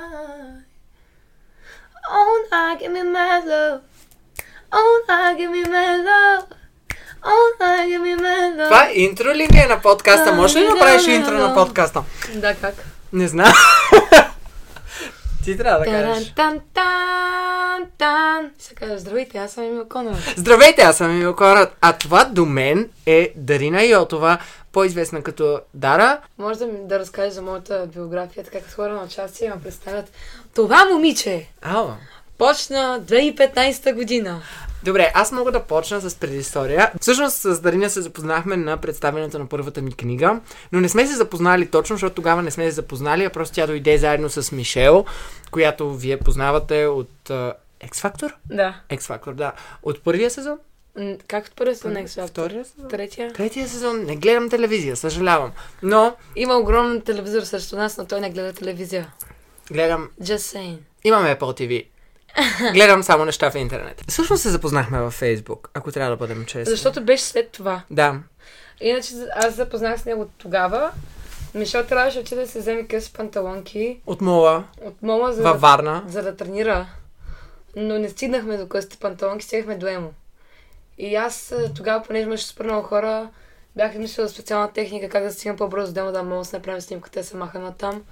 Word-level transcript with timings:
night. 0.00 0.64
All 2.16 2.38
night, 2.52 2.78
give 2.80 2.92
me 2.92 3.02
my 3.02 3.42
love. 3.50 3.80
All 4.72 4.94
night, 5.08 5.38
give 5.38 5.50
me 5.50 5.62
my 5.76 5.96
love. 6.08 6.44
All 7.22 7.50
night, 7.60 7.86
give 7.88 8.02
me 8.02 8.14
my 8.16 8.56
love. 8.56 8.68
Това 8.68 8.88
интро 8.92 9.28
ли 9.34 9.48
ми 9.52 9.58
е 9.58 9.66
на 9.66 9.80
подкаста? 9.80 10.32
Може 10.32 10.58
ли 10.58 10.62
да 10.62 10.74
направиш 10.74 11.06
интро 11.06 11.32
на 11.32 11.54
подкаста? 11.54 12.02
Да, 12.34 12.54
как? 12.54 12.74
Не 13.12 13.28
знам. 13.28 13.52
Ти 15.44 15.56
трябва 15.56 15.78
да 15.78 15.84
кажеш. 15.84 16.32
тан, 16.34 16.60
тан, 16.74 17.86
тан. 17.98 18.50
Ще 18.64 18.74
кажа, 18.74 18.98
здравейте, 18.98 19.38
аз 19.38 19.52
съм 19.52 19.64
Емил 19.64 19.88
Конор. 19.88 20.16
Здравейте, 20.36 20.82
аз 20.82 20.96
съм 20.96 21.10
Емил 21.10 21.36
Конрад, 21.36 21.76
а 21.80 21.92
това 21.92 22.24
до 22.24 22.46
мен 22.46 22.88
е 23.06 23.32
Дарина 23.36 23.82
Йотова, 23.82 24.38
по-известна 24.72 25.22
като 25.22 25.60
Дара. 25.74 26.20
Може 26.38 26.58
да 26.58 26.66
ми 26.66 26.78
да 26.82 26.98
разкажеш 26.98 27.34
за 27.34 27.42
моята 27.42 27.88
биография, 27.94 28.44
така 28.44 28.60
като 28.60 28.74
хора 28.74 28.94
на 28.94 29.02
участие 29.02 29.50
ме 29.50 29.62
представят. 29.62 30.12
Това 30.54 30.84
момиче 30.92 31.46
Ау. 31.62 31.88
почна 32.38 33.00
2015 33.06 33.94
година. 33.94 34.42
Добре, 34.84 35.12
аз 35.14 35.32
мога 35.32 35.52
да 35.52 35.62
почна 35.62 36.00
с 36.00 36.14
предистория. 36.14 36.92
Всъщност 37.00 37.36
с 37.36 37.60
Дарина 37.60 37.90
се 37.90 38.00
запознахме 38.00 38.56
на 38.56 38.76
представянето 38.76 39.38
на 39.38 39.46
първата 39.46 39.82
ми 39.82 39.92
книга, 39.92 40.40
но 40.72 40.80
не 40.80 40.88
сме 40.88 41.06
се 41.06 41.16
запознали 41.16 41.66
точно, 41.66 41.96
защото 41.96 42.14
тогава 42.14 42.42
не 42.42 42.50
сме 42.50 42.64
се 42.64 42.70
запознали, 42.70 43.24
а 43.24 43.30
просто 43.30 43.54
тя 43.54 43.66
дойде 43.66 43.98
заедно 43.98 44.28
с 44.28 44.52
Мишел, 44.52 45.04
която 45.50 45.94
вие 45.94 46.16
познавате 46.16 46.86
от 46.86 47.10
X-Factor? 47.84 48.32
Да. 48.50 48.74
X-Factor, 48.90 49.32
да. 49.32 49.52
От 49.82 50.02
първия 50.02 50.30
сезон? 50.30 50.58
М, 50.96 51.16
Как 51.28 51.46
от 51.46 51.56
първия 51.56 51.76
сезон 51.76 51.92
X 51.94 52.06
Factor? 52.06 52.26
Втория 52.26 52.64
сезон? 52.64 52.88
Третия? 52.88 53.32
Третия 53.32 53.68
сезон 53.68 54.04
не 54.04 54.16
гледам 54.16 54.50
телевизия, 54.50 54.96
съжалявам. 54.96 55.52
Но 55.82 56.16
Има 56.36 56.54
огромен 56.54 57.00
телевизор 57.00 57.42
срещу 57.42 57.76
нас, 57.76 57.96
но 57.98 58.06
той 58.06 58.20
не 58.20 58.30
гледа 58.30 58.52
телевизия. 58.52 59.12
гледам 59.72 60.10
Just 60.22 60.56
saying. 60.56 60.76
Имаме 61.04 61.36
Apple 61.36 61.60
TV. 61.60 61.86
Гледам 62.72 63.02
само 63.02 63.24
неща 63.24 63.50
в 63.50 63.54
интернет. 63.54 64.04
Всъщност 64.08 64.42
се 64.42 64.50
запознахме 64.50 65.00
във 65.00 65.14
Фейсбук, 65.14 65.70
ако 65.74 65.92
трябва 65.92 66.10
да 66.10 66.16
бъдем 66.16 66.44
честни. 66.44 66.70
Защото 66.70 67.04
беше 67.04 67.24
след 67.24 67.50
това. 67.50 67.82
Да. 67.90 68.18
Иначе 68.80 69.08
аз 69.34 69.54
запознах 69.54 70.00
с 70.00 70.04
него 70.04 70.28
тогава. 70.38 70.90
Мишел 71.54 71.84
трябваше 71.84 72.16
да 72.16 72.20
отиде 72.20 72.40
да 72.40 72.48
се 72.48 72.58
вземе 72.58 72.86
къси 72.86 73.12
панталонки 73.12 74.00
От 74.06 74.20
мола 74.20 74.64
от 74.82 75.02
мома, 75.02 75.32
за, 75.32 75.42
във 75.42 75.52
да, 75.52 75.58
Варна. 75.58 76.04
за 76.08 76.22
да 76.22 76.36
тренира. 76.36 76.86
Но 77.76 77.98
не 77.98 78.08
стигнахме 78.08 78.56
до 78.56 78.68
късите 78.68 78.96
панталонки, 78.96 79.44
стигнахме 79.44 79.76
до 79.76 79.86
емо. 79.86 80.12
И 81.00 81.16
аз 81.16 81.52
а, 81.52 81.74
тогава, 81.74 82.02
понеже 82.02 82.26
имаше 82.26 82.44
супер 82.44 82.64
много 82.64 82.82
хора, 82.82 83.28
бях 83.76 83.92
измислила 83.92 84.28
специална 84.28 84.72
техника 84.72 85.08
как 85.08 85.22
да 85.22 85.32
стигна 85.32 85.56
по-бързо 85.56 85.92
до 85.92 86.12
да 86.12 86.22
мога 86.22 86.38
да 86.38 86.44
си 86.44 86.56
направим 86.56 86.80
снимка, 86.80 87.10
те 87.10 87.22
се 87.22 87.36
маха 87.36 87.72
там. 87.78 88.02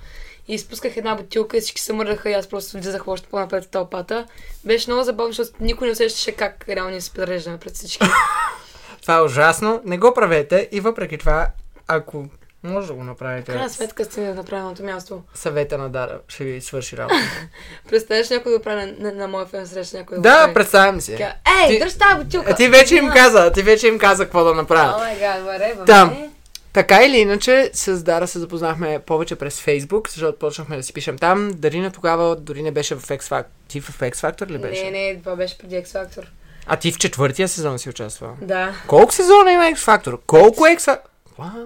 И 0.48 0.55
изпусках 0.55 0.97
една 0.97 1.14
бутилка 1.14 1.56
и 1.56 1.61
всички 1.61 1.81
се 1.81 1.92
мърдаха 1.92 2.31
и 2.31 2.34
аз 2.34 2.47
просто 2.47 2.78
влизах 2.78 3.09
още 3.09 3.28
по-напред 3.28 3.64
в 3.64 3.69
тълпата. 3.69 4.27
Беше 4.64 4.91
много 4.91 5.05
забавно, 5.05 5.33
защото 5.33 5.64
никой 5.64 5.86
не 5.86 5.92
усещаше 5.92 6.33
как 6.33 6.69
реално 6.69 6.91
ни 6.91 7.00
се 7.00 7.12
подреждаме 7.12 7.59
пред 7.59 7.75
всички. 7.75 8.06
Това 9.03 9.19
е 9.19 9.22
ужасно. 9.22 9.83
Не 9.84 9.98
го 9.98 10.14
правете 10.14 10.69
и 10.72 10.81
въпреки 10.81 11.19
това, 11.19 11.47
ако 11.89 12.27
може 12.62 12.87
да 12.87 12.95
го 12.95 13.05
направите, 13.05 13.53
В 13.53 13.55
крайна 13.55 13.70
сметка 13.70 14.05
сте 14.05 14.34
на 14.34 14.45
правилното 14.45 14.83
място. 14.83 15.23
съвета 15.34 15.78
на 15.78 15.89
Дара 15.89 16.19
ще 16.28 16.45
ви 16.45 16.61
свърши 16.61 16.97
работа. 16.97 17.15
Представяш 17.89 18.31
някой 18.31 18.53
да 18.53 18.59
го 18.59 18.65
прави 18.65 18.81
на, 18.98 19.11
на, 19.11 19.12
на 19.12 19.28
моя 19.28 19.47
фен 19.47 19.67
среща, 19.67 19.97
някой 19.97 20.15
да 20.15 20.19
го 20.19 20.23
да, 20.23 20.55
представям 20.55 21.00
си. 21.00 21.12
Така, 21.12 21.33
Ей, 21.62 21.69
Ти- 21.69 21.78
дръж 21.78 21.95
тази 21.95 22.25
бутилка! 22.25 22.55
Ти 22.55 22.69
вече 22.69 22.97
им 22.97 23.11
каза, 23.11 23.53
ти 23.53 23.62
вече 23.62 23.87
им 23.89 23.98
каза 23.98 24.25
какво 24.25 24.45
да 24.45 24.50
О 24.50 24.55
направят. 24.55 24.98
май 24.98 25.19
гад, 25.19 25.41
whatever, 25.41 25.87
Там. 25.87 26.33
Така 26.73 27.05
или 27.05 27.17
иначе, 27.17 27.70
с 27.73 28.03
Дара 28.03 28.27
се 28.27 28.39
запознахме 28.39 28.98
повече 28.98 29.37
през 29.37 29.61
Фейсбук, 29.61 30.11
защото 30.11 30.39
почнахме 30.39 30.77
да 30.77 30.83
си 30.83 30.93
пишем 30.93 31.19
там. 31.19 31.50
Дарина 31.55 31.91
тогава 31.91 32.37
дори 32.37 32.62
не 32.62 32.70
беше 32.70 32.95
в 32.95 33.03
X 33.03 33.22
Factor. 33.22 33.45
Ти 33.69 33.81
в 33.81 33.98
X 33.98 34.15
Factor 34.15 34.50
ли 34.50 34.59
беше? 34.59 34.84
Не, 34.84 34.91
не, 34.91 35.19
това 35.19 35.37
беше 35.37 35.59
преди 35.59 35.75
X 35.75 35.87
Factor. 35.87 36.25
А 36.67 36.77
ти 36.77 36.93
в 36.93 36.98
четвъртия 36.98 37.48
сезон 37.48 37.78
си 37.78 37.89
участвала. 37.89 38.33
Да. 38.43 38.75
Колко 38.87 39.12
сезона 39.12 39.53
има 39.53 39.62
X 39.65 39.77
Factor? 39.77 40.19
Колко 40.27 40.65
X 40.65 40.78
Factor? 40.78 40.99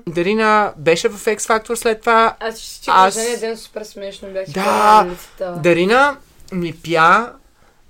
Дарина 0.07 0.73
беше 0.77 1.09
в 1.09 1.25
X 1.27 1.39
Factor 1.39 1.75
след 1.75 2.01
това. 2.01 2.37
Аз 2.41 2.59
ще 2.59 2.83
ти 2.83 2.91
Аз- 2.93 3.15
кажа, 3.15 3.41
ден 3.41 3.57
супер 3.57 3.85
смешно 3.85 4.29
бях 4.33 4.49
Да. 4.49 5.07
Дарина 5.57 6.17
ми 6.53 6.75
пя, 6.75 7.33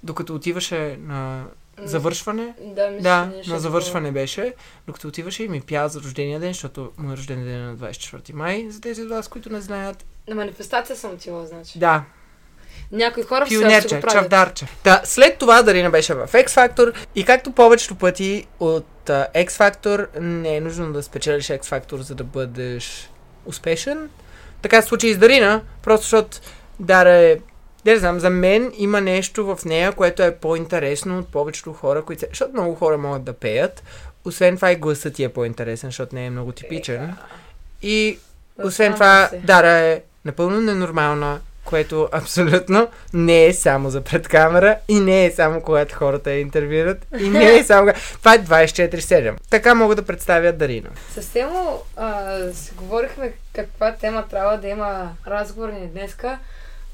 докато 0.02 0.34
отиваше 0.34 0.98
на 1.00 1.44
завършване. 1.78 2.54
Да, 2.60 2.90
мисля, 2.90 3.02
Да, 3.02 3.30
на 3.46 3.56
е 3.56 3.58
завършване 3.58 4.12
беше. 4.12 4.54
Докато 4.86 5.08
отиваше 5.08 5.44
и 5.44 5.48
ми 5.48 5.60
пя 5.60 5.88
за 5.88 6.00
рождения 6.00 6.40
ден, 6.40 6.52
защото 6.52 6.92
му 6.98 7.12
е 7.12 7.16
рожден 7.16 7.44
ден 7.44 7.66
на 7.66 7.76
24 7.76 8.32
май, 8.32 8.66
за 8.70 8.80
тези 8.80 9.02
от 9.02 9.08
вас, 9.10 9.28
които 9.28 9.52
не 9.52 9.60
знаят. 9.60 10.04
На 10.28 10.34
манифестация 10.34 10.96
съм 10.96 11.10
отила, 11.10 11.46
значи. 11.46 11.78
Да, 11.78 12.04
Някои 12.92 13.22
хора 13.22 13.46
все 13.46 13.56
още 13.56 13.60
пионерче, 13.60 13.94
го 13.94 14.00
правят. 14.00 14.12
чавдарче. 14.12 14.66
Да, 14.84 15.00
след 15.04 15.38
това 15.38 15.62
Дарина 15.62 15.90
беше 15.90 16.14
в 16.14 16.26
X 16.26 16.46
Factor 16.48 16.94
и 17.14 17.24
както 17.24 17.52
повечето 17.52 17.94
пъти 17.94 18.46
от 18.60 19.10
а, 19.10 19.26
X 19.34 19.48
Factor 19.50 20.20
не 20.20 20.56
е 20.56 20.60
нужно 20.60 20.92
да 20.92 21.02
спечелиш 21.02 21.46
X 21.46 21.60
Factor, 21.62 21.96
за 21.96 22.14
да 22.14 22.24
бъдеш 22.24 23.10
успешен. 23.46 24.08
Така 24.62 24.82
се 24.82 24.88
случи 24.88 25.08
и 25.08 25.14
с 25.14 25.18
Дарина, 25.18 25.60
просто 25.82 26.02
защото 26.04 26.38
Дара 26.80 27.10
е 27.12 27.38
не 27.84 27.96
знам, 27.96 28.20
за 28.20 28.30
мен 28.30 28.72
има 28.76 29.00
нещо 29.00 29.46
в 29.46 29.64
нея, 29.64 29.92
което 29.92 30.22
е 30.22 30.34
по-интересно 30.34 31.18
от 31.18 31.28
повечето 31.28 31.72
хора, 31.72 32.02
които... 32.02 32.20
се- 32.20 32.28
Защото 32.28 32.52
много 32.52 32.74
хора 32.74 32.98
могат 32.98 33.24
да 33.24 33.32
пеят. 33.32 33.82
Освен 34.24 34.56
това 34.56 34.72
и 34.72 34.76
гласът 34.76 35.14
ти 35.14 35.24
е 35.24 35.28
по-интересен, 35.28 35.88
защото 35.88 36.14
не 36.14 36.26
е 36.26 36.30
много 36.30 36.52
типичен. 36.52 37.14
И 37.82 38.18
освен 38.64 38.94
това. 38.94 39.30
Дара 39.34 39.70
е 39.70 40.02
напълно 40.24 40.60
ненормална, 40.60 41.40
което 41.64 42.08
абсолютно 42.12 42.88
не 43.12 43.46
е 43.46 43.52
само 43.52 43.90
за 43.90 44.00
пред 44.00 44.28
камера 44.28 44.76
и 44.88 45.00
не 45.00 45.26
е 45.26 45.30
само 45.30 45.60
когато 45.60 45.94
хората 45.94 46.30
я 46.30 46.40
интервюират 46.40 47.06
и 47.20 47.28
не 47.28 47.54
е 47.54 47.64
само... 47.64 47.92
Това 48.18 48.34
е 48.34 48.38
24-7. 48.38 49.34
Така 49.50 49.74
мога 49.74 49.94
да 49.94 50.02
представя 50.02 50.52
Дарина. 50.52 50.88
Съвсем 51.14 51.48
а, 51.96 52.38
си 52.52 52.72
говорихме 52.76 53.32
каква 53.52 53.92
тема 53.92 54.24
трябва 54.30 54.58
да 54.58 54.68
има 54.68 55.10
разговор 55.26 55.68
ни 55.68 55.86
днеска, 55.86 56.38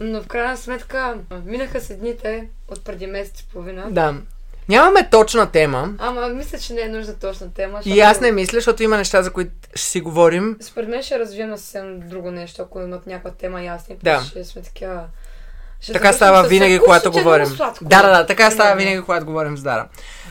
но 0.01 0.23
в 0.23 0.27
крайна 0.27 0.57
сметка 0.57 1.15
минаха 1.45 1.81
се 1.81 1.95
дните 1.95 2.49
от 2.69 2.85
преди 2.85 3.07
месец 3.07 3.41
и 3.41 3.47
половина. 3.53 3.87
Да. 3.91 4.15
Нямаме 4.69 5.11
точна 5.11 5.51
тема 5.51 5.95
Ама 5.99 6.29
мисля, 6.29 6.59
че 6.59 6.73
не 6.73 6.81
е 6.81 6.89
нужда 6.89 7.19
точна 7.19 7.53
тема. 7.53 7.81
и 7.85 8.01
аз 8.01 8.21
не 8.21 8.33
мисля, 8.33 8.57
защото 8.57 8.83
има 8.83 8.97
неща, 8.97 9.23
за 9.23 9.33
които 9.33 9.51
ще 9.75 9.87
си 9.91 10.01
говорим. 10.01 10.57
Според 10.61 10.89
мен 10.89 11.03
ще 11.03 11.19
развием 11.19 11.51
на 11.51 11.59
съвсем 11.59 12.01
друго 12.01 12.31
нещо, 12.31 12.63
ако 12.63 12.81
имат 12.81 13.07
някаква 13.07 13.31
тема 13.31 13.63
ясна. 13.63 13.97
Да. 14.03 14.21
Ще 14.21 14.45
сме 14.45 14.63
такива... 14.63 15.05
Ще 15.81 15.93
Така 15.93 16.13
става 16.13 16.49
винаги, 16.49 16.79
когато 16.79 17.11
говорим. 17.13 17.49
Да, 17.81 18.03
да, 18.03 18.09
да, 18.19 18.27
така 18.27 18.51
става 18.51 18.71
Примерно. 18.71 18.91
винаги, 18.91 19.05
когато 19.05 19.27
говорим 19.27 19.57
с 19.57 19.63
Дара. 19.63 19.89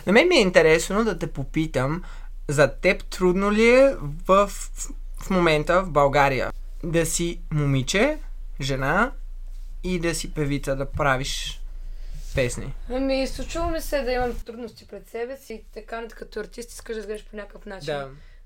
На 0.07 0.13
мен 0.13 0.27
ми 0.27 0.35
е 0.35 0.41
интересно 0.41 1.03
да 1.03 1.19
те 1.19 1.27
попитам, 1.27 2.03
за 2.47 2.67
теб 2.67 3.03
трудно 3.03 3.51
ли 3.51 3.69
е 3.69 3.95
в, 4.27 4.47
в 5.21 5.29
момента 5.29 5.81
в 5.83 5.89
България 5.89 6.51
да 6.83 7.05
си 7.05 7.39
момиче, 7.51 8.17
жена 8.61 9.11
и 9.83 9.99
да 9.99 10.15
си 10.15 10.33
певица, 10.33 10.75
да 10.75 10.85
правиш 10.85 11.61
песни? 12.37 12.73
Ами, 12.89 13.27
случва 13.27 13.71
ми 13.71 13.81
се 13.81 14.01
да 14.01 14.11
имам 14.11 14.39
трудности 14.39 14.87
пред 14.87 15.07
себе 15.07 15.37
си, 15.37 15.65
така 15.73 16.07
като 16.07 16.39
артист 16.39 16.71
искаш 16.71 16.95
да 16.95 16.99
изглеждаш 16.99 17.29
по 17.29 17.35
някакъв 17.35 17.65
начин. 17.65 17.95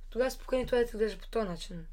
Тогава 0.09 0.31
спокойно 0.31 0.65
това 0.65 0.77
да 0.77 0.85
ти 0.85 0.97
гледаш 0.97 1.17
по 1.17 1.27
този 1.27 1.49
начин. 1.49 1.85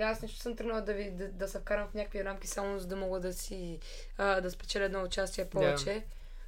Аз 0.00 0.22
нещо 0.22 0.38
съм 0.38 0.56
тръгнала 0.56 0.80
да, 0.80 0.94
ви, 0.94 1.10
да, 1.10 1.28
да 1.28 1.48
се 1.48 1.60
вкарам 1.60 1.88
в 1.88 1.94
някакви 1.94 2.24
рамки, 2.24 2.46
само 2.46 2.78
за 2.78 2.86
да 2.86 2.96
мога 2.96 3.20
да 3.20 3.32
си 3.32 3.78
а, 4.18 4.40
да 4.40 4.50
спечеля 4.50 4.84
едно 4.84 5.02
участие 5.02 5.48
повече. 5.48 6.04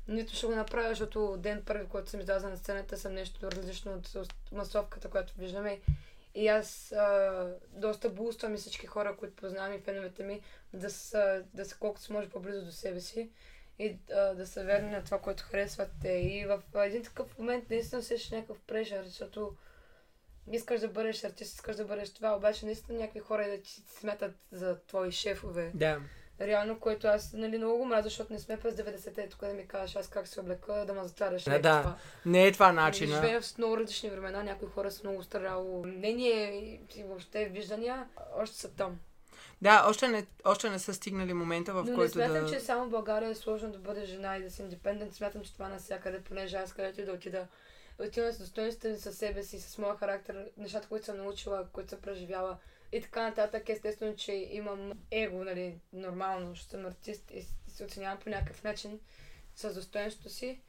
Нито 0.09 0.35
ще 0.35 0.47
го 0.47 0.55
направя, 0.55 0.89
защото 0.89 1.37
ден 1.39 1.63
първи, 1.67 1.87
когато 1.87 2.11
съм 2.11 2.21
излязла 2.21 2.51
на 2.51 2.57
сцената, 2.57 2.97
съм 2.97 3.15
нещо 3.15 3.51
различно 3.53 4.03
от 4.15 4.35
масовката, 4.53 5.09
която 5.09 5.35
виждаме. 5.39 5.81
И 6.35 6.49
аз 6.49 6.93
а, 6.93 7.47
доста 7.69 8.11
буствам 8.11 8.55
и 8.55 8.59
всички 8.59 8.87
хора, 8.87 9.17
които 9.17 9.37
познавам 9.37 9.73
и 9.73 9.81
феновете 9.81 10.23
ми, 10.23 10.41
да 10.73 10.91
са, 10.91 11.43
да 11.55 11.65
са 11.65 11.77
колкото 11.81 12.05
се 12.05 12.13
може 12.13 12.29
по-близо 12.29 12.65
до 12.65 12.73
себе 12.73 13.01
си 13.01 13.31
и 13.81 13.99
а, 14.13 14.35
да 14.35 14.47
са 14.47 14.65
верни 14.65 14.91
на 14.91 15.05
това, 15.05 15.19
което 15.19 15.43
харесват 15.43 15.91
те. 16.03 16.09
И 16.09 16.47
в 16.47 16.63
един 16.75 17.03
такъв 17.03 17.39
момент 17.39 17.71
наистина 17.71 18.01
усещаш 18.01 18.31
някакъв 18.31 18.59
прешър, 18.67 19.05
защото 19.05 19.57
искаш 20.53 20.81
да 20.81 20.89
бъдеш 20.89 21.25
артист, 21.25 21.55
искаш 21.55 21.77
да 21.77 21.85
бъдеш 21.85 22.15
това, 22.15 22.37
обаче 22.37 22.67
наистина 22.67 22.99
някакви 22.99 23.21
хора 23.21 23.49
да 23.49 23.63
ти 23.63 23.83
смятат 24.01 24.33
за 24.53 24.79
твои 24.87 25.13
шефове. 25.13 25.71
Да. 25.75 26.01
Реално, 26.41 26.81
което 26.81 27.07
аз 27.07 27.33
нали, 27.33 27.59
много 27.59 27.79
го 27.79 27.85
мразя, 27.85 28.03
защото 28.03 28.33
не 28.33 28.39
сме 28.39 28.61
през 28.61 28.75
90-те, 28.75 29.29
тук 29.29 29.41
да 29.41 29.53
ми 29.53 29.69
кажеш 29.69 29.97
аз 29.97 30.09
как 30.09 30.29
се 30.29 30.41
облека, 30.41 30.85
да 30.87 30.95
ме 30.95 31.05
затваряш. 31.05 31.47
Не 31.47 31.59
да. 31.59 31.81
това. 31.81 31.97
Не 32.27 32.47
е 32.47 32.53
това 32.53 32.73
начина. 32.73 33.15
Живеем 33.15 33.43
в 33.43 33.59
много 33.59 33.77
различни 33.77 34.11
времена, 34.11 34.43
някои 34.43 34.69
хора 34.69 34.91
са 34.91 35.09
много 35.09 35.23
старало 35.23 35.85
мнение 35.87 36.81
и 36.97 37.03
въобще 37.03 37.45
виждания, 37.45 38.09
още 38.37 38.57
са 38.57 38.75
там. 38.75 39.01
Да, 39.63 39.85
още 39.89 40.09
не, 40.09 40.27
още 40.45 40.71
не 40.71 40.79
са 40.79 40.95
стигнали 40.95 41.33
момента, 41.33 41.73
в 41.73 41.85
Но 41.85 41.91
не 41.91 41.95
който 41.95 42.13
смятам, 42.13 42.45
да... 42.45 42.53
че 42.53 42.61
само 42.61 42.87
в 42.87 42.91
България 42.91 43.31
е 43.31 43.35
сложно 43.35 43.73
да 43.73 43.79
бъде 43.79 44.05
жена 44.05 44.37
и 44.37 44.43
да 44.43 44.51
си 44.51 44.63
индепендент. 44.63 45.15
Смятам, 45.15 45.43
че 45.43 45.53
това 45.53 45.69
навсякъде, 45.69 46.21
понеже 46.21 46.57
аз 46.57 46.73
където 46.73 47.01
и 47.01 47.05
да 47.05 47.13
отида, 47.13 47.47
отивам 47.99 48.33
с 48.33 48.39
достоинството 48.39 49.01
със 49.01 49.19
себе 49.19 49.43
си, 49.43 49.61
с 49.61 49.79
моя 49.79 49.97
характер, 49.97 50.51
нещата, 50.57 50.89
които 50.89 51.07
съм 51.07 51.17
научила, 51.17 51.69
които 51.73 51.91
съм 51.91 52.01
преживяла, 52.01 52.59
и 52.93 53.03
така 53.03 53.23
нататък. 53.23 53.69
Естествено, 53.69 54.17
че 54.17 54.33
имам 54.33 54.93
его, 55.11 55.45
нали, 55.45 55.81
нормално, 55.93 56.51
защото 56.51 56.71
съм 56.71 56.87
артист 56.87 57.31
и 57.31 57.47
се 57.69 57.85
оценявам 57.85 58.19
по 58.19 58.31
някакъв 58.31 58.65
начин 58.65 59.01
с 59.57 59.75
достоинството 59.75 60.31
си. 60.31 60.61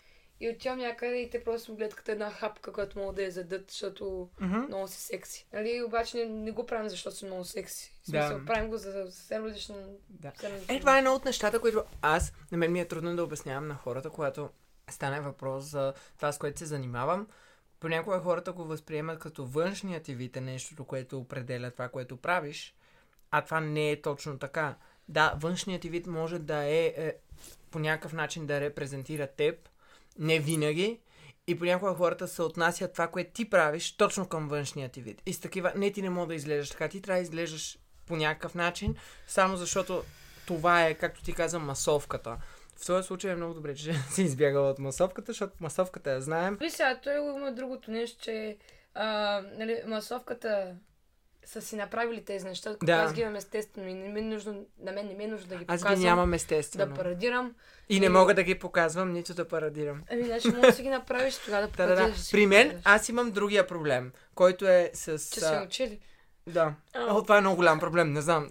И 0.41 0.49
отивам 0.49 0.77
някъде 0.77 1.15
и 1.15 1.29
те 1.29 1.43
просто 1.43 1.75
гледат 1.75 1.95
като 1.95 2.11
една 2.11 2.31
хапка, 2.31 2.73
която 2.73 2.99
мога 2.99 3.13
да 3.13 3.23
я 3.23 3.31
задат, 3.31 3.71
защото 3.71 4.29
mm-hmm. 4.41 4.67
много 4.67 4.87
си 4.87 5.01
секси. 5.01 5.47
Нали, 5.53 5.83
обаче 5.87 6.17
не, 6.17 6.25
не 6.25 6.51
го 6.51 6.65
правим, 6.65 6.89
защото 6.89 7.15
си 7.15 7.25
много 7.25 7.43
секси. 7.43 7.99
В 8.03 8.05
смисъл, 8.05 8.39
да. 8.39 8.45
правим 8.45 8.69
го 8.69 8.77
за 8.77 8.91
съвсем 8.91 9.45
различен... 9.45 9.75
Да. 10.09 10.31
Е, 10.67 10.79
това 10.79 10.95
е 10.95 10.97
едно 10.97 11.13
от 11.13 11.25
нещата, 11.25 11.59
които 11.59 11.83
аз, 12.01 12.33
на 12.51 12.57
мен 12.57 12.71
ми 12.71 12.79
е 12.79 12.87
трудно 12.87 13.15
да 13.15 13.23
обяснявам 13.23 13.67
на 13.67 13.75
хората, 13.75 14.09
когато 14.09 14.49
стане 14.89 15.21
въпрос 15.21 15.63
за 15.63 15.93
това, 16.17 16.31
с 16.31 16.37
което 16.37 16.59
се 16.59 16.65
занимавам. 16.65 17.27
Понякога 17.79 18.19
хората 18.19 18.53
го 18.53 18.63
възприемат 18.63 19.19
като 19.19 19.45
външният 19.45 20.03
ти 20.03 20.15
вид 20.15 20.37
е 20.37 20.41
нещото, 20.41 20.85
което 20.85 21.19
определя 21.19 21.71
това, 21.71 21.89
което 21.89 22.17
правиш, 22.17 22.75
а 23.31 23.41
това 23.41 23.59
не 23.59 23.91
е 23.91 24.01
точно 24.01 24.39
така. 24.39 24.75
Да, 25.07 25.35
външният 25.39 25.81
ти 25.81 25.89
вид 25.89 26.07
може 26.07 26.39
да 26.39 26.63
е, 26.63 26.85
е 26.85 27.15
по 27.71 27.79
някакъв 27.79 28.13
начин 28.13 28.45
да 28.45 28.61
репрезентира 28.61 29.27
теб, 29.27 29.69
не 30.19 30.39
винаги. 30.39 30.99
И 31.47 31.59
понякога 31.59 31.93
хората 31.93 32.27
се 32.27 32.41
отнасят 32.41 32.93
това, 32.93 33.07
което 33.07 33.31
ти 33.31 33.49
правиш, 33.49 33.97
точно 33.97 34.27
към 34.27 34.47
външния 34.47 34.89
ти 34.89 35.01
вид. 35.01 35.21
И 35.25 35.33
с 35.33 35.39
такива, 35.39 35.73
не 35.75 35.91
ти 35.91 36.01
не 36.01 36.09
мога 36.09 36.27
да 36.27 36.35
изглеждаш 36.35 36.69
така, 36.69 36.87
ти 36.87 37.01
трябва 37.01 37.19
да 37.19 37.23
изглеждаш 37.23 37.79
по 38.05 38.15
някакъв 38.15 38.55
начин, 38.55 38.95
само 39.27 39.57
защото 39.57 40.03
това 40.47 40.85
е, 40.85 40.93
както 40.93 41.23
ти 41.23 41.33
каза, 41.33 41.59
масовката. 41.59 42.37
В 42.75 42.85
този 42.85 43.07
случай 43.07 43.31
е 43.31 43.35
много 43.35 43.53
добре, 43.53 43.75
че 43.75 43.93
си 44.11 44.23
избягала 44.23 44.69
от 44.69 44.79
масовката, 44.79 45.31
защото 45.31 45.53
масовката 45.59 46.11
я 46.11 46.21
знаем. 46.21 46.57
Виж 46.61 46.73
сега, 46.73 46.99
той 47.03 47.17
има 47.17 47.51
другото 47.51 47.91
нещо, 47.91 48.23
че 48.23 48.57
а, 48.93 49.41
нали, 49.57 49.81
масовката 49.87 50.75
са 51.45 51.61
си 51.61 51.75
направили 51.75 52.25
тези 52.25 52.45
неща, 52.45 52.73
като 52.73 52.85
да. 52.85 52.93
аз 52.93 53.13
ги 53.13 53.21
имам 53.21 53.35
естествено 53.35 53.87
и 53.87 53.93
не 53.93 54.09
ми 54.09 54.19
е 54.19 54.23
нужно, 54.23 54.65
на 54.79 54.91
мен 54.91 55.07
не 55.07 55.13
ми 55.13 55.23
е 55.23 55.27
нужно 55.27 55.47
да 55.47 55.55
ги 55.55 55.65
показвам. 55.65 55.93
Аз 55.93 55.99
ги 55.99 56.05
нямам 56.05 56.33
естествено. 56.33 56.93
Да 56.93 56.93
парадирам. 56.93 57.55
И, 57.89 57.95
и 57.95 57.99
не 57.99 58.09
мога 58.09 58.33
да 58.33 58.43
ги 58.43 58.59
показвам, 58.59 59.11
нито 59.11 59.33
да 59.33 59.47
парадирам. 59.47 60.03
Ами, 60.11 60.23
значи 60.23 60.47
може 60.47 60.61
да 60.61 60.73
си 60.73 60.83
ги 60.83 60.89
направиш 60.89 61.37
тогава 61.37 61.67
да 61.67 61.73
парадираш. 61.77 62.09
Да, 62.09 62.11
да, 62.11 62.23
да. 62.23 62.31
При 62.31 62.45
мен 62.45 62.81
аз 62.83 63.09
имам 63.09 63.31
другия 63.31 63.67
проблем, 63.67 64.11
който 64.35 64.67
е 64.67 64.91
с... 64.93 65.29
Че 65.33 65.39
са 65.39 65.63
учили. 65.65 65.99
Да. 66.47 66.73
Oh. 66.95 67.11
О, 67.11 67.23
това 67.23 67.37
е 67.37 67.41
много 67.41 67.55
голям 67.55 67.79
проблем. 67.79 68.13
Не 68.13 68.21
знам. 68.21 68.49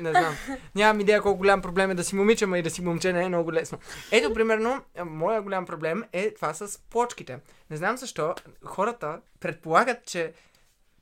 Не 0.00 0.10
знам. 0.10 0.36
Нямам 0.74 1.00
идея 1.00 1.22
колко 1.22 1.38
голям 1.38 1.62
проблем 1.62 1.90
е 1.90 1.94
да 1.94 2.04
си 2.04 2.14
момиче, 2.14 2.46
ма 2.46 2.58
и 2.58 2.62
да 2.62 2.70
си 2.70 2.82
момче 2.82 3.12
не 3.12 3.24
е 3.24 3.28
много 3.28 3.52
лесно. 3.52 3.78
Ето, 4.12 4.34
примерно, 4.34 4.82
моя 5.04 5.42
голям 5.42 5.66
проблем 5.66 6.04
е 6.12 6.34
това 6.34 6.54
с 6.54 6.80
почките. 6.90 7.38
Не 7.70 7.76
знам 7.76 7.96
защо 7.96 8.34
хората 8.64 9.20
предполагат, 9.40 10.06
че 10.06 10.32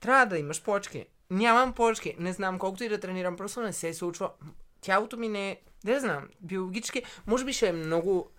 трябва 0.01 0.27
да 0.27 0.39
имаш 0.39 0.63
почки. 0.63 1.07
Нямам 1.31 1.73
почки. 1.73 2.17
Не 2.19 2.33
знам 2.33 2.59
колкото 2.59 2.85
и 2.85 2.89
да 2.89 3.01
тренирам, 3.01 3.37
просто 3.37 3.61
не 3.61 3.73
се 3.73 3.95
случва. 3.95 4.33
Тялото 4.81 5.17
ми 5.17 5.29
не 5.29 5.51
е... 5.51 5.61
Не 5.85 6.01
знам. 6.01 6.29
Биологически, 6.41 7.03
може 7.27 7.45
би 7.45 7.53
ще 7.53 7.69
е 7.69 7.73
много... 7.73 8.31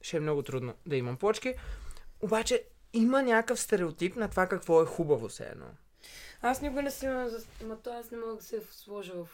Ще 0.00 0.16
е 0.16 0.20
много 0.20 0.42
трудно 0.42 0.74
да 0.86 0.96
имам 0.96 1.16
почки. 1.16 1.54
Обаче 2.20 2.64
има 2.92 3.22
някакъв 3.22 3.60
стереотип 3.60 4.16
на 4.16 4.30
това 4.30 4.46
какво 4.46 4.82
е 4.82 4.86
хубаво 4.86 5.30
се 5.30 5.44
едно. 5.44 5.66
Аз 6.42 6.62
никога 6.62 6.82
не 6.82 6.90
съм 6.90 7.30
ма 7.64 7.76
то 7.82 7.92
аз 7.92 8.10
не 8.10 8.18
мога 8.18 8.34
да 8.34 8.42
се 8.42 8.60
сложа 8.70 9.12
в 9.14 9.28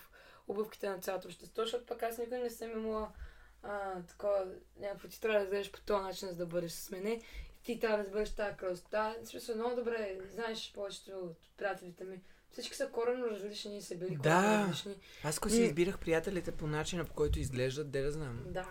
обувките 0.49 0.89
на 0.89 0.99
цялото 0.99 1.29
общество, 1.29 1.63
защото 1.63 1.87
пък 1.87 2.03
аз 2.03 2.19
никога 2.19 2.39
не 2.39 2.51
съм 2.51 2.71
имала 2.71 3.09
а, 3.63 4.03
такова, 4.03 4.47
някакво 4.81 5.09
ти 5.09 5.21
трябва 5.21 5.41
да 5.41 5.47
вземеш 5.47 5.71
по 5.71 5.81
този 5.81 6.03
начин, 6.03 6.29
за 6.29 6.37
да 6.37 6.47
бъдеш 6.47 6.73
с 6.73 6.91
мене. 6.91 7.21
Ти 7.63 7.79
трябва 7.79 8.05
да 8.05 8.11
бъдеш 8.11 8.35
тази 8.35 8.57
красота. 8.57 9.17
Смисъл, 9.25 9.57
много 9.57 9.77
добре, 9.77 10.19
знаеш 10.35 10.73
повечето 10.75 11.11
от 11.11 11.39
приятелите 11.57 12.05
ми. 12.05 12.21
Всички 12.53 12.77
са 12.77 12.89
коренно 12.89 13.27
различни 13.31 13.79
и 13.79 13.83
са 13.83 13.95
били 13.95 14.17
да. 14.17 14.65
различни. 14.69 14.95
Аз 15.25 15.39
ако 15.39 15.51
си 15.51 15.63
избирах 15.63 15.99
приятелите 15.99 16.53
по 16.53 16.67
начина, 16.67 17.05
по 17.05 17.15
който 17.15 17.39
изглеждат, 17.39 17.91
де 17.91 18.03
да 18.03 18.13
знам. 18.13 18.39
Да. 18.47 18.65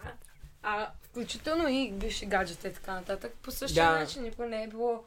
А 0.64 0.90
включително 1.04 1.68
и 1.70 1.92
бивши 1.92 2.26
гаджета 2.26 2.68
и 2.68 2.74
така 2.74 2.94
нататък. 2.94 3.34
По 3.42 3.52
същия 3.52 3.92
да. 3.92 4.00
начин 4.00 4.24
никога 4.24 4.48
не 4.48 4.64
е 4.64 4.68
било 4.68 5.04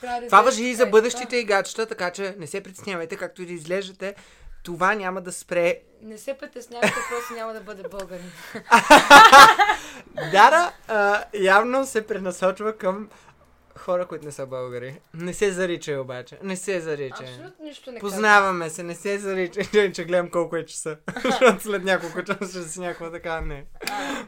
да 0.00 0.26
Това 0.26 0.42
въжи 0.42 0.64
и 0.64 0.74
за 0.74 0.86
бъдещите 0.86 1.36
игачета, 1.36 1.86
така 1.86 2.10
че 2.10 2.34
не 2.38 2.46
се 2.46 2.62
притеснявайте, 2.62 3.16
както 3.16 3.42
и 3.42 3.46
да 3.46 3.52
изглеждате. 3.52 4.14
Това 4.62 4.94
няма 4.94 5.20
да 5.20 5.32
спре. 5.32 5.80
Не 6.02 6.18
се 6.18 6.34
притеснявайте, 6.34 6.94
просто 7.10 7.34
няма 7.34 7.52
да 7.52 7.60
бъде 7.60 7.82
българин. 7.82 8.32
да, 10.32 10.72
да, 10.88 11.24
явно 11.34 11.86
се 11.86 12.06
пренасочва 12.06 12.76
към 12.76 13.10
хора, 13.76 14.06
които 14.06 14.24
не 14.24 14.32
са 14.32 14.46
българи. 14.46 15.00
Не 15.14 15.34
се 15.34 15.52
заричай 15.52 15.96
обаче. 15.98 16.38
Не 16.42 16.56
се 16.56 16.80
заричай. 16.80 17.26
Абсолютно 17.26 17.64
нищо 17.64 17.92
не 17.92 18.00
Познаваме 18.00 18.64
казвам. 18.64 18.76
се, 18.76 18.82
не 18.82 18.94
се 18.94 19.18
заричай. 19.18 19.92
че 19.92 20.04
гледам 20.04 20.30
колко 20.30 20.56
е 20.56 20.66
часа. 20.66 20.98
Защото 21.22 21.62
след 21.62 21.84
няколко 21.84 22.24
часа 22.24 22.60
ще 22.60 22.62
си 22.68 22.80
някаква 22.80 23.10
така, 23.10 23.40
не. 23.40 23.66
А, 23.90 24.26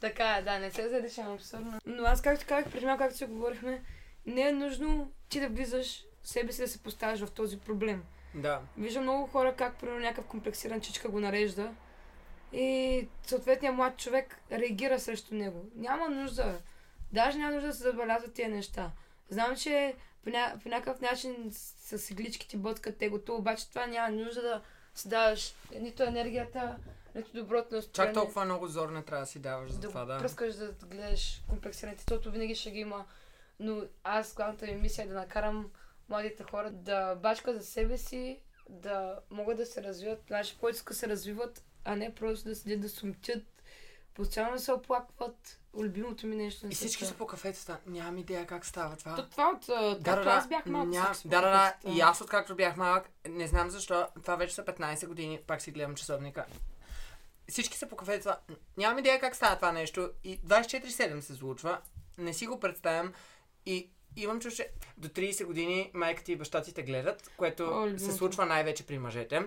така 0.00 0.36
е, 0.36 0.42
да, 0.42 0.58
не 0.58 0.70
се 0.70 0.88
заричам 0.88 1.34
абсурдно. 1.34 1.78
Но 1.86 2.04
аз, 2.04 2.22
както 2.22 2.46
казах 2.48 2.72
преди 2.72 2.86
малко, 2.86 3.02
както 3.02 3.16
си 3.16 3.24
говорихме, 3.24 3.82
не 4.26 4.48
е 4.48 4.52
нужно 4.52 5.12
ти 5.28 5.40
да 5.40 5.48
влизаш 5.48 6.04
себе 6.22 6.52
си 6.52 6.60
да 6.62 6.68
се 6.68 6.82
поставяш 6.82 7.20
в 7.20 7.30
този 7.30 7.58
проблем. 7.58 8.02
Да. 8.34 8.60
Виждам 8.78 9.02
много 9.02 9.26
хора 9.26 9.54
как, 9.56 9.80
примерно, 9.80 10.00
някакъв 10.00 10.26
комплексиран 10.26 10.80
чичка 10.80 11.08
го 11.08 11.20
нарежда 11.20 11.70
и 12.52 13.08
съответният 13.26 13.76
млад 13.76 13.96
човек 13.96 14.38
реагира 14.52 15.00
срещу 15.00 15.34
него. 15.34 15.64
Няма 15.76 16.08
нужда. 16.08 16.60
Даже 17.12 17.38
няма 17.38 17.52
нужда 17.52 17.68
да 17.68 17.74
се 17.74 17.82
забелязват 17.82 18.34
тия 18.34 18.48
неща. 18.48 18.90
Знам, 19.28 19.56
че 19.56 19.94
по, 20.24 20.30
ня... 20.30 20.58
по 20.62 20.68
някакъв 20.68 21.00
начин 21.00 21.50
с 21.52 22.10
иглички 22.10 22.48
ти 22.48 22.56
бъткат 22.56 22.98
тегото, 22.98 23.34
обаче 23.34 23.68
това 23.68 23.86
няма 23.86 24.16
нужда 24.16 24.42
да 24.42 24.62
си 24.94 25.08
даваш 25.08 25.54
нито 25.80 26.02
енергията, 26.02 26.76
нито 27.14 27.32
доброто 27.32 27.74
настроение. 27.74 28.14
Чак 28.14 28.22
толкова 28.22 28.44
много 28.44 28.68
зор 28.68 28.88
не 28.88 29.02
трябва 29.02 29.24
да 29.24 29.30
си 29.30 29.38
даваш 29.38 29.70
за 29.70 29.78
да 29.78 29.88
това, 29.88 30.04
да. 30.04 30.18
Пръскаш 30.18 30.54
да 30.54 30.72
гледаш 30.86 31.42
комплексираните, 31.48 32.04
защото 32.08 32.30
винаги 32.30 32.54
ще 32.54 32.70
ги 32.70 32.78
има 32.78 33.04
но 33.60 33.82
аз 34.04 34.34
главната 34.34 34.66
ми 34.66 34.72
мисия 34.72 35.04
е 35.04 35.08
да 35.08 35.14
накарам 35.14 35.70
младите 36.08 36.42
хора 36.42 36.70
да 36.70 37.14
бачкат 37.14 37.56
за 37.56 37.66
себе 37.66 37.98
си, 37.98 38.40
да 38.68 39.20
могат 39.30 39.56
да 39.56 39.66
се 39.66 39.82
развиват, 39.82 40.30
наши 40.30 40.58
който 40.58 40.76
иска 40.76 40.94
се 40.94 41.08
развиват, 41.08 41.64
а 41.84 41.96
не 41.96 42.14
просто 42.14 42.48
да 42.48 42.54
седят 42.54 42.80
да 42.80 42.88
сумтят, 42.88 43.42
постоянно 44.20 44.58
се 44.58 44.72
оплакват. 44.72 45.60
Любимото 45.78 46.26
ми 46.26 46.36
нещо. 46.36 46.66
И 46.66 46.74
всички 46.74 47.04
са 47.04 47.14
по 47.14 47.26
кафетата. 47.26 47.78
Нямам 47.86 48.18
идея 48.18 48.46
как 48.46 48.66
става 48.66 48.96
това. 48.96 49.16
То, 49.16 49.28
това 49.28 49.50
от 49.54 49.66
да, 50.02 50.16
да, 50.16 50.30
аз 50.30 50.48
бях 50.48 50.66
малък. 50.66 50.88
Ня... 50.88 51.12
Да, 51.24 51.40
да, 51.40 51.50
да. 51.50 51.92
И 51.92 52.00
аз 52.00 52.20
откакто 52.20 52.56
бях 52.56 52.76
малък, 52.76 53.10
не 53.28 53.46
знам 53.46 53.70
защо, 53.70 54.06
това 54.22 54.36
вече 54.36 54.54
са 54.54 54.64
15 54.64 55.06
години, 55.06 55.40
пак 55.46 55.62
си 55.62 55.70
гледам 55.70 55.94
часовника. 55.94 56.44
Всички 57.48 57.78
са 57.78 57.88
по 57.88 57.96
кафетата. 57.96 58.38
Нямам 58.76 58.98
идея 58.98 59.20
как 59.20 59.36
става 59.36 59.56
това 59.56 59.72
нещо. 59.72 60.10
И 60.24 60.40
24-7 60.40 61.20
се 61.20 61.34
случва. 61.34 61.78
Не 62.18 62.34
си 62.34 62.46
го 62.46 62.60
представям. 62.60 63.12
И 63.66 63.90
имам 64.16 64.40
че 64.40 64.70
до 64.96 65.08
30 65.08 65.44
години 65.44 65.90
майка 65.94 66.24
ти 66.24 66.32
и 66.32 66.36
баща 66.36 66.62
ти 66.62 66.74
те 66.74 66.82
гледат, 66.82 67.30
което 67.36 67.64
О, 67.64 67.98
се 67.98 68.12
случва 68.12 68.46
най-вече 68.46 68.86
при 68.86 68.98
мъжете. 68.98 69.42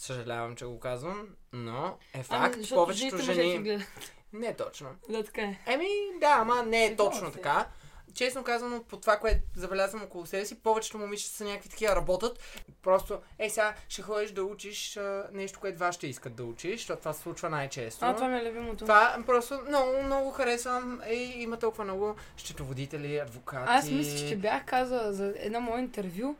Съжалявам, 0.00 0.56
че 0.56 0.64
го 0.64 0.80
казвам, 0.80 1.28
но 1.52 1.98
е 2.14 2.22
факт. 2.22 2.54
Ами, 2.56 2.68
Повечето 2.68 3.18
жени... 3.18 3.84
Не 4.32 4.56
точно. 4.56 4.88
Да, 5.08 5.24
така 5.24 5.42
е. 5.42 5.58
Еми, 5.66 5.88
да, 6.20 6.36
ама 6.40 6.62
не 6.62 6.86
е 6.86 6.96
точно 6.96 7.32
така 7.32 7.66
честно 8.14 8.44
казано, 8.44 8.82
по 8.88 8.96
това, 8.96 9.16
което 9.16 9.40
забелязвам 9.56 10.02
около 10.02 10.26
себе 10.26 10.44
си, 10.44 10.62
повечето 10.62 10.98
момичета 10.98 11.34
са 11.34 11.44
някакви 11.44 11.68
такива 11.68 11.96
работят. 11.96 12.38
Просто, 12.82 13.20
е, 13.38 13.50
сега 13.50 13.74
ще 13.88 14.02
ходиш 14.02 14.30
да 14.30 14.44
учиш 14.44 14.96
а, 14.96 15.28
нещо, 15.32 15.60
което 15.60 15.78
вас 15.78 15.94
ще 15.94 16.06
искат 16.06 16.34
да 16.34 16.44
учиш, 16.44 16.80
защото 16.80 16.98
това 16.98 17.12
се 17.12 17.22
случва 17.22 17.50
най-често. 17.50 18.04
А, 18.04 18.14
това 18.14 18.28
ми 18.28 18.38
е 18.38 18.50
любимото. 18.50 18.84
Това 18.84 19.16
просто 19.26 19.60
много, 19.68 20.02
много 20.02 20.30
харесвам. 20.30 21.00
Е, 21.04 21.14
има 21.14 21.58
толкова 21.58 21.84
много 21.84 22.16
счетоводители, 22.36 23.18
адвокати. 23.18 23.66
Аз 23.68 23.90
мисля, 23.90 24.28
че 24.28 24.36
бях 24.36 24.64
казала 24.64 25.12
за 25.12 25.34
едно 25.36 25.60
мое 25.60 25.80
интервю, 25.80 26.36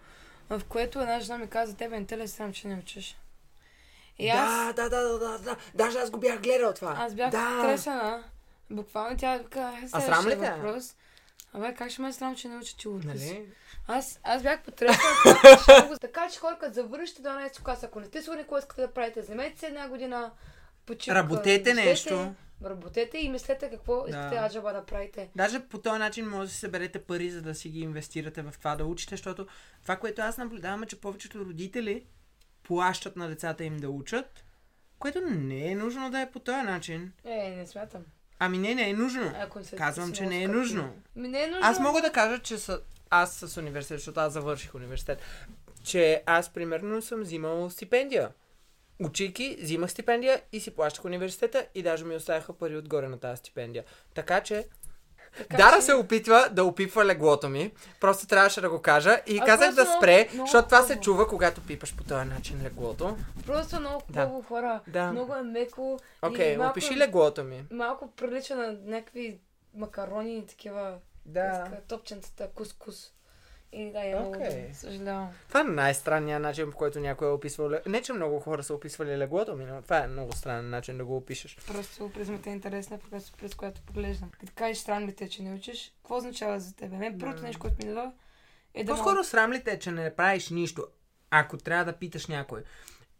в 0.51 0.63
което 0.69 1.01
една 1.01 1.21
жена 1.21 1.39
ми 1.39 1.49
каза, 1.49 1.77
тебе 1.77 2.07
ли 2.13 2.29
срам, 2.29 2.53
че 2.53 2.69
не 2.69 2.79
учиш? 2.79 3.17
И 4.21 4.29
аз... 4.29 4.75
Да, 4.75 4.89
да, 4.89 5.03
да, 5.03 5.19
да, 5.19 5.39
да. 5.39 5.57
Даже 5.75 5.99
аз 5.99 6.11
го 6.11 6.19
бях 6.19 6.41
гледал 6.41 6.73
това. 6.73 6.97
Аз 6.99 7.15
бях 7.15 7.31
да. 7.31 7.63
тресена. 7.63 8.25
Буквално 8.71 9.17
тя 9.17 9.41
каза, 9.51 9.89
а 9.93 10.01
срам 10.01 10.27
ли 10.27 10.39
те? 10.39 10.51
Въпрос. 10.51 10.95
Абе, 11.53 11.75
как 11.75 11.91
ще 11.91 12.03
ме 12.03 12.13
срам, 12.13 12.37
че 12.37 12.49
не 12.49 12.57
уча 12.57 12.77
чулото 12.77 13.07
нали? 13.07 13.47
Аз, 13.87 14.21
аз 14.25 14.43
бях 14.43 14.63
потресна. 14.63 15.03
така 16.01 16.29
че 16.33 16.39
хора, 16.39 16.57
като 16.61 16.75
завършите 16.75 17.23
12 17.23 17.63
клас, 17.63 17.83
ако 17.85 18.01
не 18.01 18.07
сте 18.07 18.23
сигурни 18.23 18.43
какво 18.43 18.59
искате 18.59 18.83
да 18.83 18.93
правите, 18.93 19.21
вземете 19.21 19.61
се 19.61 19.67
една 19.67 19.89
година 19.89 20.31
почивка. 20.87 21.15
Работете 21.15 21.75
нещо. 21.75 22.35
Работете 22.65 23.19
и 23.19 23.29
мислете 23.29 23.71
какво 23.71 24.07
искате 24.09 24.35
да. 24.35 24.47
аджаба 24.47 24.73
да 24.73 24.85
правите. 24.87 25.31
Даже 25.37 25.61
по 25.61 25.79
този 25.79 25.99
начин 25.99 26.29
може 26.29 26.49
да 26.49 26.53
си 26.55 26.59
съберете 26.61 26.99
пари, 26.99 27.31
за 27.31 27.43
да 27.43 27.55
си 27.55 27.69
ги 27.69 27.81
инвестирате 27.81 28.43
в 28.43 28.55
това 28.59 28.77
да 28.77 28.85
учите, 28.85 29.15
защото 29.15 29.47
това, 29.83 29.97
което 29.97 30.23
аз 30.23 30.39
наблюдавам 30.39 30.83
е, 30.83 30.87
че 30.87 31.01
повечето 31.01 31.39
родители 31.39 32.05
плащат 32.63 33.17
на 33.17 33.29
децата 33.29 33.65
им 33.65 33.77
да 33.77 33.91
учат, 33.91 34.45
което 34.99 35.21
не 35.21 35.71
е 35.71 35.75
нужно 35.75 36.11
да 36.11 36.21
е 36.21 36.31
по 36.31 36.39
този 36.39 36.63
начин. 36.63 37.13
Е, 37.25 37.51
не 37.57 37.67
смятам. 37.67 38.03
Ами 38.39 38.59
не, 38.59 38.75
не 38.75 38.91
е 38.91 38.93
нужно. 38.93 39.33
Ако 39.41 39.65
се 39.65 39.77
Казвам, 39.77 40.13
че 40.13 40.27
не 40.27 40.43
е 40.43 40.49
нужно. 40.49 40.95
Ми 41.17 41.29
не 41.29 41.43
е 41.43 41.47
нужно. 41.47 41.67
Аз 41.67 41.81
мога 41.81 42.03
да 42.03 42.13
кажа, 42.13 42.39
че 42.39 42.59
са, 42.59 42.81
аз 43.11 43.35
с 43.35 43.57
университет, 43.57 43.99
защото 43.99 44.21
аз 44.21 44.33
завърших 44.33 44.75
университет. 44.75 45.23
че 45.85 46.23
аз 46.27 46.53
примерно 46.53 47.03
съм 47.03 47.21
взимал 47.21 47.71
стипендия. 47.71 48.31
Учейки, 48.99 49.59
взимах 49.63 49.91
стипендия 49.91 50.43
и 50.53 50.61
си 50.61 50.71
плащах 50.71 51.05
университета 51.05 51.67
и 51.75 51.83
даже 51.83 52.05
ми 52.05 52.17
оставяха 52.17 52.53
пари 52.53 52.77
отгоре 52.77 53.09
на 53.09 53.19
тази 53.19 53.39
стипендия. 53.39 53.85
Така 54.15 54.41
че 54.41 54.67
така, 55.39 55.57
Дара 55.57 55.77
че... 55.77 55.83
се 55.83 55.95
опитва 55.95 56.49
да 56.53 56.65
опипва 56.65 57.05
леглото 57.05 57.49
ми. 57.49 57.73
Просто 58.01 58.27
трябваше 58.27 58.61
да 58.61 58.71
го 58.71 58.83
кажа 58.83 59.21
и 59.27 59.39
а 59.39 59.45
казах 59.45 59.75
да 59.75 59.87
спре, 59.87 60.29
много, 60.33 60.47
защото 60.47 60.69
това 60.69 60.83
се 60.83 61.01
чува, 61.01 61.29
когато 61.29 61.61
пипаш 61.61 61.97
по 61.97 62.05
този 62.05 62.25
начин 62.25 62.61
леглото. 62.65 63.17
Просто 63.47 63.81
много 63.81 64.01
хубаво 64.01 64.41
да. 64.41 64.47
хора. 64.47 64.81
Да. 64.87 65.13
Много 65.13 65.35
е 65.35 65.43
меко. 65.43 65.99
Окей, 66.23 66.57
okay, 66.57 66.71
опиши 66.71 66.97
леглото 66.97 67.45
ми. 67.45 67.65
Малко 67.71 68.11
прилича 68.11 68.57
на 68.57 68.77
някакви 68.85 69.39
макарони 69.75 70.39
и 70.39 70.47
такива. 70.47 70.99
Да. 71.27 71.67
Топченцата, 71.89 72.49
кус-кус. 72.57 73.11
И 73.73 73.93
да, 73.93 74.05
я 74.05 74.19
okay. 74.19 74.21
много 74.21 74.75
съжалявам. 74.75 75.29
Това 75.49 75.61
е 75.61 75.65
най-странният 75.65 76.43
начин, 76.43 76.71
по 76.71 76.77
който 76.77 77.01
някой 77.01 77.29
е 77.29 77.31
описвал. 77.31 77.71
Не, 77.87 78.03
че 78.03 78.13
много 78.13 78.41
хора 78.41 78.63
са 78.63 78.75
описвали 78.75 79.19
леглото 79.19 79.57
ми, 79.57 79.65
но 79.65 79.83
това 79.83 79.99
е 79.99 80.07
много 80.07 80.37
странен 80.37 80.71
начин 80.71 80.99
да 80.99 81.05
го 81.05 81.17
опишеш. 81.17 81.57
Просто 81.67 82.11
призмата 82.13 82.51
е 82.51 82.53
интересна, 82.53 82.99
през, 83.11 83.33
през 83.33 83.55
която 83.55 83.83
поглеждам. 83.83 84.31
Като 84.41 84.53
кажеш 84.55 84.79
срам 84.79 85.07
ли 85.07 85.15
те, 85.15 85.29
че 85.29 85.43
не 85.43 85.55
учиш, 85.55 85.93
какво 85.97 86.17
означава 86.17 86.61
за 86.61 86.77
тебе? 86.77 86.97
Мен 86.97 87.19
първото 87.19 87.43
нещо, 87.43 87.61
което 87.61 87.87
ми 87.87 87.95
дава 87.95 88.13
е 88.75 88.85
да. 88.85 88.93
По-скоро 88.93 89.25
срам 89.25 89.53
ли 89.53 89.65
те, 89.65 89.79
че 89.79 89.91
не 89.91 90.15
правиш 90.15 90.51
нищо, 90.51 90.87
ако 91.31 91.57
трябва 91.57 91.85
да 91.85 91.93
питаш 91.93 92.27
някой. 92.27 92.63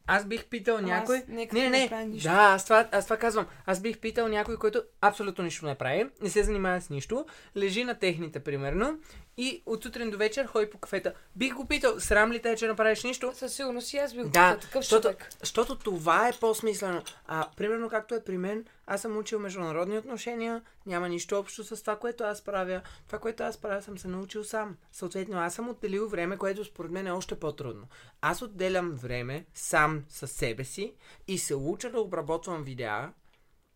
Аз 0.07 0.25
бих 0.25 0.47
питал 0.47 0.77
Ама 0.77 0.87
някой. 0.87 1.17
Аз 1.17 1.27
не, 1.29 1.49
не, 1.53 1.71
не. 1.71 1.89
Да, 2.23 2.31
аз 2.31 2.65
това, 2.65 2.89
аз 2.93 3.05
това 3.05 3.17
казвам. 3.17 3.47
Аз 3.67 3.81
бих 3.81 3.99
питал 3.99 4.29
някой, 4.29 4.57
който 4.57 4.83
абсолютно 5.01 5.45
нищо 5.45 5.67
не 5.67 5.75
прави, 5.75 6.11
не 6.23 6.31
се 6.31 6.43
занимава 6.43 6.81
с 6.81 6.91
нищо, 6.91 7.27
лежи 7.57 7.85
на 7.85 7.99
техните, 7.99 8.41
примерно, 8.41 8.99
и 9.41 9.63
от 9.67 9.83
сутрин 9.83 10.11
до 10.11 10.19
вечер 10.19 10.47
ходи 10.47 10.71
по 10.71 10.79
кафета. 10.79 11.13
Бих 11.37 11.55
го 11.55 11.67
питал, 11.67 12.01
срам 12.01 12.33
ли 12.33 12.43
те, 12.43 12.57
че 12.57 12.67
направиш 12.67 13.05
нищо? 13.05 13.33
Със 13.35 13.55
сигурност 13.55 13.93
и 13.93 13.99
аз 13.99 14.15
бих 14.15 14.25
да, 14.25 14.59
такъв 14.59 14.83
защото, 14.83 15.03
човек. 15.03 15.29
Защото 15.41 15.77
това 15.77 16.29
е 16.29 16.33
по-смислено. 16.41 17.03
А, 17.27 17.49
примерно, 17.57 17.89
както 17.89 18.15
е 18.15 18.25
при 18.25 18.39
мен, 18.39 18.65
аз 18.87 19.01
съм 19.03 19.17
учил 19.17 19.39
международни 19.39 19.99
отношения, 19.99 20.63
няма 20.87 21.09
нищо 21.09 21.39
общо 21.39 21.65
с 21.65 21.81
това, 21.81 21.97
което 21.97 22.25
аз 22.25 22.43
правя. 22.43 22.81
Това, 23.07 23.19
което 23.19 23.43
аз 23.43 23.57
правя, 23.57 23.83
съм 23.83 23.99
се 23.99 24.09
научил 24.09 24.45
сам. 24.45 24.77
Съответно, 24.93 25.39
аз 25.39 25.55
съм 25.55 25.69
отделил 25.69 26.09
време, 26.09 26.37
което 26.37 26.65
според 26.65 26.91
мен 26.91 27.07
е 27.07 27.13
още 27.13 27.35
по-трудно. 27.35 27.87
Аз 28.21 28.43
отделям 28.43 28.91
време 28.91 29.45
сам 29.55 30.05
със 30.09 30.33
себе 30.33 30.65
си 30.65 30.95
и 31.29 31.39
се 31.39 31.55
уча 31.55 31.91
да 31.91 32.01
обработвам 32.01 32.65
видеа, 32.65 33.13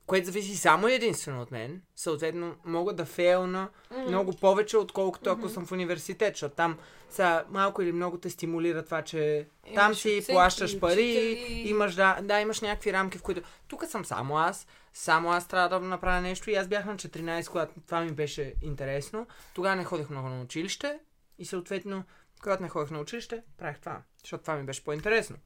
което 0.06 0.26
зависи 0.26 0.56
само 0.56 0.88
единствено 0.88 1.42
от 1.42 1.50
мен. 1.50 1.82
Съответно, 1.96 2.56
мога 2.64 2.92
да 2.92 3.04
фейлна 3.04 3.68
mm-hmm. 3.68 4.06
много 4.08 4.36
повече, 4.36 4.76
отколкото 4.76 5.30
ако 5.30 5.42
mm-hmm. 5.42 5.54
съм 5.54 5.66
в 5.66 5.72
университет, 5.72 6.34
защото 6.34 6.54
там 6.54 6.78
са 7.10 7.44
малко 7.50 7.82
или 7.82 7.92
много 7.92 8.18
те 8.18 8.30
стимулира 8.30 8.84
това, 8.84 9.02
че 9.02 9.48
имаш 9.66 9.74
там 9.74 9.94
си 9.94 10.08
оценки, 10.08 10.32
плащаш 10.32 10.80
пари, 10.80 10.92
учители. 10.92 11.68
имаш, 11.68 11.94
да, 11.94 12.18
да, 12.22 12.40
имаш 12.40 12.60
някакви 12.60 12.92
рамки, 12.92 13.18
в 13.18 13.22
които 13.22 13.42
тук 13.68 13.84
съм 13.84 14.04
само 14.04 14.38
аз, 14.38 14.66
само 14.92 15.32
аз 15.32 15.48
трябва 15.48 15.68
да 15.68 15.80
направя 15.80 16.20
нещо 16.20 16.50
и 16.50 16.54
аз 16.54 16.68
бях 16.68 16.84
на 16.84 16.96
14, 16.96 17.48
когато 17.48 17.74
това 17.86 18.00
ми 18.00 18.12
беше 18.12 18.54
интересно. 18.62 19.26
Тогава 19.54 19.76
не 19.76 19.84
ходех 19.84 20.10
много 20.10 20.28
на 20.28 20.42
училище 20.42 20.98
и 21.38 21.44
съответно, 21.44 22.04
когато 22.42 22.62
не 22.62 22.68
ходех 22.68 22.90
на 22.90 23.00
училище, 23.00 23.42
правих 23.58 23.78
това, 23.78 24.02
защото 24.22 24.42
това 24.42 24.56
ми 24.56 24.64
беше 24.64 24.84
по-интересно. 24.84 25.36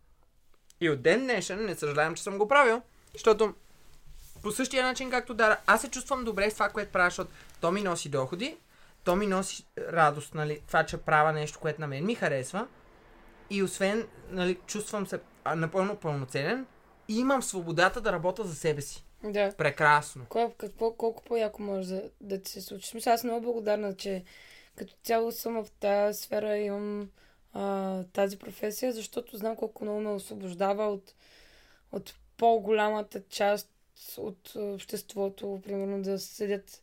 И 0.80 0.90
от 0.90 1.02
ден 1.02 1.20
днешен 1.20 1.64
не 1.64 1.74
съжалявам, 1.74 2.14
че 2.14 2.22
съм 2.22 2.38
го 2.38 2.48
правил, 2.48 2.82
защото 3.12 3.54
по 4.42 4.50
същия 4.50 4.82
начин, 4.82 5.10
както 5.10 5.34
Дара, 5.34 5.56
аз 5.66 5.80
се 5.80 5.90
чувствам 5.90 6.24
добре 6.24 6.50
с 6.50 6.54
това, 6.54 6.68
което 6.68 6.92
правя, 6.92 7.06
защото 7.06 7.30
то 7.60 7.72
ми 7.72 7.82
носи 7.82 8.08
доходи, 8.08 8.56
то 9.04 9.16
ми 9.16 9.26
носи 9.26 9.64
радост, 9.78 10.34
нали, 10.34 10.60
това, 10.66 10.84
че 10.84 10.96
правя 10.96 11.32
нещо, 11.32 11.58
което 11.58 11.80
на 11.80 11.86
мен 11.86 12.06
ми 12.06 12.14
харесва. 12.14 12.66
И 13.50 13.62
освен, 13.62 14.08
нали, 14.30 14.58
чувствам 14.66 15.06
се 15.06 15.20
напълно 15.56 15.96
пълноценен 15.96 16.66
и 17.08 17.18
имам 17.18 17.42
свободата 17.42 18.00
да 18.00 18.12
работя 18.12 18.44
за 18.44 18.54
себе 18.54 18.80
си. 18.80 19.04
Да. 19.24 19.52
Прекрасно. 19.56 20.24
Кол, 20.28 20.52
какво, 20.58 20.92
колко 20.92 21.24
по-яко 21.24 21.62
може 21.62 21.94
да, 21.94 22.02
да 22.20 22.42
ти 22.42 22.50
се 22.50 22.60
случи? 22.60 22.88
Смисъл, 22.88 23.12
аз 23.12 23.20
съм 23.20 23.30
много 23.30 23.44
благодарна, 23.44 23.96
че 23.96 24.24
като 24.76 24.94
цяло 25.02 25.32
съм 25.32 25.64
в 25.64 25.70
тази 25.70 26.22
сфера 26.22 26.56
и 26.56 26.64
имам 26.64 27.10
а, 27.52 28.02
тази 28.04 28.38
професия, 28.38 28.92
защото 28.92 29.36
знам 29.36 29.56
колко 29.56 29.84
много 29.84 30.00
ме 30.00 30.08
освобождава 30.08 30.86
от, 30.86 31.14
от 31.92 32.14
по-голямата 32.36 33.22
част 33.28 33.70
от 34.16 34.52
обществото, 34.56 35.62
примерно 35.64 36.02
да 36.02 36.18
следят 36.18 36.82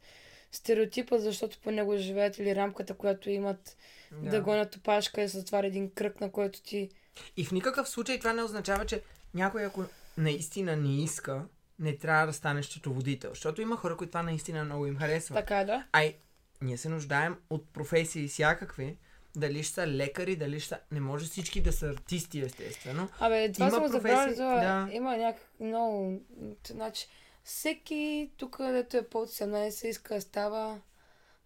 стереотипа, 0.52 1.18
защото 1.18 1.60
по 1.64 1.72
него 1.72 1.98
живеят 1.98 2.38
или 2.38 2.56
рамката, 2.56 2.94
която 2.94 3.30
имат 3.30 3.78
да, 4.12 4.30
да 4.30 4.42
гонят 4.42 4.76
опашка 4.76 5.22
и 5.22 5.30
се 5.30 5.38
затваря 5.38 5.68
един 5.68 5.92
кръг, 5.92 6.22
на 6.22 6.32
който 6.32 6.62
ти... 6.62 6.90
И 7.38 7.46
в 7.46 7.52
никакъв 7.52 7.90
случай 7.90 8.20
това 8.20 8.34
не 8.34 8.44
означава, 8.44 8.86
че 8.86 9.02
някой, 9.34 9.66
ако 9.66 9.84
наистина 10.18 10.76
не 10.76 11.04
иска, 11.04 11.46
не 11.80 11.98
трябва 11.98 12.28
да 12.28 12.34
стане 12.34 12.64
счетоводител. 12.64 13.30
Защото 13.30 13.62
има 13.62 13.78
хора, 13.78 13.98
които 13.98 14.12
това 14.12 14.24
наистина 14.24 14.64
много 14.64 14.86
им 14.86 14.98
харесва. 14.98 15.36
Така 15.36 15.60
е, 15.60 15.66
да. 15.66 15.88
Ай, 15.92 16.16
ние 16.62 16.78
се 16.78 16.90
нуждаем 16.90 17.38
от 17.50 17.74
професии 17.74 18.28
всякакви, 18.28 18.98
дали 19.40 19.64
ще 19.64 19.74
са 19.74 19.88
лекари, 19.88 20.36
дали 20.36 20.60
ще 20.60 20.70
са... 20.70 20.80
Не 20.92 21.00
може 21.00 21.26
всички 21.26 21.62
да 21.62 21.74
са 21.74 21.86
артисти, 21.86 22.40
естествено. 22.40 23.10
Абе, 23.20 23.52
това 23.52 23.68
има 23.68 23.76
съм 23.76 23.88
забравили, 23.88 24.36
да. 24.36 24.90
има 24.92 25.18
някак 25.18 25.50
много... 25.60 26.22
Значи, 26.68 27.08
всеки 27.44 28.32
тук, 28.38 28.58
където 28.58 28.98
е 28.98 29.08
под 29.08 29.30
18, 29.30 29.86
иска 29.86 30.16
да 30.16 30.22
става 30.22 30.80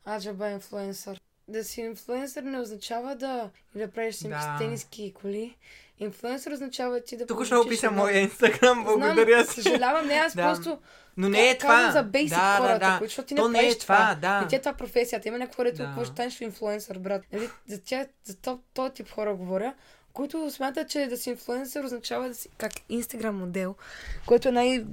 аджаба 0.08 0.50
инфлуенсър. 0.50 1.22
Да 1.48 1.64
си 1.64 1.82
инфлуенсър 1.82 2.44
не 2.44 2.60
означава 2.60 3.16
да, 3.16 3.50
да 3.76 3.92
правиш 3.92 4.16
снимки 4.16 4.38
да. 4.38 4.56
с 4.58 4.60
тениски 4.60 5.14
коли. 5.14 5.56
Инфлуенсър 6.00 6.52
означава 6.52 7.02
ти 7.02 7.18
да 7.18 7.26
Тук 7.26 7.46
ще 7.46 7.56
опиша 7.56 7.92
моя 7.92 8.20
инстаграм, 8.20 8.84
благодаря 8.84 9.46
си. 9.46 9.62
Съжалявам, 9.62 10.08
не, 10.08 10.14
аз 10.14 10.36
да. 10.36 10.44
просто 10.44 10.80
но 11.18 11.30
не 11.30 11.50
е 11.50 11.58
това. 11.58 11.92
за 11.92 12.04
бейсик 12.04 12.38
да, 12.38 12.58
хората, 12.58 12.80
да, 12.80 13.00
да. 13.00 13.06
защото 13.06 13.28
ти 13.28 13.34
не 13.34 13.48
не 13.48 13.68
е 13.68 13.78
това. 13.78 13.96
това. 13.96 14.16
Да. 14.22 14.42
Не 14.42 14.48
ти 14.48 14.56
е 14.56 14.60
това 14.60 14.74
професията. 14.74 15.28
Има 15.28 15.38
някакво 15.38 15.66
рето, 15.66 15.84
какво 15.84 16.04
ще 16.04 16.12
станеш 16.14 16.42
инфлуенсър, 16.42 17.00
брат. 17.00 17.22
Нали, 17.34 17.50
за, 17.68 17.82
тя, 17.84 18.06
за 18.24 18.36
то, 18.36 18.60
то 18.74 18.90
тип 18.90 19.12
хора 19.12 19.36
говоря, 19.36 19.74
които 20.14 20.52
смятат, 20.52 20.90
че 20.90 21.08
да 21.08 21.18
си 21.18 21.30
инфлуенсър 21.30 21.84
означава 21.84 22.28
да 22.28 22.36
си 22.36 22.50
как 22.58 22.72
инстаграм 22.90 23.38
модел, 23.38 23.76
което 24.26 24.48
е 24.48 24.52
най- 24.52 24.86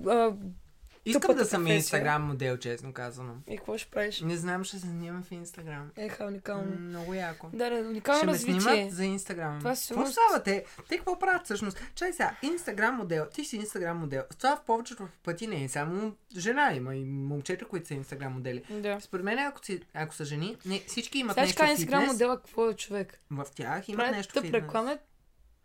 Искам 1.06 1.36
да 1.36 1.44
съм 1.44 1.66
инстаграм 1.66 2.22
модел, 2.22 2.56
честно 2.56 2.92
казано. 2.92 3.34
И 3.46 3.56
какво 3.56 3.78
ще 3.78 3.90
правиш? 3.90 4.20
Не 4.20 4.36
знам, 4.36 4.64
ще 4.64 4.78
се 4.78 4.86
снимам 4.86 5.22
в 5.22 5.32
инстаграм. 5.32 5.90
Еха, 5.96 6.25
уникално. 6.25 6.70
М- 6.70 6.80
много 6.80 7.14
яко. 7.14 7.50
Да, 7.52 7.70
да, 7.70 7.76
уникално 7.76 8.18
ще 8.18 8.26
развитие. 8.26 8.60
Ще 8.60 8.70
ме 8.70 8.75
снимат 8.75 8.92
за 8.92 9.04
инстаграм. 9.04 9.58
Това 9.58 9.76
си 9.76 9.94
Какво 9.94 10.06
става 10.06 10.42
те? 10.42 10.64
Те 10.88 10.96
какво 10.96 11.18
правят 11.18 11.44
всъщност? 11.44 11.80
Чай 11.94 12.12
сега, 12.12 12.36
инстаграм 12.42 12.94
модел. 12.94 13.26
Ти 13.34 13.44
си 13.44 13.56
инстаграм 13.56 13.98
модел. 13.98 14.22
Това 14.38 14.56
в 14.56 14.64
повечето 14.64 15.08
пъти 15.25 15.46
не 15.46 15.64
е 15.64 15.68
само 15.68 16.12
жена. 16.36 16.72
Има 16.75 16.96
и 16.96 17.04
момчета, 17.04 17.64
които 17.64 17.86
са 17.88 17.94
инстаграм 17.94 18.32
модели. 18.32 18.62
Да. 18.70 19.00
Според 19.00 19.25
мен, 19.25 19.38
ако, 19.38 19.64
си, 19.64 19.80
ако 19.94 20.14
са 20.14 20.25
жени, 20.25 20.56
не, 20.66 20.82
всички 20.86 21.18
имат 21.18 21.34
Сега 21.34 21.46
нещо 21.46 21.64
инстаграм 21.64 22.06
модела 22.06 22.36
какво 22.36 22.70
е 22.70 22.75
човек? 22.75 23.20
В 23.30 23.46
тях 23.54 23.88
имат 23.88 24.10
нещо 24.10 24.34
тъп 24.34 24.44
фитнес. 24.44 24.62
реклама, 24.62 24.98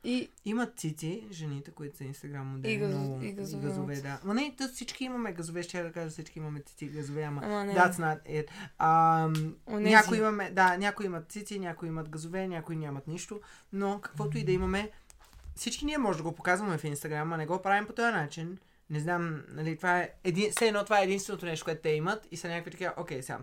и... 0.04 0.32
Имат 0.46 0.80
цици, 0.80 1.28
жените, 1.32 1.72
които 1.72 1.98
са 1.98 2.04
инстаграм 2.04 2.48
модели. 2.48 2.74
И, 2.74 2.78
газ... 2.78 2.94
но... 2.94 3.24
и 3.24 3.32
газове. 3.32 3.68
И 3.68 3.70
газове 3.70 3.96
да. 3.96 4.20
Ма 4.24 4.34
не, 4.34 4.56
тъс 4.58 4.72
всички 4.72 5.04
имаме 5.04 5.34
газове, 5.34 5.64
ще 5.64 5.78
я 5.78 5.84
да 5.84 5.92
кажа 5.92 6.10
всички 6.10 6.40
имаме 6.40 6.62
цици 6.62 6.86
и 6.86 6.90
газове, 6.90 7.24
ама, 7.24 7.42
ама 7.44 7.66
не. 7.66 7.74
that's 7.74 7.92
not 7.92 8.24
it. 8.30 8.48
А, 8.78 9.30
някои 9.68 10.18
имаме, 10.18 10.52
да, 10.52 10.78
някои 10.78 11.06
имат 11.06 11.32
цици, 11.32 11.60
някои 11.60 11.88
имат 11.88 12.10
газове, 12.10 12.48
някои 12.48 12.76
нямат 12.76 13.08
нищо, 13.08 13.42
но 13.74 14.02
каквото 14.02 14.38
и 14.38 14.44
да 14.44 14.52
имаме, 14.52 14.92
всички 15.56 15.86
ние 15.86 15.98
може 15.98 16.18
да 16.18 16.24
го 16.24 16.36
показваме 16.36 16.78
в 16.78 16.84
инстаграм, 16.84 17.34
а 17.34 17.38
не 17.38 17.46
го 17.46 17.62
правим 17.62 17.86
по 17.86 17.94
този 17.94 18.12
начин. 18.12 18.58
Не 18.90 19.00
знам, 19.00 19.44
нали, 19.50 19.78
това 19.78 20.00
е, 20.00 20.10
един, 20.24 20.52
все 20.52 20.68
едно 20.68 20.84
това 20.84 21.00
е 21.00 21.04
единственото 21.04 21.46
нещо, 21.46 21.66
което 21.66 21.82
те 21.82 21.90
имат 21.90 22.28
и 22.32 22.38
са 22.38 22.48
някакви 22.48 22.72
такива, 22.72 22.94
окей, 22.98 23.22
сега, 23.22 23.40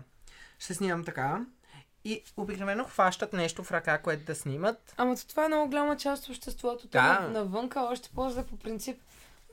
ще 0.59 0.73
снимам 0.73 1.05
така, 1.05 1.45
и 2.05 2.23
обикновено 2.37 2.83
хващат 2.83 3.33
нещо 3.33 3.63
в 3.63 3.71
ръка, 3.71 4.01
което 4.01 4.25
да 4.25 4.35
снимат. 4.35 4.93
Ама 4.97 5.15
това 5.15 5.45
е 5.45 5.47
много 5.47 5.69
голяма 5.69 5.97
част 5.97 6.23
от 6.23 6.29
обществото. 6.29 6.87
Да. 6.87 7.19
Навънка 7.19 7.81
още 7.81 8.09
по-зле 8.09 8.45
по 8.45 8.57
принцип. 8.57 9.01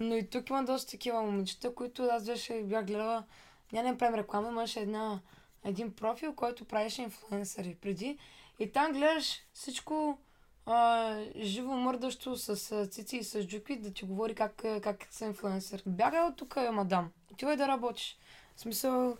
Но 0.00 0.14
и 0.14 0.26
тук 0.30 0.50
има 0.50 0.64
доста 0.64 0.90
такива 0.90 1.22
момичета, 1.22 1.74
които 1.74 2.02
аз 2.02 2.26
беше 2.26 2.62
бях 2.62 2.86
гледала. 2.86 3.24
Няма 3.72 3.88
не 3.88 3.98
правим 3.98 4.14
реклама, 4.14 4.48
имаше 4.48 4.80
една, 4.80 5.20
един 5.64 5.92
профил, 5.92 6.34
който 6.34 6.64
правеше 6.64 7.02
инфлуенсъри 7.02 7.76
преди. 7.80 8.18
И 8.58 8.72
там 8.72 8.92
гледаш 8.92 9.42
всичко 9.52 10.18
а, 10.66 11.16
живо 11.38 11.72
мърдащо 11.72 12.36
с 12.36 12.86
цици 12.86 13.16
и 13.16 13.24
с 13.24 13.42
джуки 13.42 13.76
да 13.76 13.92
ти 13.92 14.04
говори 14.04 14.34
как, 14.34 14.64
как 14.82 15.06
са 15.10 15.24
инфлуенсър. 15.24 15.82
Бягай 15.86 16.20
от 16.20 16.36
тук, 16.36 16.56
мадам. 16.72 17.10
Отивай 17.32 17.56
да 17.56 17.68
работиш. 17.68 18.18
В 18.56 18.60
смисъл, 18.60 19.16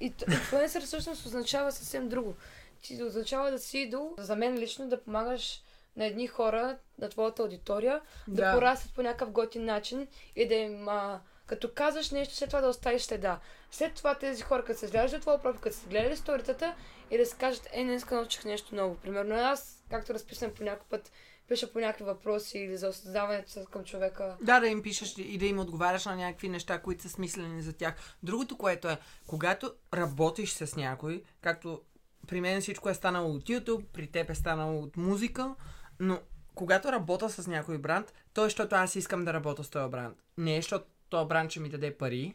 инфлуенсър 0.00 0.82
всъщност 0.82 1.26
означава 1.26 1.72
съвсем 1.72 2.08
друго. 2.08 2.34
Ти 2.82 3.02
означава 3.02 3.50
да 3.50 3.58
си 3.58 3.78
идол, 3.78 4.14
за 4.18 4.36
мен 4.36 4.58
лично 4.58 4.88
да 4.88 5.02
помагаш 5.02 5.62
на 5.96 6.06
едни 6.06 6.26
хора, 6.26 6.78
на 6.98 7.08
твоята 7.08 7.42
аудитория, 7.42 8.00
да, 8.28 8.44
да 8.44 8.54
порастват 8.54 8.94
по 8.94 9.02
някакъв 9.02 9.30
готин 9.30 9.64
начин 9.64 10.06
и 10.36 10.48
да 10.48 10.54
им 10.54 10.88
а, 10.88 11.20
Като 11.46 11.70
казваш 11.74 12.10
нещо, 12.10 12.34
след 12.34 12.48
това 12.48 12.60
да 12.60 12.68
оставиш 12.68 13.02
следа. 13.02 13.40
След 13.70 13.94
това 13.94 14.14
тези 14.14 14.42
хора, 14.42 14.64
като 14.64 14.78
се 14.78 14.86
гледаш 14.86 15.10
за 15.10 15.20
твоя 15.20 15.42
профил, 15.42 15.60
като 15.60 15.76
са 15.76 15.88
гледали 15.88 16.16
сторитата 16.16 16.74
и 17.10 17.18
да 17.18 17.26
си 17.26 17.36
кажат, 17.38 17.68
е, 17.72 17.84
днес 17.84 18.10
научих 18.10 18.44
нещо 18.44 18.74
ново. 18.74 18.96
Примерно 18.96 19.34
аз, 19.34 19.84
както 19.90 20.14
разписвам 20.14 20.54
по 20.54 20.62
някой 20.62 20.86
път, 20.90 21.12
пиша 21.48 21.72
по 21.72 21.80
някакви 21.80 22.04
въпроси 22.04 22.58
или 22.58 22.76
за 22.76 22.88
осъзнаването 22.88 23.64
към 23.70 23.84
човека. 23.84 24.36
Да, 24.42 24.60
да 24.60 24.68
им 24.68 24.82
пишеш 24.82 25.18
и 25.18 25.38
да 25.38 25.46
им 25.46 25.58
отговаряш 25.58 26.04
на 26.04 26.16
някакви 26.16 26.48
неща, 26.48 26.78
които 26.78 27.02
са 27.02 27.08
смислени 27.08 27.62
за 27.62 27.72
тях. 27.72 27.94
Другото, 28.22 28.56
което 28.56 28.88
е, 28.88 28.98
когато 29.26 29.72
работиш 29.94 30.52
с 30.52 30.76
някой, 30.76 31.22
както 31.40 31.80
при 32.26 32.40
мен 32.40 32.60
всичко 32.60 32.88
е 32.88 32.94
станало 32.94 33.34
от 33.34 33.44
YouTube, 33.44 33.84
при 33.92 34.06
теб 34.06 34.30
е 34.30 34.34
станало 34.34 34.82
от 34.82 34.96
музика, 34.96 35.54
но 36.00 36.20
когато 36.54 36.92
работя 36.92 37.30
с 37.30 37.46
някой 37.46 37.78
бранд, 37.78 38.12
то 38.34 38.44
е, 38.44 38.46
защото 38.46 38.74
аз 38.74 38.96
искам 38.96 39.24
да 39.24 39.32
работя 39.32 39.64
с 39.64 39.70
този 39.70 39.90
бранд. 39.90 40.16
Не 40.38 40.56
е, 40.56 40.62
защото 40.62 40.84
този 41.08 41.28
бранд 41.28 41.50
ще 41.50 41.60
ми 41.60 41.68
даде 41.68 41.96
пари 41.96 42.34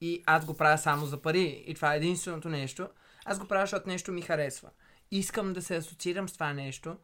и 0.00 0.22
аз 0.26 0.44
го 0.44 0.56
правя 0.56 0.78
само 0.78 1.06
за 1.06 1.22
пари 1.22 1.64
и 1.66 1.74
това 1.74 1.94
е 1.94 1.96
единственото 1.96 2.48
нещо. 2.48 2.88
Аз 3.24 3.38
го 3.38 3.48
правя, 3.48 3.62
защото 3.62 3.88
нещо 3.88 4.12
ми 4.12 4.22
харесва. 4.22 4.70
Искам 5.10 5.52
да 5.52 5.62
се 5.62 5.76
асоциирам 5.76 6.28
с 6.28 6.32
това 6.32 6.52
нещо 6.52 6.96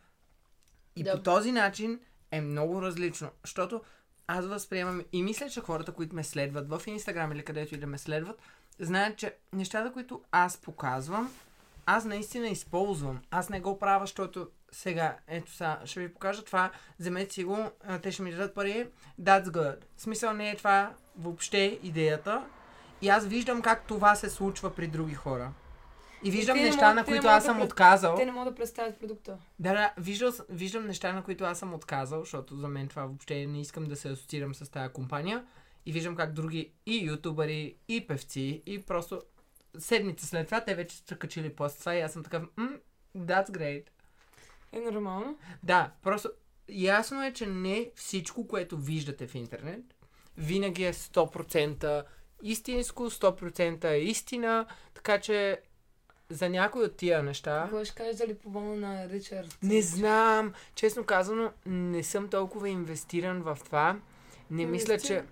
и 0.96 1.02
да. 1.02 1.12
по 1.12 1.22
този 1.22 1.52
начин 1.52 2.00
е 2.30 2.40
много 2.40 2.82
различно, 2.82 3.30
защото 3.44 3.82
аз 4.26 4.46
възприемам 4.46 5.02
и 5.12 5.22
мисля, 5.22 5.50
че 5.50 5.60
хората, 5.60 5.92
които 5.92 6.16
ме 6.16 6.24
следват 6.24 6.68
в 6.68 6.82
Инстаграм 6.86 7.32
или 7.32 7.44
където 7.44 7.74
и 7.74 7.78
да 7.78 7.86
ме 7.86 7.98
следват, 7.98 8.38
знаят, 8.78 9.16
че 9.16 9.34
нещата, 9.52 9.92
които 9.92 10.22
аз 10.32 10.56
показвам, 10.56 11.32
аз 11.86 12.04
наистина 12.04 12.48
използвам. 12.48 13.20
Аз 13.30 13.48
не 13.48 13.60
го 13.60 13.78
правя, 13.78 14.06
защото 14.06 14.48
сега, 14.72 15.16
ето 15.26 15.52
сега, 15.52 15.80
ще 15.84 16.00
ви 16.00 16.12
покажа 16.12 16.44
това, 16.44 16.70
вземете 16.98 17.34
си 17.34 17.44
го, 17.44 17.70
те 18.02 18.12
ще 18.12 18.22
ми 18.22 18.30
дадат 18.30 18.54
пари, 18.54 18.88
that's 19.20 19.44
good. 19.44 19.76
В 19.96 20.02
смисъл 20.02 20.32
не 20.32 20.50
е 20.50 20.56
това 20.56 20.94
въобще 21.18 21.78
идеята. 21.82 22.44
И 23.02 23.08
аз 23.08 23.26
виждам 23.26 23.62
как 23.62 23.86
това 23.86 24.14
се 24.14 24.30
случва 24.30 24.74
при 24.74 24.86
други 24.86 25.14
хора. 25.14 25.52
И 26.22 26.30
виждам 26.30 26.56
и 26.56 26.60
неща, 26.60 26.94
на 26.94 27.04
които 27.04 27.26
аз 27.26 27.44
съм 27.44 27.58
да 27.58 27.64
отказал. 27.64 28.16
Те 28.16 28.26
не 28.26 28.32
могат 28.32 28.54
да 28.54 28.56
представят 28.56 28.98
продукта. 28.98 29.38
Да, 29.58 29.72
да, 29.72 29.92
виждал, 29.98 30.32
виждам 30.48 30.86
неща, 30.86 31.12
на 31.12 31.22
които 31.22 31.44
аз 31.44 31.58
съм 31.58 31.74
отказал, 31.74 32.20
защото 32.20 32.56
за 32.56 32.68
мен 32.68 32.88
това 32.88 33.02
въобще 33.02 33.46
не 33.46 33.60
искам 33.60 33.84
да 33.84 33.96
се 33.96 34.08
асоциирам 34.08 34.54
с 34.54 34.70
тази 34.70 34.92
компания. 34.92 35.44
И 35.86 35.92
виждам 35.92 36.16
как 36.16 36.32
други 36.32 36.72
и 36.86 37.06
ютубъри, 37.06 37.76
и 37.88 38.06
певци, 38.06 38.62
и 38.66 38.82
просто 38.82 39.20
седмица 39.78 40.26
след 40.26 40.46
това 40.46 40.60
те 40.60 40.74
вече 40.74 40.96
са 40.96 41.16
качили 41.16 41.54
пост 41.54 41.78
това 41.78 41.94
и 41.94 42.00
аз 42.00 42.12
съм 42.12 42.22
такъв, 42.22 42.42
mm, 42.42 42.80
that's 43.16 43.48
great. 43.50 43.84
Е 44.72 44.80
нормално. 44.80 45.38
Да, 45.62 45.90
просто 46.02 46.30
ясно 46.68 47.22
е, 47.22 47.32
че 47.32 47.46
не 47.46 47.90
всичко, 47.94 48.48
което 48.48 48.76
виждате 48.76 49.26
в 49.26 49.34
интернет, 49.34 49.84
винаги 50.36 50.84
е 50.84 50.92
100% 50.92 52.04
истинско, 52.42 53.10
100% 53.10 53.84
е 53.84 53.98
истина, 53.98 54.66
така 54.94 55.20
че 55.20 55.60
за 56.30 56.48
някои 56.48 56.84
от 56.84 56.96
тия 56.96 57.22
неща... 57.22 57.62
Какво 57.62 57.84
ще 57.84 57.94
кажеш 57.94 58.16
дали 58.16 58.34
помогна 58.34 58.76
на 58.76 59.08
Ричард? 59.08 59.58
Не 59.62 59.82
знам. 59.82 60.52
Честно 60.74 61.04
казано, 61.04 61.52
не 61.66 62.02
съм 62.02 62.28
толкова 62.28 62.68
инвестиран 62.68 63.42
в 63.42 63.58
това. 63.64 63.96
Не 64.50 64.66
мисля, 64.66 64.98
че... 64.98 65.24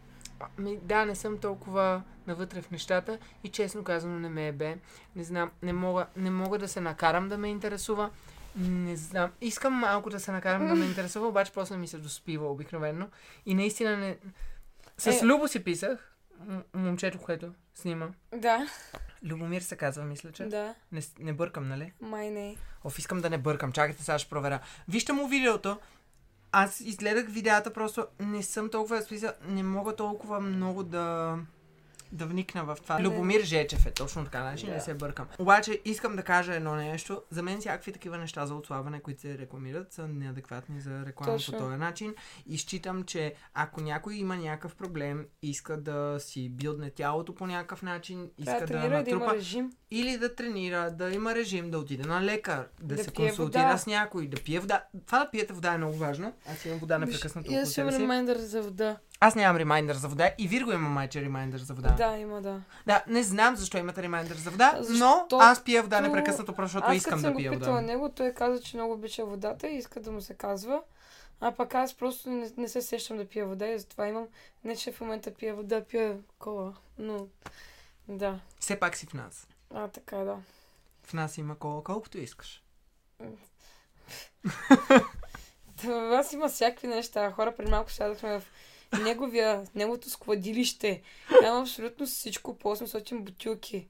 Ми, 0.59 0.79
да, 0.83 1.05
не 1.05 1.15
съм 1.15 1.39
толкова 1.39 2.03
навътре 2.27 2.63
в 2.63 2.71
нещата 2.71 3.19
и 3.45 3.49
честно 3.49 3.85
казано 3.85 4.19
не 4.19 4.29
ме 4.29 4.49
е 4.49 4.53
бе. 4.53 4.77
Не 5.17 5.25
знам, 5.25 5.51
не 5.63 5.73
мога, 5.73 6.07
не 6.17 6.31
мога 6.31 6.59
да 6.59 6.69
се 6.69 6.81
накарам 6.81 7.29
да 7.29 7.39
ме 7.39 7.49
интересува. 7.49 8.11
Не 8.57 8.97
знам. 8.97 9.31
Искам 9.41 9.73
малко 9.73 10.11
да 10.11 10.21
се 10.21 10.33
накарам 10.33 10.69
да 10.69 10.75
ме 10.75 10.85
интересува, 10.89 11.29
обаче 11.29 11.53
после 11.53 11.77
ми 11.77 11.89
се 11.89 11.99
доспива 11.99 12.51
обикновено. 12.51 13.09
И 13.47 13.55
наистина 13.55 13.97
не... 13.97 14.19
С 14.99 15.07
е... 15.07 15.27
Любо 15.27 15.49
си 15.49 15.65
писах, 15.65 16.17
момчето, 16.75 17.19
което 17.19 17.53
снима. 17.81 18.09
Да. 18.35 18.69
Любомир 19.23 19.61
се 19.61 19.77
казва, 19.77 20.05
мисля, 20.05 20.33
че. 20.33 20.45
Да. 20.45 20.75
Не, 20.93 21.01
не 21.19 21.33
бъркам, 21.33 21.69
нали? 21.69 21.93
Май 22.01 22.31
не. 22.31 22.57
Оф, 22.85 22.99
искам 22.99 23.21
да 23.21 23.31
не 23.31 23.39
бъркам. 23.39 23.73
Чакайте, 23.73 24.03
сега 24.03 24.19
ще 24.19 24.31
проверя. 24.31 24.61
Вижте 24.89 25.13
му 25.13 25.29
видеото. 25.29 25.79
Аз 26.53 26.81
изгледах 26.81 27.27
видеята, 27.29 27.73
просто 27.73 28.07
не 28.21 28.43
съм 28.43 28.71
толкова 28.71 29.03
смисъл, 29.03 29.33
не 29.49 29.63
мога 29.63 29.97
толкова 29.97 30.41
много 30.41 30.83
да 30.83 31.39
да 32.13 32.27
вникна 32.27 32.65
в 32.65 32.79
това. 32.83 33.03
Любомир 33.03 33.41
Жечев 33.41 33.87
е 33.87 33.91
точно 33.91 34.25
така, 34.25 34.41
значи 34.41 34.67
yeah. 34.67 34.75
не 34.75 34.81
се 34.81 34.95
бъркам. 34.95 35.27
Обаче 35.39 35.81
искам 35.85 36.17
да 36.17 36.23
кажа 36.23 36.55
едно 36.55 36.75
нещо. 36.75 37.23
За 37.31 37.43
мен 37.43 37.61
всякакви 37.61 37.93
такива 37.93 38.19
неща 38.19 38.47
за 38.47 38.55
отслабване, 38.55 39.01
които 39.01 39.21
се 39.21 39.39
рекламират, 39.39 39.93
са 39.93 40.09
неадекватни 40.09 40.81
за 40.81 41.07
реклама 41.07 41.33
точно. 41.33 41.53
по 41.53 41.59
този 41.59 41.77
начин. 41.77 42.15
И 42.47 42.59
считам, 42.59 43.05
че 43.05 43.35
ако 43.55 43.81
някой 43.81 44.15
има 44.15 44.37
някакъв 44.37 44.75
проблем, 44.75 45.27
иска 45.43 45.77
да 45.77 46.17
си 46.19 46.49
билдне 46.49 46.91
тялото 46.91 47.35
по 47.35 47.47
някакъв 47.47 47.83
начин, 47.83 48.31
иска 48.39 48.67
да, 48.67 48.67
да 48.67 48.89
натрупа... 48.89 49.27
Да 49.27 49.35
режим. 49.35 49.73
Или 49.91 50.19
да 50.19 50.35
тренира, 50.35 50.91
да 50.91 51.11
има 51.11 51.35
режим, 51.35 51.71
да 51.71 51.79
отиде 51.79 52.09
на 52.09 52.25
лекар, 52.25 52.69
да, 52.83 52.97
да 52.97 53.05
се 53.05 53.11
консултира 53.11 53.63
вода. 53.63 53.79
с 53.79 53.87
някой, 53.87 54.27
да 54.27 54.43
пие 54.43 54.61
вода. 54.61 54.85
Това 55.07 55.19
да 55.19 55.31
пиете 55.31 55.53
вода 55.53 55.73
е 55.75 55.79
много 55.79 55.97
важно. 55.97 56.33
Аз 56.47 56.65
имам 56.65 56.79
вода 56.79 56.99
непрекъснато. 56.99 57.53
Аз 57.53 57.77
имам 57.77 57.95
ремайндър 57.95 58.37
за 58.37 58.63
вода. 58.63 58.97
Аз 59.21 59.35
нямам 59.35 59.57
ремайндър 59.57 59.97
за 59.97 60.09
вода 60.09 60.31
и 60.39 60.49
Вирго 60.49 60.73
има 60.73 60.89
майче 60.89 61.23
ремайндър 61.23 61.61
за 61.61 61.75
вода. 61.75 61.91
Да, 61.91 62.19
има, 62.19 62.43
да. 62.43 62.61
Да, 62.87 63.05
не 63.07 63.23
знам 63.23 63.57
защо 63.57 63.79
имате 63.79 64.03
ремайндър 64.03 64.37
за 64.37 64.51
вода, 64.51 64.75
Защото... 64.81 65.37
но 65.37 65.43
аз 65.43 65.65
пия 65.65 65.83
вода 65.83 66.01
непрекъснато, 66.01 66.55
защото 66.59 66.87
аз 66.89 66.97
искам 66.97 67.23
да 67.23 67.37
пия 67.37 67.53
вода. 67.53 67.71
Аз 67.71 67.85
него, 67.85 68.09
той 68.09 68.33
каза, 68.33 68.63
че 68.63 68.77
много 68.77 68.93
обича 68.93 69.25
водата 69.25 69.69
и 69.69 69.77
иска 69.77 70.01
да 70.01 70.11
му 70.11 70.21
се 70.21 70.35
казва. 70.35 70.83
А 71.41 71.53
пък 71.53 71.75
аз 71.75 71.95
просто 71.95 72.31
не, 72.31 72.51
не 72.57 72.69
се 72.69 72.83
сещам 72.83 73.17
да 73.17 73.29
пия 73.29 73.47
вода 73.47 73.67
и 73.67 73.79
затова 73.79 74.07
имам... 74.07 74.27
Не, 74.65 74.77
че 74.77 74.93
в 74.93 75.01
момента 75.01 75.35
пия 75.35 75.55
вода, 75.55 75.85
пия 75.85 76.19
кола. 76.39 76.73
Но, 76.99 77.27
да. 78.09 78.41
Все 78.61 78.79
пак 78.79 78.97
си 78.97 79.07
в 79.07 79.15
нас. 79.15 79.49
А, 79.75 79.89
така, 79.89 80.17
да. 80.17 80.37
В 81.03 81.13
нас 81.13 81.39
има 81.39 81.59
кола, 81.59 81.83
колкото 81.85 82.19
искаш. 82.19 82.63
В 85.77 85.85
нас 85.87 86.33
има 86.33 86.49
всякакви 86.49 86.89
неща. 86.89 87.31
Хора, 87.31 87.55
преди 87.57 87.71
малко 87.71 87.93
сядахме 87.93 88.41
в 88.41 88.45
неговия, 89.03 89.63
неговото 89.75 90.11
складилище. 90.11 91.03
Няма 91.43 91.61
абсолютно 91.61 92.07
всичко 92.07 92.59
по 92.59 92.77
800 92.77 93.19
бутилки. 93.19 93.89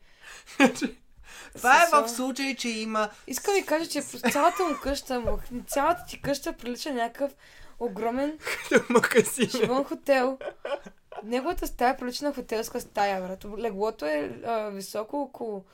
Това 1.56 1.82
е 1.82 1.86
в 1.92 2.08
случай, 2.08 2.56
че 2.56 2.68
има... 2.68 3.10
Искам 3.26 3.54
ви 3.54 3.66
кажа, 3.66 3.90
че 3.90 4.02
цялата 4.02 4.64
му 4.64 4.74
къща, 4.82 5.22
цялата 5.66 6.04
ти 6.08 6.20
къща 6.22 6.52
прилича 6.52 6.92
някакъв 6.92 7.32
огромен 7.80 8.38
живон 9.50 9.84
хотел. 9.84 10.38
Неговата 11.24 11.66
стая 11.66 11.96
прилича 11.96 12.24
на 12.24 12.34
хотелска 12.34 12.80
стая, 12.80 13.20
брат. 13.20 13.44
Леглото 13.58 14.06
е 14.06 14.40
а, 14.46 14.68
високо 14.68 15.16
около 15.20 15.64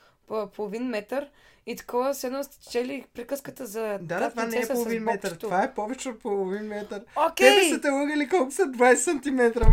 половин 0.56 0.84
метър 0.84 1.28
и 1.66 1.76
такова, 1.76 2.14
се 2.14 2.26
едно 2.26 2.44
сте 2.44 2.70
чели 2.70 3.04
приказката 3.14 3.66
за 3.66 3.98
Да, 4.02 4.20
да 4.20 4.30
това 4.30 4.46
не 4.46 4.56
е 4.56 4.68
половин 4.68 5.02
метър, 5.02 5.30
това 5.30 5.62
е 5.62 5.74
повече 5.74 6.08
от 6.08 6.20
половин 6.20 6.66
метър. 6.66 7.02
Okay. 7.16 7.36
Те 7.36 7.68
са 7.74 7.80
те 7.80 7.90
лъгали 7.90 8.28
колко 8.28 8.52
са 8.52 8.62
20 8.62 8.94
сантиметра, 8.94 9.66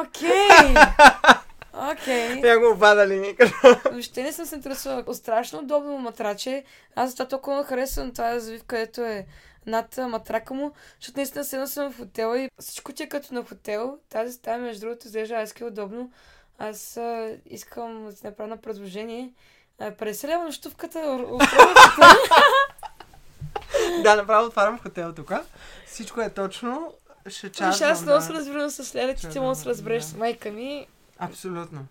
Окей! 0.00 0.74
Окей. 1.92 2.40
Те 2.42 2.56
го 2.56 2.70
обадали 2.70 3.20
никъде. 3.20 3.52
Въобще 3.84 4.22
не 4.22 4.32
съм 4.32 4.46
се 4.46 4.54
интересувала. 4.54 5.14
Страшно 5.14 5.58
удобно 5.58 5.98
матраче. 5.98 6.64
Аз 6.96 7.10
затова 7.10 7.28
толкова 7.28 7.64
харесвам 7.64 8.12
тази 8.12 8.46
завив, 8.46 8.64
където 8.64 9.00
е 9.00 9.26
над 9.66 9.98
матрака 10.08 10.54
му, 10.54 10.72
защото 11.00 11.18
наистина 11.18 11.44
седна 11.44 11.68
съм 11.68 11.92
в 11.92 11.96
хотела 11.96 12.40
и 12.40 12.50
всичко 12.60 12.92
ти 12.92 13.02
е 13.02 13.08
като 13.08 13.34
на 13.34 13.44
хотел. 13.44 13.98
Тази 14.10 14.32
стая, 14.32 14.58
между 14.58 14.80
другото, 14.80 15.06
изглежда 15.06 15.34
айски 15.34 15.64
удобно. 15.64 16.10
Аз 16.58 16.96
а, 16.96 17.36
искам 17.46 18.04
да 18.04 18.12
си 18.12 18.26
направя 18.26 18.48
на 18.48 18.56
предложение. 18.56 19.32
50 19.80 20.28
лева 20.28 20.44
нощувката 20.44 20.98
Да, 24.02 24.16
направо 24.16 24.46
отварям 24.46 24.78
хотел 24.78 25.12
тук. 25.12 25.32
Всичко 25.86 26.20
е 26.20 26.30
точно. 26.30 26.94
Ще 27.28 27.52
чакам. 27.52 27.72
Ще 27.72 27.84
аз 27.84 28.02
много 28.02 28.22
се 28.22 28.32
разбирам 28.32 28.70
с 28.70 28.94
Леля, 28.94 29.14
ти 29.14 29.40
може 29.40 29.58
да 29.58 29.62
се 29.62 29.68
разбереш 29.68 30.02
с 30.02 30.16
майка 30.16 30.50
ми. 30.50 30.86
Абсолютно. 31.18 31.86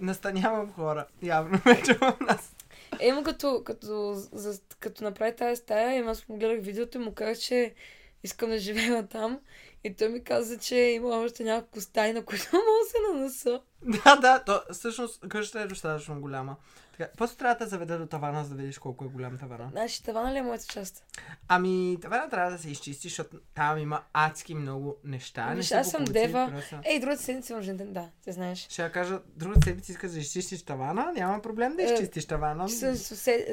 Настанявам 0.00 0.72
хора. 0.72 1.06
Явно 1.22 1.58
вече 1.64 1.94
в 1.94 2.16
нас. 2.20 2.54
Емо 3.00 3.22
като, 3.22 3.62
като, 3.64 4.14
за, 4.14 4.60
като 4.80 5.04
направи 5.04 5.36
тази 5.36 5.56
стая, 5.56 5.98
и 5.98 6.08
аз 6.08 6.28
му 6.28 6.36
гледах 6.36 6.64
видеото 6.64 6.98
и 6.98 7.00
му 7.00 7.14
казах, 7.14 7.38
че 7.38 7.74
искам 8.22 8.50
да 8.50 8.58
живея 8.58 9.06
там. 9.08 9.38
И 9.84 9.94
той 9.94 10.08
ми 10.08 10.24
каза, 10.24 10.58
че 10.58 10.76
има 10.76 11.08
още 11.08 11.44
няколко 11.44 11.80
стаи, 11.80 12.12
на 12.12 12.24
които 12.24 12.44
мога 12.52 12.64
да 12.64 12.90
се 12.90 12.96
нанеса. 13.12 13.60
Да, 13.82 14.16
да, 14.16 14.44
то, 14.44 14.62
всъщност 14.72 15.28
къщата 15.28 15.60
е 15.60 15.66
достатъчно 15.66 16.20
голяма. 16.20 16.56
Така, 16.98 17.10
просто 17.16 17.36
трябва 17.36 17.64
да 17.64 17.66
заведа 17.66 17.98
до 17.98 18.06
тавана, 18.06 18.44
за 18.44 18.54
да 18.54 18.62
видиш 18.62 18.78
колко 18.78 19.04
е 19.04 19.08
голям 19.08 19.38
тавана. 19.38 19.68
Значи 19.72 20.04
тавана 20.04 20.32
ли 20.32 20.38
е 20.38 20.42
моята 20.42 20.66
част? 20.66 21.04
Ами, 21.48 21.98
тавана 22.02 22.28
трябва 22.28 22.50
да 22.50 22.58
се 22.58 22.70
изчисти, 22.70 23.08
защото 23.08 23.36
там 23.54 23.78
има 23.78 24.02
адски 24.12 24.54
много 24.54 24.96
неща. 25.04 25.52
Виж, 25.56 25.72
аз 25.72 25.90
съм 25.90 26.04
дева. 26.04 26.48
Просто... 26.52 26.76
Ей, 26.84 27.00
другата 27.00 27.22
седмица 27.22 27.52
имам 27.52 27.62
жен 27.62 27.76
да, 27.76 28.08
ти 28.24 28.32
знаеш. 28.32 28.66
Ще 28.70 28.82
я 28.82 28.92
кажа, 28.92 29.20
другата 29.36 29.64
седмица 29.64 29.92
искаш 29.92 30.10
да 30.10 30.18
изчистиш 30.18 30.62
тавана, 30.62 31.12
няма 31.14 31.42
проблем 31.42 31.76
да 31.76 31.82
е, 31.82 31.92
изчистиш 31.92 32.26
тавана. 32.26 32.68
Че 32.68 32.74
съм, 32.74 32.96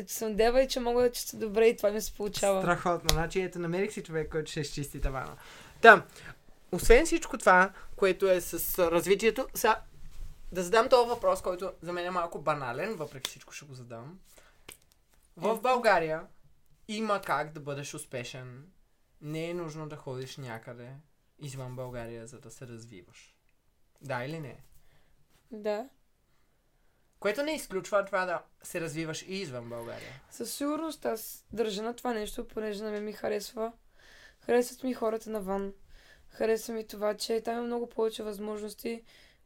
че 0.08 0.14
съм 0.14 0.36
дева 0.36 0.62
и 0.62 0.68
че 0.68 0.80
мога 0.80 1.02
да 1.02 1.12
чиста 1.12 1.38
добре 1.38 1.68
и 1.68 1.78
това 1.78 1.92
ми 1.92 2.02
се 2.02 2.14
получава. 2.14 2.62
Страхотно, 2.62 3.10
значи 3.14 3.42
ето 3.42 3.60
намерих 3.60 3.94
си 3.94 4.04
човек, 4.04 4.32
който 4.32 4.52
ще 4.52 4.60
изчисти 4.60 5.02
тавана. 5.02 5.36
Та, 5.86 6.06
освен 6.71 7.06
всичко 7.06 7.38
това, 7.38 7.74
което 7.95 8.30
е 8.30 8.41
с 8.41 8.80
развитието, 8.91 9.48
сега 9.54 9.82
да 10.52 10.63
задам 10.63 10.89
този 10.89 11.10
въпрос, 11.10 11.41
който 11.41 11.74
за 11.82 11.93
мен 11.93 12.06
е 12.06 12.10
малко 12.10 12.41
банален, 12.41 12.95
въпреки 12.95 13.30
всичко 13.30 13.54
ще 13.54 13.65
го 13.65 13.74
задам. 13.74 14.19
В 15.38 15.62
България 15.62 16.28
има 16.88 17.21
как 17.21 17.52
да 17.52 17.60
бъдеш 17.60 17.93
успешен. 17.93 18.71
Не 19.21 19.50
е 19.50 19.54
нужно 19.54 19.89
да 19.89 19.95
ходиш 19.95 20.38
някъде 20.38 20.93
извън 21.39 21.76
България, 21.76 22.28
за 22.28 22.39
да 22.39 22.52
се 22.52 22.67
развиваш. 22.67 23.36
Да 24.02 24.26
или 24.26 24.39
не? 24.39 24.63
Да. 25.52 25.89
Което 27.19 27.43
не 27.43 27.52
изключва 27.52 28.06
това 28.06 28.26
да 28.26 28.41
се 28.63 28.82
развиваш 28.82 29.21
и 29.21 29.36
извън 29.36 29.69
България. 29.69 30.21
Със 30.32 30.54
сигурност 30.54 31.06
аз 31.06 31.45
държа 31.52 31.84
на 31.84 31.95
това 31.95 32.13
нещо, 32.13 32.48
понеже 32.48 32.84
на 32.84 32.91
мен 32.91 33.04
ми 33.04 33.13
харесва. 33.13 33.71
Харесват 34.46 34.84
ми 34.84 34.94
хората 34.94 35.30
навън. 35.30 35.74
Харесва 36.30 36.74
ми 36.74 36.88
това, 36.88 37.14
че 37.14 37.42
там 37.42 37.56
има 37.56 37.66
много 37.66 37.90
повече 37.90 38.24
възможности. 38.24 39.04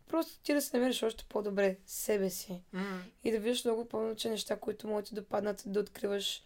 Просто 0.08 0.40
ти 0.44 0.54
да 0.54 0.62
се 0.62 0.78
намериш 0.78 1.04
още 1.04 1.26
по-добре 1.30 1.78
себе 1.86 2.30
си. 2.30 2.64
Mm. 2.76 3.00
И 3.24 3.32
да 3.32 3.40
видиш 3.40 3.66
много 3.66 3.86
повече 3.86 4.30
неща, 4.30 4.56
които 4.56 4.88
могат 4.88 5.06
ти 5.06 5.16
да 5.16 5.26
паднат, 5.26 5.64
да 5.66 5.80
откриваш 5.80 6.44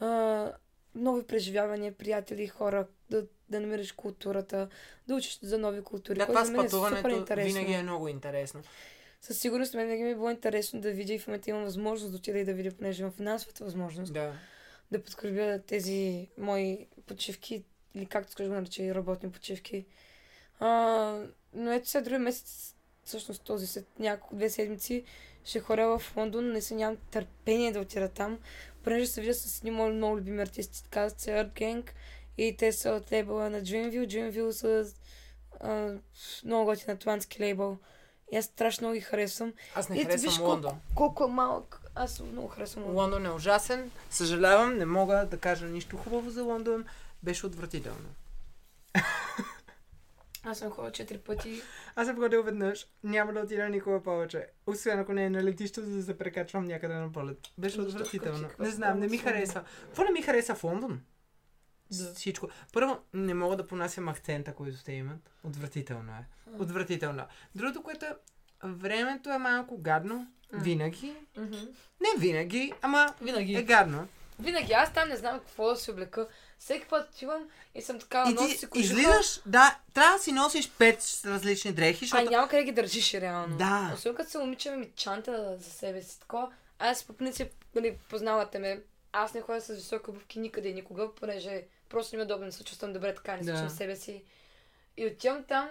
а, 0.00 0.52
нови 0.94 1.26
преживявания, 1.26 1.92
приятели, 1.92 2.46
хора, 2.46 2.86
да, 3.10 3.26
да 3.48 3.60
намериш 3.60 3.92
културата, 3.92 4.68
да 5.08 5.14
учиш 5.14 5.38
за 5.42 5.58
нови 5.58 5.82
култури. 5.82 6.18
Да, 6.18 6.26
това 6.26 6.44
с 6.44 6.48
е 6.48 6.50
супер 6.50 6.64
пътуването 6.64 7.08
интересно. 7.08 7.54
винаги 7.54 7.72
е 7.72 7.82
много 7.82 8.08
интересно. 8.08 8.62
Със 9.20 9.38
сигурност 9.38 9.74
мен 9.74 9.86
винаги 9.86 10.02
ми 10.02 10.10
е 10.10 10.14
било 10.14 10.30
интересно 10.30 10.80
да 10.80 10.90
видя 10.90 11.12
и 11.12 11.18
в 11.18 11.26
момента 11.26 11.50
имам 11.50 11.64
възможност 11.64 12.12
да 12.12 12.16
отида 12.16 12.38
и 12.38 12.44
да 12.44 12.52
видя, 12.52 12.70
понеже 12.70 13.02
имам 13.02 13.12
финансовата 13.12 13.64
възможност 13.64 14.12
Да. 14.12 14.32
да 14.90 15.02
подкрепя 15.02 15.62
тези 15.66 16.28
мои 16.38 16.86
почивки, 17.06 17.64
или 17.94 18.06
както 18.06 18.32
скажа 18.32 18.48
го 18.48 18.54
нарече, 18.54 18.94
работни 18.94 19.30
почивки. 19.30 19.86
А, 20.60 20.68
но 21.54 21.72
ето 21.72 21.88
сега 21.88 22.02
другия 22.02 22.18
месец, 22.18 22.74
всъщност 23.04 23.42
този 23.42 23.66
след 23.66 23.86
няколко 23.98 24.36
две 24.36 24.50
седмици, 24.50 25.04
ще 25.44 25.60
хоря 25.60 25.98
в 25.98 26.16
Лондон. 26.16 26.52
Не 26.52 26.60
се 26.60 26.74
нямам 26.74 26.96
търпение 27.10 27.72
да 27.72 27.80
отида 27.80 28.08
там, 28.08 28.38
понеже 28.82 29.06
се 29.06 29.20
видя 29.20 29.34
с 29.34 29.58
едни 29.58 29.70
мои 29.70 29.92
много 29.92 30.16
любими 30.16 30.42
артисти, 30.42 30.82
казват 30.90 31.20
се 31.20 31.30
Earth 31.30 31.52
Gang 31.52 31.90
и 32.38 32.56
те 32.56 32.72
са 32.72 32.90
от 32.90 33.12
лейбъла 33.12 33.50
на 33.50 33.62
Dreamville. 33.62 34.06
Dreamville 34.06 34.50
са 34.50 34.86
а, 35.60 35.94
много 36.44 36.64
готин 36.64 36.90
атлантски 36.90 37.42
лейбъл. 37.42 37.78
И 38.32 38.36
аз 38.36 38.44
страшно 38.44 38.84
много 38.84 38.94
ги 38.94 39.00
харесвам. 39.00 39.52
Аз 39.74 39.88
не 39.88 40.00
И 40.00 40.04
харесвам 40.04 40.30
виж 40.30 40.38
Лондон. 40.38 40.80
Колко 40.94 41.24
е 41.24 41.26
малък. 41.26 41.80
Аз 41.94 42.20
много 42.20 42.48
харесвам 42.48 42.84
Лондон. 42.84 43.02
Лондон 43.02 43.26
е 43.26 43.30
ужасен. 43.30 43.90
Съжалявам, 44.10 44.78
не 44.78 44.84
мога 44.84 45.26
да 45.30 45.38
кажа 45.38 45.66
нищо 45.66 45.96
хубаво 45.96 46.30
за 46.30 46.42
Лондон. 46.42 46.84
Беше 47.22 47.46
отвратително. 47.46 48.08
Аз 50.44 50.58
съм 50.58 50.70
ходила 50.70 50.92
четири 50.92 51.18
пъти. 51.18 51.62
Аз 51.96 52.06
съм 52.06 52.16
ходил 52.16 52.42
веднъж. 52.42 52.86
Няма 53.04 53.32
да 53.32 53.40
отида 53.40 53.68
никога 53.68 54.02
повече. 54.02 54.46
Освен 54.66 54.98
ако 54.98 55.12
не 55.12 55.24
е 55.24 55.30
на 55.30 55.42
летището, 55.42 55.86
за 55.86 55.96
да 55.96 56.02
се 56.02 56.18
прекачвам 56.18 56.64
някъде 56.64 56.94
на 56.94 57.12
полет. 57.12 57.38
Беше 57.58 57.80
отвратително. 57.80 58.48
Не 58.58 58.70
знам, 58.70 58.98
не 58.98 59.06
ми 59.08 59.18
харесва. 59.18 59.64
Какво 59.84 60.04
не 60.04 60.10
ми 60.10 60.22
хареса 60.22 60.54
в 60.54 60.64
Лондон? 60.64 61.00
Да. 61.90 62.14
Всичко. 62.14 62.48
Първо, 62.72 62.98
не 63.14 63.34
мога 63.34 63.56
да 63.56 63.66
понасям 63.66 64.08
акцента, 64.08 64.54
който 64.54 64.84
те 64.84 64.92
имат. 64.92 65.30
Отвратително 65.44 66.12
е. 66.12 66.24
Отвратително. 66.58 67.26
Другото, 67.54 67.82
което 67.82 68.04
е, 68.04 68.14
времето 68.64 69.30
е 69.30 69.38
малко 69.38 69.78
гадно. 69.78 70.32
Винаги. 70.52 71.14
Мгм. 71.36 71.56
Не 72.00 72.20
винаги, 72.20 72.72
ама 72.82 73.14
Винаги. 73.22 73.54
е 73.54 73.62
гадно. 73.62 74.08
Винаги. 74.38 74.72
Аз 74.72 74.92
там 74.92 75.08
не 75.08 75.16
знам 75.16 75.38
какво 75.38 75.68
да 75.68 75.76
се 75.76 75.90
облека. 75.90 76.28
Всеки 76.58 76.86
път 76.88 77.08
отивам 77.10 77.48
и 77.74 77.82
съм 77.82 77.98
така, 78.00 78.24
И 78.30 78.34
носи 78.34 78.58
ти 78.58 78.66
кожуха. 78.66 78.86
излизаш, 78.92 79.40
да, 79.46 79.78
трябва 79.94 80.12
да 80.12 80.22
си 80.22 80.32
носиш 80.32 80.70
пет 80.70 81.02
различни 81.24 81.72
дрехи, 81.72 82.04
А 82.04 82.08
защото... 82.08 82.30
няма 82.30 82.48
къде 82.48 82.64
ги 82.64 82.72
държиш 82.72 83.14
реално. 83.14 83.56
Да. 83.56 83.90
Освен 83.94 84.14
като 84.14 84.30
се 84.30 84.38
момиче 84.38 84.70
ми 84.70 84.90
чанта 84.96 85.56
за 85.58 85.70
себе 85.70 86.02
си. 86.02 86.20
Такова. 86.20 86.52
Аз 86.78 87.04
по 87.04 87.12
принцип, 87.12 87.52
нали, 87.74 87.98
познавате 88.10 88.58
ме. 88.58 88.80
Аз 89.12 89.34
не 89.34 89.40
ходя 89.40 89.60
с 89.60 89.68
високи 89.68 90.10
обувки 90.10 90.38
никъде 90.38 90.72
никога, 90.72 91.14
понеже 91.14 91.62
просто 91.88 92.16
не 92.16 92.18
ми 92.18 92.22
е 92.22 92.24
удобно, 92.24 92.46
не 92.46 92.52
се 92.52 92.64
чувствам 92.64 92.92
добре 92.92 93.14
така, 93.14 93.36
не 93.36 93.44
се 93.44 93.52
Да. 93.52 93.70
себе 93.70 93.96
си. 93.96 94.22
И 94.96 95.06
отивам 95.06 95.44
там 95.44 95.68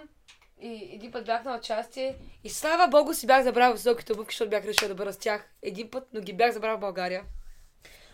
и 0.60 0.90
един 0.92 1.12
път 1.12 1.24
бях 1.26 1.44
на 1.44 1.56
участие 1.56 2.16
и 2.44 2.50
слава 2.50 2.88
богу 2.88 3.14
си 3.14 3.26
бях 3.26 3.44
забравил 3.44 3.74
високите 3.76 4.12
обувки, 4.12 4.32
защото 4.32 4.50
бях 4.50 4.64
решила 4.64 4.88
да 4.88 4.94
бъда 4.94 5.12
с 5.12 5.18
тях 5.18 5.48
един 5.62 5.90
път, 5.90 6.08
но 6.12 6.20
ги 6.20 6.32
бях 6.32 6.52
забравил 6.52 6.76
в 6.76 6.80
България. 6.80 7.24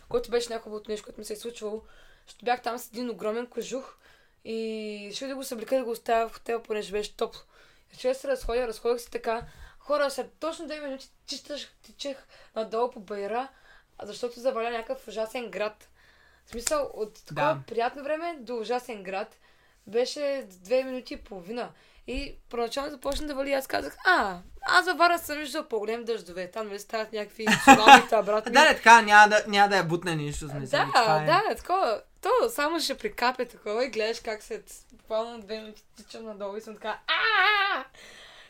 Което 0.08 0.30
беше 0.30 0.50
най-хубавото 0.50 0.90
нещо, 0.90 1.04
което 1.04 1.20
ми 1.20 1.24
се 1.24 1.32
е 1.32 1.36
случвало. 1.36 1.82
Защото 2.26 2.44
бях 2.44 2.62
там 2.62 2.78
с 2.78 2.88
един 2.88 3.10
огромен 3.10 3.46
кожух 3.46 3.96
и 4.44 5.08
реших 5.10 5.28
да 5.28 5.34
го 5.34 5.44
съблека 5.44 5.76
да 5.76 5.84
го 5.84 5.90
оставя 5.90 6.28
в 6.28 6.32
хотел, 6.32 6.62
понеже 6.62 6.92
беше 6.92 7.16
топло. 7.16 7.40
Да 8.02 8.14
се 8.14 8.28
разходя, 8.28 8.68
разходях 8.68 9.00
се 9.00 9.10
така. 9.10 9.42
Хора, 9.78 10.10
след 10.10 10.32
точно 10.32 10.68
2 10.68 10.82
минути 10.82 11.10
тичах, 11.26 11.72
тичах 11.82 12.26
надолу 12.56 12.90
по 12.90 13.00
байра, 13.00 13.48
защото 14.02 14.40
заваля 14.40 14.70
някакъв 14.70 15.08
ужасен 15.08 15.50
град. 15.50 15.88
В 16.46 16.50
смисъл, 16.50 16.90
от 16.94 17.24
такова 17.24 17.54
Да. 17.54 17.62
приятно 17.66 18.02
време 18.02 18.36
до 18.40 18.56
ужасен 18.56 19.02
град 19.02 19.36
беше 19.86 20.46
2 20.48 20.84
минути 20.84 21.14
и 21.14 21.16
половина. 21.16 21.72
И 22.06 22.36
първоначално 22.50 22.90
започна 22.90 23.26
да 23.26 23.34
вали, 23.34 23.52
аз 23.52 23.66
казах, 23.66 23.96
а, 24.06 24.38
аз 24.62 24.86
във 24.86 24.98
Варна 24.98 25.18
съм 25.18 25.38
виждал 25.38 25.68
по-голем 25.68 26.04
дъждове. 26.04 26.50
Там 26.50 26.66
нали 26.66 26.78
стават 26.78 27.12
някакви 27.12 27.46
цунами, 27.64 28.02
това 28.04 28.22
брат. 28.22 28.44
Да, 28.44 28.50
да, 28.50 28.74
така, 28.74 29.02
няма 29.02 29.28
да, 29.28 29.44
няма 29.48 29.68
да 29.68 29.76
я 29.76 29.84
бутне 29.84 30.16
нищо, 30.16 30.48
смисъл. 30.48 30.80
Да, 30.94 31.22
е. 31.22 31.26
да, 31.26 31.54
такова. 31.56 32.02
То 32.20 32.30
само 32.48 32.80
ще 32.80 32.98
прикапе 32.98 33.44
такова 33.44 33.84
и 33.84 33.88
гледаш 33.88 34.20
как 34.20 34.42
се 34.42 34.62
буквално 34.92 35.40
две 35.40 35.58
минути 35.58 35.84
тичам 35.96 36.24
надолу 36.24 36.56
и 36.56 36.60
съм 36.60 36.74
така 36.74 36.98
а 37.06 37.84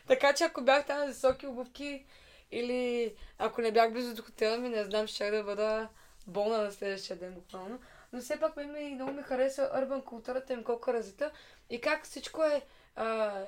Така 0.07 0.33
че 0.33 0.43
ако 0.43 0.61
бях 0.61 0.85
там 0.85 1.03
с 1.03 1.07
високи 1.07 1.47
обувки 1.47 2.05
или 2.51 3.13
ако 3.39 3.61
не 3.61 3.71
бях 3.71 3.93
близо 3.93 4.15
до 4.15 4.23
хотела 4.23 4.57
ми, 4.57 4.69
не 4.69 4.83
знам, 4.83 5.07
ще 5.07 5.31
да 5.31 5.43
бъда 5.43 5.87
болна 6.27 6.57
на 6.57 6.71
следващия 6.71 7.17
ден 7.17 7.33
буквално. 7.33 7.79
Но 8.13 8.21
все 8.21 8.39
пак 8.39 8.55
мен 8.55 8.71
ми, 8.71 8.95
много 8.95 9.11
ми 9.11 9.23
харесва 9.23 9.69
урбан 9.81 10.01
културата 10.01 10.53
им 10.53 10.63
колко 10.63 10.93
развита 10.93 11.31
и 11.69 11.81
как 11.81 12.03
всичко 12.05 12.43
е 12.43 12.61
а, 12.95 13.41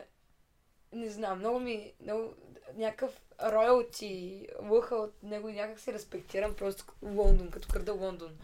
не 0.93 1.09
знам, 1.09 1.39
много 1.39 1.59
ми, 1.59 1.93
много, 2.01 2.33
някакъв 2.75 3.21
роялти 3.43 4.47
лъха 4.61 4.95
от 4.95 5.23
него 5.23 5.49
и 5.49 5.53
някак 5.53 5.79
се 5.79 5.93
респектирам 5.93 6.55
просто 6.55 6.85
Лондон, 7.01 7.51
като 7.51 7.67
кръда 7.67 7.93
Лондон. 7.93 8.37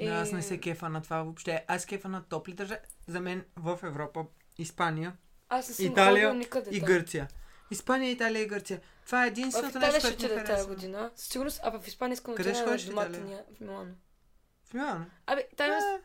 Да, 0.00 0.10
аз 0.10 0.32
не 0.32 0.42
се 0.42 0.60
кефа 0.60 0.88
на 0.88 1.02
това 1.02 1.22
въобще. 1.22 1.64
Аз 1.68 1.86
кефа 1.86 2.08
на 2.08 2.24
топли 2.24 2.52
държави. 2.52 2.80
За 3.06 3.20
мен 3.20 3.44
в 3.56 3.78
Европа, 3.82 4.24
Испания 4.58 5.16
Аз 5.48 5.68
не 5.68 5.74
съм 5.74 5.86
Италия 5.86 6.34
никъде 6.34 6.76
и. 6.76 6.80
Гърция. 6.80 7.28
Испания, 7.70 8.10
Италия 8.10 8.42
и 8.42 8.46
Гърция. 8.46 8.80
Това 9.06 9.24
е 9.24 9.28
единственото 9.28 9.78
нещо, 9.78 10.00
което 10.00 10.34
ми 10.34 10.44
тази 10.44 10.68
година. 10.68 11.10
Със 11.14 11.28
сигурност, 11.28 11.60
а 11.62 11.78
в 11.78 11.86
Испания 11.86 12.14
искам 12.14 12.34
да 12.34 12.42
отида 12.42 12.66
на 12.66 12.78
домата 12.86 13.20
ни 13.20 13.36
в 13.56 13.60
Милано. 13.60 13.94
В 14.64 14.74
Милано. 14.74 15.06
Абе, 15.26 15.48
там 15.56 15.70
е... 15.70 15.74
Ah, 15.74 16.00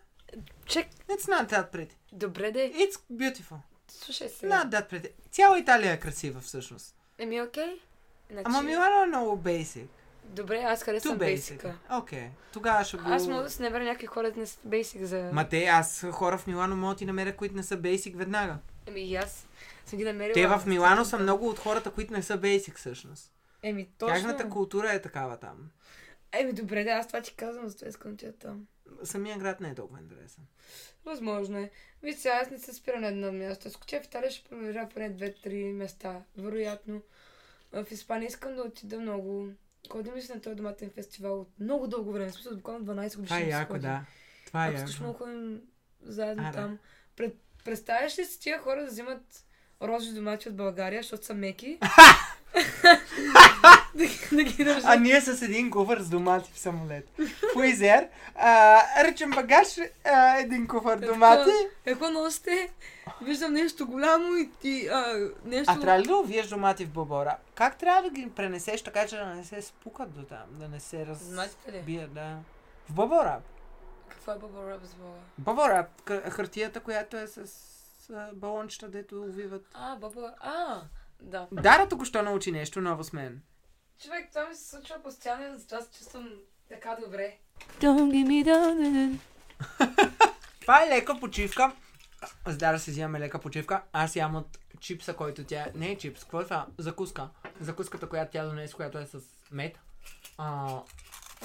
Чек, 0.65 0.87
It's 1.09 1.27
not 1.27 1.51
that 1.51 1.73
pretty. 1.73 1.93
добре 2.11 2.51
де. 2.51 2.73
It's 2.73 2.99
beautiful. 3.11 3.57
Слушай 3.99 4.29
сега. 4.29 4.53
Not 4.53 4.69
that 4.69 4.91
pretty. 4.91 5.11
Цяла 5.31 5.59
Италия 5.59 5.93
е 5.93 5.99
красива 5.99 6.39
всъщност. 6.41 6.95
Еми, 7.17 7.41
окей. 7.41 7.79
Значи, 8.29 8.43
Ама 8.45 8.61
Милано 8.61 9.03
е 9.03 9.07
много 9.07 9.37
basic. 9.37 9.85
Добре, 10.25 10.57
аз 10.57 10.83
харесвам 10.83 11.15
basic. 11.15 11.19
бейсика. 11.19 11.75
Окей. 11.91 12.27
Тогава 12.53 12.83
ще 12.83 12.97
го... 12.97 13.03
Аз 13.05 13.27
мога 13.27 13.43
да 13.43 13.49
се 13.49 13.63
набера 13.63 13.83
някакви 13.83 14.07
хора 14.07 14.31
да 14.31 14.39
не 14.39 14.45
са 14.45 14.59
бейсик 14.63 15.03
за... 15.03 15.29
Ма 15.33 15.49
те, 15.49 15.65
аз 15.65 16.05
хора 16.11 16.37
в 16.37 16.47
Милано 16.47 16.75
могат 16.75 16.95
да 16.95 16.99
ти 16.99 17.05
намеря, 17.05 17.35
които 17.35 17.55
не 17.55 17.63
са 17.63 17.77
basic 17.77 18.15
веднага. 18.15 18.57
Еми, 18.87 19.01
и 19.01 19.15
аз 19.15 19.47
съм 19.85 19.99
ги 19.99 20.05
намерила. 20.05 20.33
Те 20.33 20.47
в 20.47 20.63
Милано 20.65 21.05
са 21.05 21.17
Да. 21.17 21.23
много 21.23 21.49
от 21.49 21.59
хората, 21.59 21.91
които 21.91 22.13
не 22.13 22.23
са 22.23 22.37
basic 22.37 22.75
всъщност. 22.77 23.31
Еми, 23.63 23.89
точно. 23.97 24.15
Тяхната 24.15 24.49
култура 24.49 24.91
е 24.91 25.01
такава 25.01 25.37
там. 25.37 25.57
Еми, 26.31 26.53
добре, 26.53 26.83
да, 26.83 26.89
аз 26.91 27.07
това 27.07 27.21
ти 27.21 27.33
казвам, 27.35 27.67
затова 27.69 27.87
искам 27.87 28.11
да 28.11 28.15
отида 28.15 28.31
там. 28.33 28.65
Самия 29.03 29.37
град 29.37 29.59
не 29.59 29.69
е 29.69 29.75
толкова 29.75 29.99
интересен. 29.99 30.43
Възможно 31.05 31.57
е. 31.57 31.71
Виж 32.03 32.15
сега, 32.15 32.39
аз 32.43 32.49
не 32.49 32.59
се 32.59 32.73
спира 32.73 32.99
на 32.99 33.07
едно 33.07 33.31
място. 33.31 33.67
Ако 33.67 33.81
отида 33.83 34.01
в 34.01 34.05
Италия, 34.05 34.31
ще 34.31 34.49
проверя 34.49 34.89
поне 34.89 35.17
2-3 35.17 35.71
места. 35.71 36.21
Вероятно. 36.37 37.01
В 37.71 37.85
Испания 37.91 38.27
искам 38.27 38.55
да 38.55 38.61
отида 38.61 38.99
много. 38.99 39.49
Ходим 39.89 40.15
ли 40.15 40.21
се 40.21 40.35
на 40.35 40.41
този 40.41 40.55
доматен 40.55 40.89
фестивал 40.89 41.41
от 41.41 41.49
много 41.59 41.87
дълго 41.87 42.11
време. 42.11 42.31
Смисъл, 42.31 42.55
буквално 42.55 42.85
12 42.85 43.03
години. 43.15 43.25
Това 43.25 43.39
е 43.39 43.47
яко, 43.47 43.79
да. 43.79 44.05
Това 44.45 44.65
е 44.67 44.69
Ако 44.69 44.77
яко. 44.79 45.13
ходим 45.13 45.61
заедно 46.01 46.43
А, 46.43 46.51
да. 46.51 46.57
там. 46.57 46.79
Пред, 47.15 47.35
представяш 47.65 48.19
ли 48.19 48.25
си 48.25 48.39
тия 48.39 48.59
хора 48.59 48.81
да 48.81 48.87
взимат 48.87 49.45
розови 49.81 50.15
домати 50.15 50.49
от 50.49 50.55
България, 50.55 51.01
защото 51.01 51.25
са 51.25 51.33
меки? 51.33 51.79
да, 53.95 54.43
ги- 54.43 54.63
държат. 54.63 54.83
А 54.85 54.95
ние 54.95 55.21
с 55.21 55.41
един 55.41 55.71
куфър 55.71 55.99
с 55.99 56.09
домати 56.09 56.51
в 56.53 56.59
самолет. 56.59 57.09
Фуизер, 57.53 58.07
а, 58.35 58.79
ръчен 59.03 59.29
багаж, 59.31 59.67
а, 60.05 60.37
един 60.37 60.67
домати. 61.01 61.49
Е, 61.85 61.91
какво 61.91 62.09
носите? 62.09 62.71
Виждам 63.21 63.53
нещо 63.53 63.87
голямо 63.87 64.35
и 64.35 64.49
ти... 64.61 64.87
А, 64.91 65.29
нещо... 65.45 65.73
А 65.77 65.79
трябва 65.79 65.99
ли 65.99 66.07
да 66.07 66.15
увиеш 66.17 66.47
домати 66.47 66.85
в 66.85 66.89
бобора? 66.89 67.37
Как 67.55 67.77
трябва 67.77 68.01
да 68.01 68.09
ги 68.09 68.29
пренесеш 68.35 68.81
така, 68.81 69.07
че 69.07 69.15
да 69.15 69.25
не 69.25 69.43
се 69.43 69.61
спукат 69.61 70.13
до 70.13 70.23
там, 70.23 70.45
да 70.51 70.67
не 70.67 70.79
се 70.79 71.05
разбият, 71.05 72.13
да. 72.13 72.37
В 72.89 72.93
бобора. 72.93 73.39
Какво 74.09 74.31
е 74.31 74.37
Баба 74.37 74.71
Ръб 74.71 74.81
с? 74.85 74.95
Бобора, 75.37 75.87
къ- 76.05 76.29
хартията, 76.29 76.79
която 76.79 77.17
е 77.17 77.27
с, 77.27 77.47
с 77.47 78.29
балончета, 78.33 78.89
дето 78.89 79.21
увиват. 79.21 79.65
А, 79.73 79.95
Баба... 79.95 80.33
А, 80.39 80.81
Да. 81.21 81.47
Дара 81.51 81.89
току-що 81.89 82.21
научи 82.23 82.51
нещо 82.51 82.81
ново 82.81 83.03
с 83.03 83.13
мен. 83.13 83.41
Човек, 84.03 84.29
това 84.29 84.45
ми 84.45 84.55
се 84.55 84.69
случва 84.69 84.95
постоянно, 85.03 85.57
затова 85.57 85.81
се 85.81 85.97
чувствам 85.97 86.29
така 86.69 86.97
добре. 87.05 87.37
Don't 87.79 88.11
give 88.11 88.27
me 88.27 88.45
down. 88.45 89.17
Това 90.61 90.83
е 90.83 90.89
лека 90.89 91.19
почивка. 91.19 91.71
С 92.47 92.57
Дара 92.57 92.79
си 92.79 92.91
взимаме 92.91 93.19
лека 93.19 93.39
почивка. 93.39 93.81
Аз 93.93 94.15
ям 94.15 94.35
от 94.35 94.57
чипса, 94.79 95.13
който 95.13 95.43
тя... 95.43 95.67
Не 95.75 95.89
е 95.91 95.97
чипс, 95.97 96.21
какво 96.23 96.41
е 96.41 96.43
това? 96.43 96.67
Закуска. 96.77 97.29
Закуската, 97.59 98.09
която 98.09 98.31
тя 98.31 98.45
донесе, 98.45 98.73
която 98.73 98.97
е 98.97 99.05
с 99.05 99.19
мед. 99.51 99.79
А, 100.37 100.73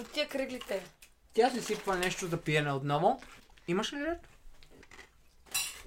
От 0.00 0.12
тия 0.12 0.28
кръглите. 0.28 0.86
тя 1.34 1.50
си 1.50 1.62
сипва 1.62 1.96
нещо 1.96 2.26
за 2.26 2.36
пиене 2.36 2.72
отново. 2.72 3.20
Имаш 3.68 3.92
ли 3.92 4.06
ред? 4.06 4.28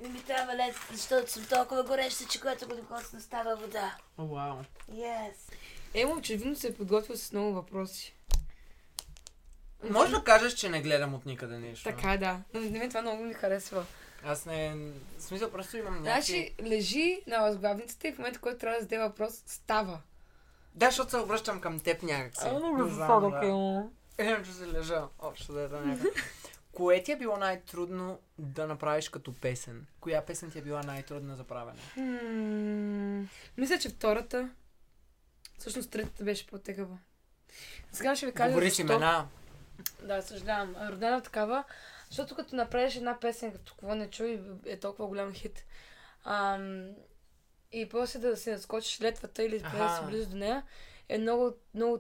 Не 0.02 0.10
ми 0.10 0.24
трябва 0.24 0.56
лед, 0.56 0.76
защото 0.92 1.32
съм 1.32 1.46
толкова 1.46 1.84
гореща, 1.84 2.26
че 2.30 2.40
когато 2.40 2.68
го 2.68 2.76
докосна 2.76 3.22
става 3.22 3.56
вода. 3.56 3.96
О, 4.18 4.26
вау. 4.26 4.58
Yes. 4.92 5.34
Емо 5.94 6.14
очевидно 6.14 6.56
се 6.56 6.68
е 6.68 6.76
подготвил 6.76 7.18
с 7.18 7.32
много 7.32 7.54
въпроси. 7.54 8.16
Може 9.90 10.12
да 10.12 10.24
кажеш, 10.24 10.54
че 10.54 10.70
не 10.70 10.82
гледам 10.82 11.14
от 11.14 11.26
никъде 11.26 11.60
нещо. 11.60 11.84
Така, 11.90 12.18
да. 12.18 12.40
Но 12.54 12.60
на 12.60 12.70
мен 12.70 12.90
това 12.90 13.02
много 13.02 13.24
ми 13.24 13.34
харесва. 13.34 13.86
Аз 14.26 14.46
не... 14.46 14.76
В 15.18 15.24
смисъл, 15.24 15.52
просто 15.52 15.78
имам 15.78 16.04
някакви... 16.04 16.12
Значи, 16.12 16.54
лежи 16.64 17.22
на 17.28 17.40
възглавницата 17.40 18.08
и 18.08 18.14
в 18.14 18.18
момента, 18.18 18.40
който 18.40 18.60
трябва 18.60 18.78
да 18.78 18.82
зададе 18.82 19.04
въпрос, 19.04 19.44
става. 19.46 20.00
Да, 20.76 20.86
защото 20.86 21.12
се 21.12 21.18
обръщам 21.18 21.62
към 21.62 21.80
теб 21.80 22.04
някакси. 22.04 22.46
Не 22.46 22.90
знам, 22.90 23.32
да. 23.32 23.90
Иначе 24.24 24.54
се 24.54 24.68
лежа. 24.68 25.04
Общо 25.20 25.54
да 25.54 25.62
е 25.62 25.68
някак. 25.68 26.08
Кое 26.80 27.04
ти 27.04 27.12
е 27.12 27.18
било 27.18 27.38
най-трудно 27.38 28.20
да 28.38 28.68
направиш 28.68 29.10
като 29.10 29.34
песен? 29.34 29.86
Коя 30.00 30.26
песен 30.26 30.52
ти 30.52 30.60
е 30.60 30.62
била 30.62 30.84
най-трудна 30.84 31.36
за 31.36 31.44
правене? 31.44 31.80
Хм, 31.94 33.24
Мисля, 33.58 33.80
че 33.80 33.89
втората. 33.89 34.50
Всъщност 35.58 35.92
третата 35.92 36.24
беше 36.24 36.48
по-тегава. 36.48 36.98
Сега 37.92 38.15
ще 38.15 38.26
ви 38.26 38.32
кажа 38.32 38.50
Говори 38.50 38.70
защо. 38.70 38.82
имена. 38.84 39.28
Да, 40.04 40.22
съжалявам. 40.22 40.76
Родена 40.82 41.22
такава, 41.22 41.63
защото 42.10 42.36
като 42.36 42.56
направиш 42.56 42.96
една 42.96 43.20
песен, 43.20 43.52
като 43.52 43.74
кого 43.76 43.96
не 43.96 44.10
чуй, 44.10 44.42
е 44.65 44.80
толкова 44.80 45.08
голям 45.08 45.34
хит. 45.34 45.65
Ам, 46.24 46.89
и 47.72 47.89
после 47.89 48.20
да 48.20 48.38
се 48.38 48.52
наскочиш 48.52 49.02
летвата 49.02 49.44
или 49.44 49.60
да 49.60 49.68
Аха. 49.68 49.98
си 49.98 50.12
близо 50.12 50.30
до 50.30 50.38
нея, 50.38 50.63
е 51.10 51.18
много, 51.18 51.54
много 51.74 52.00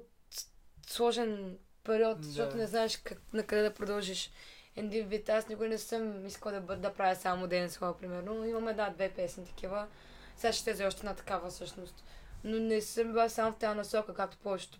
сложен 0.87 1.57
период, 1.83 2.17
Да. 2.17 2.27
защото 2.27 2.57
не 2.57 2.67
знаеш 2.67 2.97
как, 2.97 3.21
на 3.33 3.43
къде 3.43 3.61
да 3.61 3.73
продължиш. 3.73 4.31
Един 4.79 5.07
вид, 5.07 5.29
аз 5.29 5.47
никога 5.47 5.67
не 5.67 5.77
съм 5.77 6.27
искала 6.27 6.53
да, 6.53 6.61
бъда, 6.61 6.81
да 6.81 6.93
правя 6.93 7.15
само 7.15 7.47
ден 7.47 7.69
слава, 7.69 7.97
примерно. 7.97 8.33
но 8.33 8.45
Имам 8.45 8.67
една-две 8.67 9.09
песни 9.09 9.45
такива. 9.45 9.87
Сега 10.37 10.53
ще 10.53 10.65
тези 10.65 10.85
още 10.85 10.99
една 10.99 11.13
такава 11.13 11.49
всъщност. 11.49 12.03
Но 12.43 12.59
не 12.59 12.81
съм 12.81 13.07
била 13.07 13.29
само 13.29 13.51
в 13.51 13.57
тази 13.57 13.77
насока, 13.77 14.13
както 14.13 14.37
повечето 14.37 14.79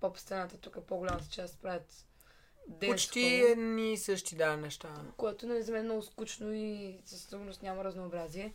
поп, 0.00 0.18
сцената 0.18 0.56
тук 0.56 0.76
е 0.76 0.80
по-голямата 0.80 1.28
част 1.30 1.62
правят 1.62 2.06
dance 2.70 2.90
Почти 2.90 3.24
едни 3.24 3.92
и 3.92 3.96
същи 3.96 4.36
да 4.36 4.56
неща. 4.56 4.88
което 5.16 5.46
нали, 5.46 5.62
за 5.62 5.72
мен 5.72 5.80
е 5.80 5.84
много 5.84 6.02
скучно 6.02 6.52
и 6.54 7.00
със 7.04 7.22
сигурност 7.22 7.62
няма 7.62 7.84
разнообразие. 7.84 8.54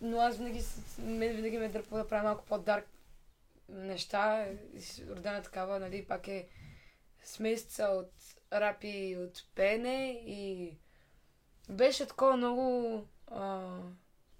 Но 0.00 0.20
аз 0.20 0.36
винаги, 0.36 0.62
мен 0.98 1.36
винаги 1.36 1.58
ме 1.58 1.64
е 1.64 1.68
дърпало 1.68 2.02
да 2.02 2.08
правя 2.08 2.22
малко 2.22 2.44
по-дарк 2.44 2.86
неща. 3.68 4.46
Родена 5.10 5.42
такава, 5.42 5.80
нали, 5.80 6.04
пак 6.04 6.28
е 6.28 6.48
смесица 7.24 7.84
от 7.84 8.10
рап 8.60 8.76
и 8.84 9.16
от 9.18 9.44
пеене 9.54 10.22
и 10.26 10.72
беше 11.68 12.06
такова 12.06 12.36
много 12.36 13.06
а, 13.26 13.76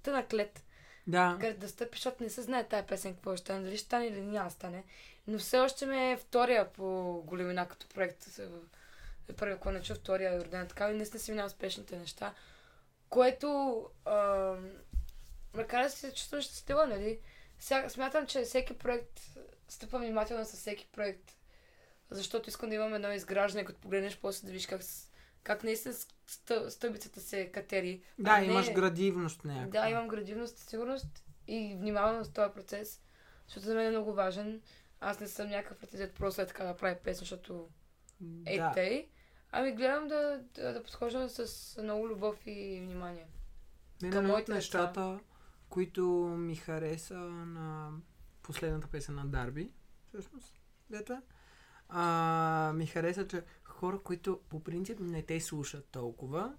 тънък 0.03 0.33
лед 0.33 0.65
Да. 1.07 1.37
къде 1.41 1.55
да 1.55 1.69
стъпиш, 1.69 1.99
защото 1.99 2.23
не 2.23 2.31
се 2.31 2.43
знае 2.43 2.69
тая 2.69 2.87
песен 2.87 3.15
какво 3.15 3.37
ще 3.37 3.45
стане, 3.45 3.65
дали 3.65 3.77
ще 3.77 3.87
стане 3.87 4.07
или 4.07 4.21
няма 4.21 4.51
стане. 4.51 4.85
Но 5.27 5.39
все 5.39 5.59
още 5.59 5.87
ме 5.87 6.13
е 6.13 6.17
втория 6.17 6.73
по 6.73 7.15
големина 7.27 7.69
като 7.69 7.89
проект. 7.89 8.39
Е 9.29 9.33
първия, 9.33 9.57
ако 9.57 9.71
не 9.71 9.83
чу 9.83 9.95
втория 9.95 10.45
родена 10.45 10.69
така 10.69 10.91
и 10.91 10.95
наистина 10.95 11.21
си 11.21 11.31
минава 11.31 11.47
успешните 11.47 11.99
неща. 11.99 12.35
Което 13.09 13.81
а, 14.05 14.55
макар 15.55 15.83
да 15.83 15.91
се 15.91 16.15
чувствам 16.15 16.41
щастлива, 16.41 16.87
нали? 16.87 17.19
Сега, 17.59 17.89
смятам, 17.89 18.27
че 18.27 18.43
всеки 18.43 18.79
проект 18.79 19.21
стъпва 19.69 19.99
внимателно 19.99 20.45
с 20.45 20.53
всеки 20.53 20.89
проект, 20.93 21.37
защото 22.11 22.49
искам 22.49 22.69
да 22.69 22.75
имам 22.75 22.95
едно 22.95 23.13
изграждане, 23.13 23.65
като 23.65 23.81
погледнеш 23.81 24.19
после 24.21 24.47
да 24.47 24.53
видиш 24.53 24.67
как, 24.67 24.81
как 25.43 25.65
наистина 25.65 25.95
стъ- 26.29 26.69
стълбицата 26.69 27.21
се 27.21 27.53
катери. 27.53 28.03
Да, 28.19 28.31
а 28.31 28.41
не- 28.41 28.47
имаш 28.47 28.73
градивност 28.73 29.45
някаква. 29.45 29.81
да, 29.81 29.89
имам 29.89 30.09
градивност, 30.09 30.59
сигурност 30.59 31.25
и 31.47 31.77
внимавам 31.79 32.25
с 32.25 32.33
този 32.33 32.55
процес, 32.55 33.01
защото 33.47 33.67
за 33.67 33.75
мен 33.75 33.87
е 33.87 33.91
много 33.91 34.13
важен. 34.13 34.61
Аз 35.01 35.21
не 35.21 35.29
съм 35.29 35.49
някакъв 35.49 35.79
претендент 35.79 36.15
просто 36.15 36.43
е 36.43 36.47
така 36.47 36.65
да 36.65 36.77
правя 36.77 36.97
песен, 37.05 37.19
защото 37.19 37.69
е 38.47 38.59
да. 38.59 38.73
тъй. 38.73 39.09
Ами 39.53 39.73
гледам 39.73 40.09
да, 40.09 40.41
да, 40.55 40.73
да 40.73 40.83
подхождам 40.83 41.29
с 41.29 41.77
много 41.83 42.09
любов 42.09 42.47
и 42.47 42.81
внимание. 42.85 43.27
Мен 44.03 44.17
от 44.19 44.25
моите 44.25 44.41
деца. 44.43 44.55
нещата, 44.55 45.21
които 45.69 46.05
ми 46.39 46.57
хареса 46.57 47.15
на 47.15 47.93
последната 48.43 48.89
песен 48.89 49.15
на 49.15 49.27
Дарби, 49.27 49.71
всъщност, 50.09 50.55
дето 50.91 51.13
е, 51.13 51.21
а, 51.89 52.73
ми 52.77 52.87
хареса, 52.87 53.29
че 53.29 53.43
хора, 53.65 53.99
които 53.99 54.41
по 54.49 54.65
принцип 54.65 55.01
не 55.01 55.23
те 55.23 55.41
слушат 55.41 55.89
толкова, 55.93 56.55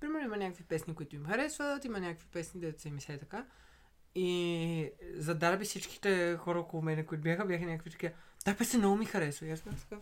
примерно 0.00 0.24
има 0.24 0.36
някакви 0.36 0.64
песни, 0.64 0.94
които 0.94 1.16
им 1.16 1.26
харесват, 1.26 1.84
има 1.84 2.00
някакви 2.00 2.26
песни, 2.32 2.60
дето 2.60 2.80
се 2.82 2.90
ми 2.90 3.00
се 3.00 3.18
така, 3.18 3.46
и 4.14 4.92
за 5.14 5.34
Дарби 5.34 5.64
всичките 5.64 6.36
хора 6.40 6.60
около 6.60 6.82
мен, 6.82 7.06
които 7.06 7.22
бяха, 7.22 7.44
бяха 7.44 7.64
някакви 7.64 7.90
такива, 7.90 8.12
тази 8.44 8.58
песен 8.58 8.80
много 8.80 8.96
ми 8.96 9.04
харесва. 9.04 9.46
И 9.46 9.50
аз 9.50 9.62
бях 9.62 9.74
такъв, 9.80 9.98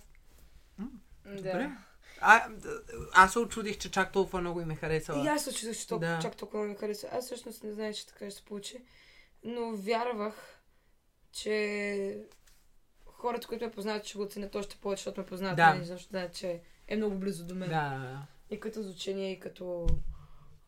добре. 1.26 1.70
А, 2.20 2.48
аз 3.14 3.32
се 3.32 3.38
очудих, 3.38 3.78
че 3.78 3.90
чак 3.90 4.12
толкова 4.12 4.40
много 4.40 4.60
им 4.60 4.70
е 4.70 4.74
харесала. 4.74 5.24
И 5.24 5.28
аз 5.28 5.44
се 5.44 5.54
чудих, 5.54 5.78
че 5.78 5.88
толкова, 5.88 6.10
Да. 6.10 6.22
чак 6.22 6.36
толкова 6.36 6.64
ми 6.64 6.74
хареса. 6.74 7.08
Аз 7.12 7.24
всъщност 7.24 7.64
не 7.64 7.72
знаех, 7.72 7.96
че 7.96 8.06
така 8.06 8.30
ще 8.30 8.30
се 8.30 8.44
получи. 8.44 8.84
Но 9.44 9.76
вярвах, 9.76 10.60
че 11.32 12.24
хората, 13.18 13.48
които 13.48 13.64
ме 13.64 13.70
познават, 13.70 14.04
ще 14.04 14.18
го 14.18 14.24
оценят 14.24 14.54
още 14.54 14.76
повече, 14.76 15.00
защото 15.00 15.20
ме 15.20 15.26
познават. 15.26 15.56
Да. 15.56 15.74
мен, 15.74 15.84
защото 15.84 16.08
знаят, 16.08 16.34
че 16.34 16.60
е 16.88 16.96
много 16.96 17.18
близо 17.18 17.46
до 17.46 17.54
мен. 17.54 17.68
Да, 17.68 17.90
да, 17.90 17.98
да. 17.98 18.26
И 18.50 18.60
като 18.60 18.82
звучение, 18.82 19.32
и 19.32 19.40
като 19.40 19.86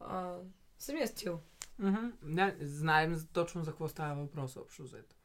а, 0.01 0.37
самия 0.79 1.09
стил. 1.09 1.41
Мгм. 1.79 2.07
Да, 2.23 2.55
знаем 2.61 3.29
точно 3.33 3.65
за 3.65 3.71
какво 3.71 3.89
става 3.89 4.15
въпрос 4.15 4.57
общо 4.57 4.83
взето. 4.83 5.17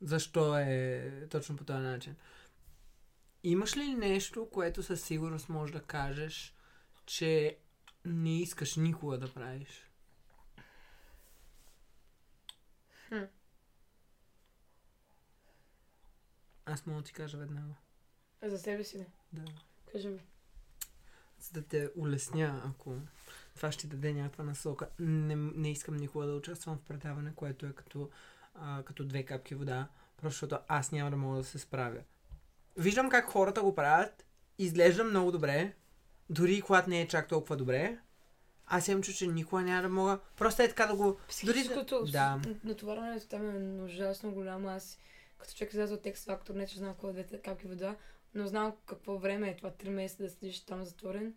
Защо 0.00 0.58
е 0.58 1.12
точно 1.30 1.56
по 1.56 1.64
този 1.64 1.78
начин. 1.78 2.16
Имаш 3.42 3.76
ли 3.76 3.94
нещо, 3.94 4.48
което 4.52 4.82
със 4.82 5.02
сигурност 5.02 5.48
можеш 5.48 5.72
да 5.72 5.82
кажеш, 5.82 6.54
че 7.06 7.58
не 8.04 8.40
искаш 8.40 8.76
никога 8.76 9.18
да 9.18 9.34
правиш? 9.34 9.83
Аз 16.66 16.86
мога 16.86 17.00
да 17.00 17.04
ти 17.04 17.12
кажа 17.12 17.38
веднага. 17.38 17.74
За 18.42 18.58
себе 18.58 18.84
си, 18.84 18.98
не. 18.98 19.06
Да. 19.32 19.52
Кажи 19.92 20.08
ми. 20.08 20.20
За 21.38 21.52
да 21.52 21.62
те 21.62 21.90
улесня, 21.96 22.62
ако 22.66 22.96
това 23.54 23.72
ще 23.72 23.86
даде 23.86 24.12
някаква 24.12 24.44
насока. 24.44 24.88
Не, 24.98 25.36
не 25.36 25.70
искам 25.70 25.96
никога 25.96 26.26
да 26.26 26.34
участвам 26.34 26.76
в 26.76 26.82
предаване, 26.88 27.34
което 27.34 27.66
е 27.66 27.72
като, 27.72 28.10
а, 28.54 28.82
като 28.82 29.04
две 29.04 29.22
капки 29.22 29.54
вода, 29.54 29.88
просто 30.16 30.34
защото 30.34 30.58
аз 30.68 30.92
няма 30.92 31.10
да 31.10 31.16
мога 31.16 31.36
да 31.36 31.44
се 31.44 31.58
справя. 31.58 32.00
Виждам 32.76 33.10
как 33.10 33.30
хората 33.30 33.62
го 33.62 33.74
правят, 33.74 34.26
изглежда 34.58 35.04
много 35.04 35.32
добре, 35.32 35.74
дори 36.30 36.54
и 36.54 36.62
когато 36.62 36.90
не 36.90 37.00
е 37.00 37.08
чак 37.08 37.28
толкова 37.28 37.56
добре. 37.56 37.98
Аз 38.66 38.88
имам 38.88 39.02
чу, 39.02 39.12
че 39.12 39.26
никога 39.26 39.62
няма 39.62 39.82
да 39.82 39.88
мога. 39.88 40.18
Просто 40.36 40.62
е 40.62 40.68
така 40.68 40.86
да 40.86 40.96
го... 40.96 41.04
Дори. 41.04 41.16
Психическото 41.28 42.04
Да. 42.04 42.10
да. 42.10 42.54
натоварването 42.64 43.28
там 43.28 43.50
е 43.50 43.82
ужасно 43.82 44.32
голямо. 44.32 44.68
Аз 44.68 44.98
като 45.44 45.56
човек 45.56 45.72
излезе 45.72 45.94
от 45.94 46.02
текст 46.02 46.24
фактор, 46.24 46.54
не 46.54 46.66
че 46.66 46.78
знам 46.78 46.92
какво 46.92 47.08
е 47.08 47.12
двете 47.12 47.38
капки 47.38 47.66
вода, 47.66 47.96
но 48.34 48.46
знам 48.46 48.72
какво 48.86 49.18
време 49.18 49.48
е 49.48 49.56
това 49.56 49.70
3 49.70 49.88
месеца 49.88 50.22
да 50.22 50.30
седиш 50.30 50.60
там 50.60 50.84
затворен. 50.84 51.34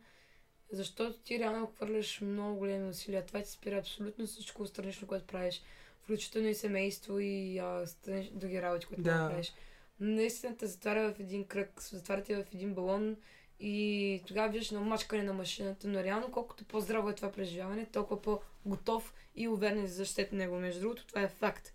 Защото 0.72 1.20
ти 1.20 1.40
реално 1.40 1.68
хвърляш 1.68 2.22
много 2.22 2.58
големи 2.58 2.90
усилия. 2.90 3.26
Това 3.26 3.42
ти 3.42 3.52
спира 3.52 3.78
абсолютно 3.78 4.26
всичко 4.28 4.66
странично, 4.68 5.08
което 5.08 5.28
правиш. 5.28 5.62
Включително 6.04 6.48
и 6.48 6.56
семейство 6.56 7.20
и 7.20 7.58
а, 7.58 7.64
странич- 7.88 8.32
други 8.34 8.62
работи, 8.62 8.86
които 8.86 9.02
Да. 9.02 9.28
правиш. 9.30 9.54
Наистина 10.00 10.58
те 10.58 10.68
затваря 10.68 11.14
в 11.14 11.20
един 11.20 11.48
кръг, 11.48 11.82
затваря 11.82 12.24
те 12.24 12.36
в 12.36 12.54
един 12.54 12.74
балон 12.74 13.18
и 13.60 14.24
тогава 14.28 14.50
виждаш 14.50 14.72
едно 14.72 14.84
мачкане 14.84 15.24
на 15.24 15.34
машината, 15.34 15.88
но 15.88 16.04
реално 16.04 16.32
колкото 16.32 16.66
по-здраво 16.66 17.10
е 17.10 17.16
това 17.16 17.32
преживяване, 17.32 17.86
толкова 17.86 18.22
по-готов 18.22 19.14
и 19.36 19.48
уверен 19.48 19.88
за 19.88 19.94
защита 19.94 20.36
него. 20.36 20.56
Между 20.56 20.82
другото, 20.82 21.08
това 21.08 21.22
е 21.22 21.28
факт. 21.28 21.74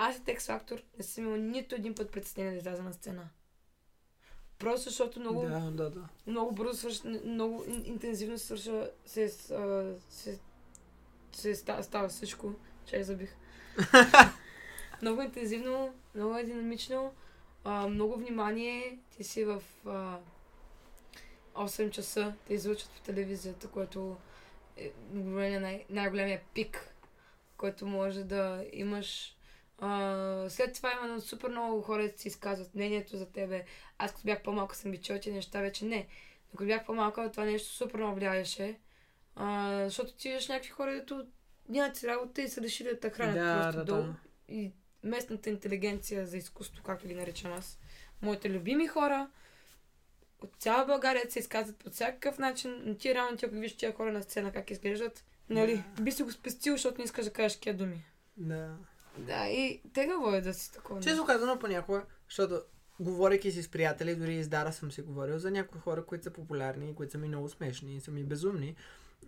Аз 0.00 0.16
и 0.16 0.24
Текс 0.24 0.46
Фактор 0.46 0.82
не 0.98 1.04
съм 1.04 1.24
имал 1.24 1.36
нито 1.36 1.74
един 1.74 1.94
път 1.94 2.10
притеснение 2.10 2.52
да 2.52 2.58
изляза 2.58 2.82
на 2.82 2.92
сцена. 2.92 3.28
Просто 4.58 4.88
защото 4.88 5.20
много, 5.20 5.42
Да, 5.42 5.60
да, 5.60 5.90
да. 5.90 6.08
много 6.26 6.52
бързо 6.52 6.74
свършва, 6.74 7.20
много 7.24 7.64
ин- 7.64 7.86
интензивно 7.86 8.38
свършва, 8.38 8.90
се, 9.06 9.24
а, 9.54 9.94
се, 10.10 10.38
се 11.32 11.54
ста, 11.54 11.82
става 11.82 12.08
всичко. 12.08 12.52
Че 12.86 12.96
я 12.96 13.04
забих. 13.04 13.36
много 15.02 15.22
интензивно, 15.22 15.94
много 16.14 16.36
е 16.36 16.44
динамично, 16.44 17.14
а, 17.64 17.88
много 17.88 18.16
внимание. 18.16 18.98
Ти 19.10 19.24
си 19.24 19.44
в 19.44 19.62
а, 19.86 20.18
8 21.54 21.90
часа, 21.90 22.34
те 22.46 22.54
излучат 22.54 22.90
по 22.90 23.00
телевизията, 23.00 23.68
което 23.68 24.16
е 24.74 24.92
най- 25.60 25.84
най-големия 25.90 26.40
пик, 26.54 26.94
който 27.56 27.86
може 27.86 28.24
да 28.24 28.64
имаш. 28.72 29.34
А, 29.78 30.46
след 30.48 30.74
това 30.74 30.92
има 30.92 31.20
супер 31.20 31.48
много 31.48 31.82
хора, 31.82 32.02
да 32.02 32.18
си 32.18 32.28
изказват 32.28 32.74
мнението 32.74 33.16
за 33.16 33.26
тебе. 33.32 33.64
Аз 33.98 34.12
като 34.12 34.24
бях 34.24 34.42
по-малка 34.42 34.76
съм 34.76 34.90
ви 34.90 34.98
чула, 34.98 35.20
неща 35.26 35.60
вече 35.60 35.84
не. 35.84 36.06
Но 36.52 36.56
като 36.56 36.66
бях 36.66 36.84
по-малка, 36.86 37.30
това 37.30 37.44
нещо 37.44 37.74
супер 37.74 37.98
много 37.98 38.14
влияеше. 38.14 38.78
А, 39.36 39.80
защото 39.84 40.12
ти 40.12 40.28
виждаш 40.28 40.48
някакви 40.48 40.70
хора, 40.70 40.90
които 40.90 41.26
нямат 41.68 41.96
си 41.96 42.06
работа 42.06 42.42
и 42.42 42.48
са 42.48 42.60
решили 42.60 42.88
да 42.88 43.00
те 43.00 43.10
хранят 43.10 43.34
Да, 43.34 43.60
просто 43.62 43.78
да, 43.78 43.84
долу. 43.84 44.02
да. 44.02 44.14
И 44.48 44.72
местната 45.02 45.50
интелигенция 45.50 46.26
за 46.26 46.36
изкуство, 46.36 46.82
както 46.82 47.08
ги 47.08 47.14
наричам 47.14 47.52
аз. 47.52 47.78
Моите 48.22 48.50
любими 48.50 48.86
хора 48.86 49.28
от 50.42 50.50
цяла 50.58 50.86
България 50.86 51.30
се 51.30 51.38
изказват 51.38 51.76
по 51.78 51.90
всякакъв 51.90 52.38
начин, 52.38 52.82
но 52.84 52.94
ти 52.94 53.14
реално 53.14 53.36
ти 53.36 53.46
ако 53.46 53.54
виж 53.54 53.76
тия 53.76 53.92
хора 53.94 54.12
на 54.12 54.22
сцена 54.22 54.52
как 54.52 54.70
изглеждат, 54.70 55.24
нали, 55.50 55.84
би 56.00 56.12
си 56.12 56.22
го 56.22 56.32
спестил, 56.32 56.74
защото 56.74 56.98
не 56.98 57.04
искаш 57.04 57.24
да 57.24 57.32
кажеш 57.32 57.54
такива 57.54 57.76
думи. 57.76 58.04
Да. 58.36 58.76
Да, 59.18 59.48
и 59.48 59.80
тегаво 59.92 60.34
е 60.34 60.40
да 60.40 60.54
си 60.54 60.72
такова. 60.72 61.00
Често 61.00 61.24
казано 61.24 61.58
понякога, 61.58 62.02
защото 62.28 62.60
говорейки 63.00 63.52
си 63.52 63.62
с 63.62 63.68
приятели, 63.68 64.16
дори 64.16 64.34
и 64.34 64.44
с 64.44 64.48
Дара 64.48 64.72
съм 64.72 64.92
си 64.92 65.02
говорил 65.02 65.38
за 65.38 65.50
някои 65.50 65.80
хора, 65.80 66.04
които 66.04 66.24
са 66.24 66.30
популярни, 66.30 66.94
които 66.94 67.12
са 67.12 67.18
ми 67.18 67.28
много 67.28 67.48
смешни 67.48 67.96
и 67.96 68.00
са 68.00 68.10
ми 68.10 68.24
безумни. 68.24 68.76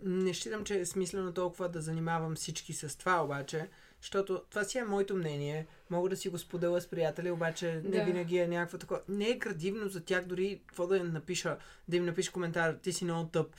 Не 0.03 0.33
считам, 0.33 0.63
че 0.63 0.79
е 0.79 0.85
смислено 0.85 1.33
толкова 1.33 1.69
да 1.69 1.81
занимавам 1.81 2.35
всички 2.35 2.73
с 2.73 2.97
това, 2.97 3.23
обаче, 3.23 3.69
защото 4.01 4.41
това 4.49 4.63
си 4.63 4.77
е 4.77 4.83
моето 4.83 5.15
мнение. 5.15 5.67
Мога 5.89 6.09
да 6.09 6.17
си 6.17 6.29
го 6.29 6.37
споделя 6.37 6.81
с 6.81 6.87
приятели, 6.87 7.31
обаче 7.31 7.81
не 7.83 7.97
Да. 7.97 8.03
винаги 8.03 8.37
е 8.37 8.47
някакво 8.47 8.77
такова. 8.77 9.01
Не 9.09 9.29
е 9.29 9.37
градивно 9.37 9.89
за 9.89 10.01
тях 10.05 10.25
дори 10.25 10.61
какво 10.67 10.87
да 10.87 10.97
им 10.97 11.13
напиша, 11.13 11.57
да 11.87 11.97
им 11.97 12.05
напиша 12.05 12.31
коментар, 12.31 12.73
ти 12.73 12.93
си 12.93 13.03
много 13.03 13.29
тъп. 13.29 13.55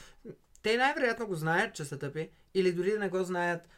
Те 0.62 0.76
най-вероятно 0.76 1.26
го 1.26 1.34
знаят, 1.34 1.74
че 1.74 1.84
са 1.84 1.98
тъпи, 1.98 2.30
или 2.54 2.72
дори 2.72 2.92
да 2.92 2.98
не 2.98 3.08
го 3.08 3.24
знаят, 3.24 3.68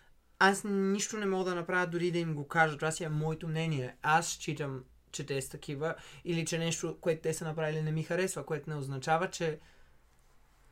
аз 0.48 0.64
нищо 0.64 1.16
не 1.16 1.26
мога 1.26 1.50
да 1.50 1.54
направя 1.56 1.86
дори 1.86 2.10
да 2.10 2.18
им 2.18 2.34
го 2.34 2.48
кажа. 2.48 2.76
Това 2.76 2.90
си 2.90 3.04
е 3.04 3.08
моето 3.08 3.48
мнение. 3.48 3.96
Аз 4.02 4.28
считам, 4.28 4.84
че 5.12 5.26
те 5.26 5.42
са 5.42 5.50
такива 5.50 5.94
или 6.24 6.44
че 6.44 6.58
нещо, 6.58 6.96
което 7.00 7.22
те 7.22 7.34
са 7.34 7.44
направили 7.44 7.82
не 7.82 7.92
ми 7.92 8.02
харесва, 8.02 8.46
което 8.46 8.70
не 8.70 8.76
означава, 8.76 9.30
че 9.30 9.58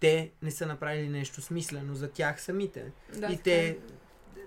те 0.01 0.33
не 0.43 0.51
са 0.51 0.67
направили 0.67 1.09
нещо 1.09 1.41
смислено 1.41 1.95
за 1.95 2.11
тях 2.11 2.43
самите. 2.43 2.93
да, 3.15 3.27
и 3.33 3.39
те... 3.39 3.69
е. 3.69 3.77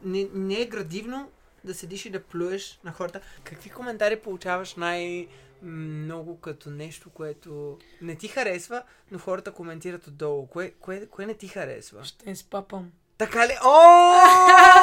Не, 0.04 0.30
не 0.34 0.62
е 0.62 0.66
градивно 0.66 1.32
да 1.64 1.74
седиш 1.74 2.06
и 2.06 2.10
да 2.10 2.24
плюеш 2.24 2.80
на 2.84 2.92
хората. 2.92 3.22
Какви 3.44 3.70
коментари 3.70 4.20
получаваш 4.20 4.76
най- 4.76 5.28
много 5.62 6.40
като 6.40 6.70
нещо, 6.70 7.10
което 7.10 7.78
не 8.02 8.16
ти 8.16 8.28
харесва, 8.28 8.84
но 9.12 9.20
хората 9.20 9.52
коментират 9.52 10.08
отдолу. 10.08 10.48
Кое, 10.48 10.72
кое, 10.80 11.06
кое 11.06 11.26
не 11.26 11.34
ти 11.34 11.48
харесва? 11.48 12.04
Ще 12.04 12.30
им 12.30 12.36
спапам. 12.36 12.92
Така 13.18 13.48
ли? 13.48 13.54
О! 13.66 14.16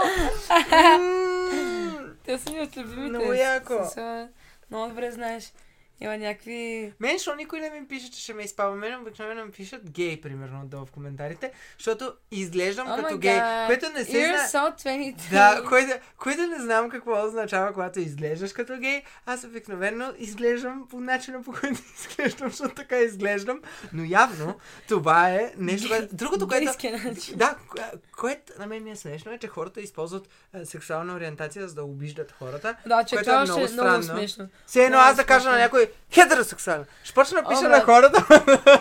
М, 0.97 2.15
Те 2.25 2.37
са 2.39 2.51
ми 2.51 2.61
от 2.61 2.77
любимите. 2.77 3.09
Много 3.09 3.33
яко. 3.33 3.73
Са, 3.93 4.27
много 4.71 4.87
добре 4.89 5.11
знаеш. 5.11 5.53
Има 6.02 6.16
някакви... 6.16 6.92
Мен, 7.00 7.16
защо 7.18 7.34
никой 7.34 7.60
не 7.60 7.70
ми 7.70 7.88
пише, 7.88 8.10
че 8.10 8.20
ще 8.20 8.34
ме 8.34 8.42
изпава? 8.42 8.76
Мен 8.76 9.00
обикновено 9.00 9.44
ми 9.44 9.50
пишат 9.50 9.90
гей, 9.90 10.20
примерно, 10.20 10.60
отдолу 10.64 10.86
в 10.86 10.90
коментарите, 10.90 11.52
защото 11.78 12.12
изглеждам 12.30 12.88
Oh 12.88 13.02
като 13.02 13.18
гей, 13.18 13.40
което 13.66 13.88
не 13.88 14.04
се 14.04 14.12
You're 14.12 14.48
знае. 14.48 14.70
so 14.72 14.84
23. 15.14 15.30
Да, 15.30 15.62
което, 15.68 15.92
което 16.16 16.42
не 16.46 16.58
знам 16.58 16.90
какво 16.90 17.26
означава, 17.26 17.72
когато 17.72 18.00
изглеждаш 18.00 18.52
като 18.52 18.76
гей. 18.78 19.02
Аз 19.26 19.44
обикновено 19.44 20.12
изглеждам 20.18 20.86
по 20.90 21.00
начина, 21.00 21.42
по 21.42 21.52
който 21.52 21.80
изглеждам, 22.00 22.50
защото 22.50 22.74
така 22.74 22.96
изглеждам. 22.98 23.60
Но 23.92 24.04
явно 24.04 24.54
това 24.88 25.30
е 25.30 25.52
нещо, 25.56 25.88
което... 25.88 26.16
Другото, 26.16 26.48
което... 26.48 26.72
Да, 27.36 27.56
кое- 27.68 28.00
което 28.18 28.52
на 28.58 28.66
мен 28.66 28.84
ми 28.84 28.90
е 28.90 28.96
смешно 28.96 29.32
е, 29.32 29.38
че 29.38 29.48
хората 29.48 29.80
използват 29.80 30.28
а, 30.52 30.64
сексуална 30.64 31.14
ориентация, 31.14 31.68
за 31.68 31.74
да 31.74 31.84
обиждат 31.84 32.32
хората. 32.32 32.76
Да, 32.86 33.04
че 33.04 33.16
което 33.16 33.30
това 33.30 33.42
е 33.42 33.46
ще 33.46 33.52
много 33.52 33.66
е 33.66 33.72
много 33.72 34.02
странно. 34.02 34.18
смешно. 34.18 34.48
Все 34.66 34.84
едно 34.84 34.98
аз 34.98 35.16
да 35.16 35.24
кажа 35.24 35.48
на 35.48 35.54
смешно. 35.54 35.62
някой 35.62 35.89
хетеросексуален. 36.12 36.86
Ще 37.04 37.14
почна 37.14 37.42
да 37.42 37.48
пиша 37.48 37.66
О, 37.66 37.68
на 37.68 37.80
хората. 37.80 38.26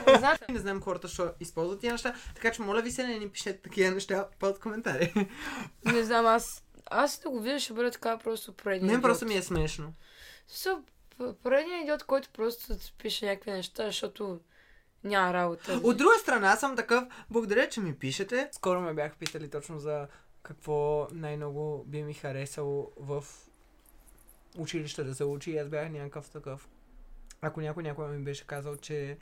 Знаете, 0.17 0.45
не 0.49 0.59
знам 0.59 0.81
хората, 0.81 1.07
що 1.07 1.31
използват 1.39 1.79
тия 1.79 1.91
неща, 1.91 2.15
така 2.35 2.51
че 2.51 2.61
моля 2.61 2.81
ви 2.81 2.91
се 2.91 3.07
не 3.07 3.19
ни 3.19 3.29
пишете 3.29 3.61
такива 3.61 3.91
неща 3.91 4.27
под 4.39 4.59
коментари. 4.59 5.13
не 5.85 6.03
знам, 6.03 6.25
аз... 6.25 6.63
Аз 6.91 7.19
да 7.19 7.29
го 7.29 7.39
видя, 7.39 7.59
ще 7.59 7.73
бъде 7.73 7.91
така 7.91 8.17
просто 8.17 8.53
предния 8.53 8.95
Не, 8.95 9.01
просто 9.01 9.25
ми 9.25 9.35
е 9.35 9.41
смешно. 9.41 9.93
Со, 10.47 10.81
предният 11.43 11.83
идиот, 11.83 12.03
който 12.03 12.29
просто 12.33 12.73
пише 12.97 13.25
някакви 13.25 13.51
неща, 13.51 13.85
защото 13.85 14.39
няма 15.03 15.33
работа. 15.33 15.79
От 15.83 15.97
друга 15.97 16.15
страна 16.19 16.55
съм 16.55 16.75
такъв, 16.75 17.03
благодаря, 17.29 17.69
че 17.69 17.81
ми 17.81 17.95
пишете. 17.95 18.49
Скоро 18.51 18.81
ме 18.81 18.93
бях 18.93 19.15
питали 19.15 19.49
точно 19.49 19.79
за 19.79 20.07
какво 20.43 21.07
най-много 21.11 21.83
би 21.87 22.03
ми 22.03 22.13
харесало 22.13 22.91
в 22.97 23.23
училище 24.57 25.03
да 25.03 25.15
се 25.15 25.23
учи 25.23 25.51
и 25.51 25.57
аз 25.57 25.69
бях 25.69 25.89
някакъв 25.89 26.29
такъв. 26.29 26.69
Ако 27.41 27.61
някой 27.61 27.83
някой 27.83 28.07
ми 28.07 28.23
беше 28.23 28.47
казал, 28.47 28.77
че 28.77 29.17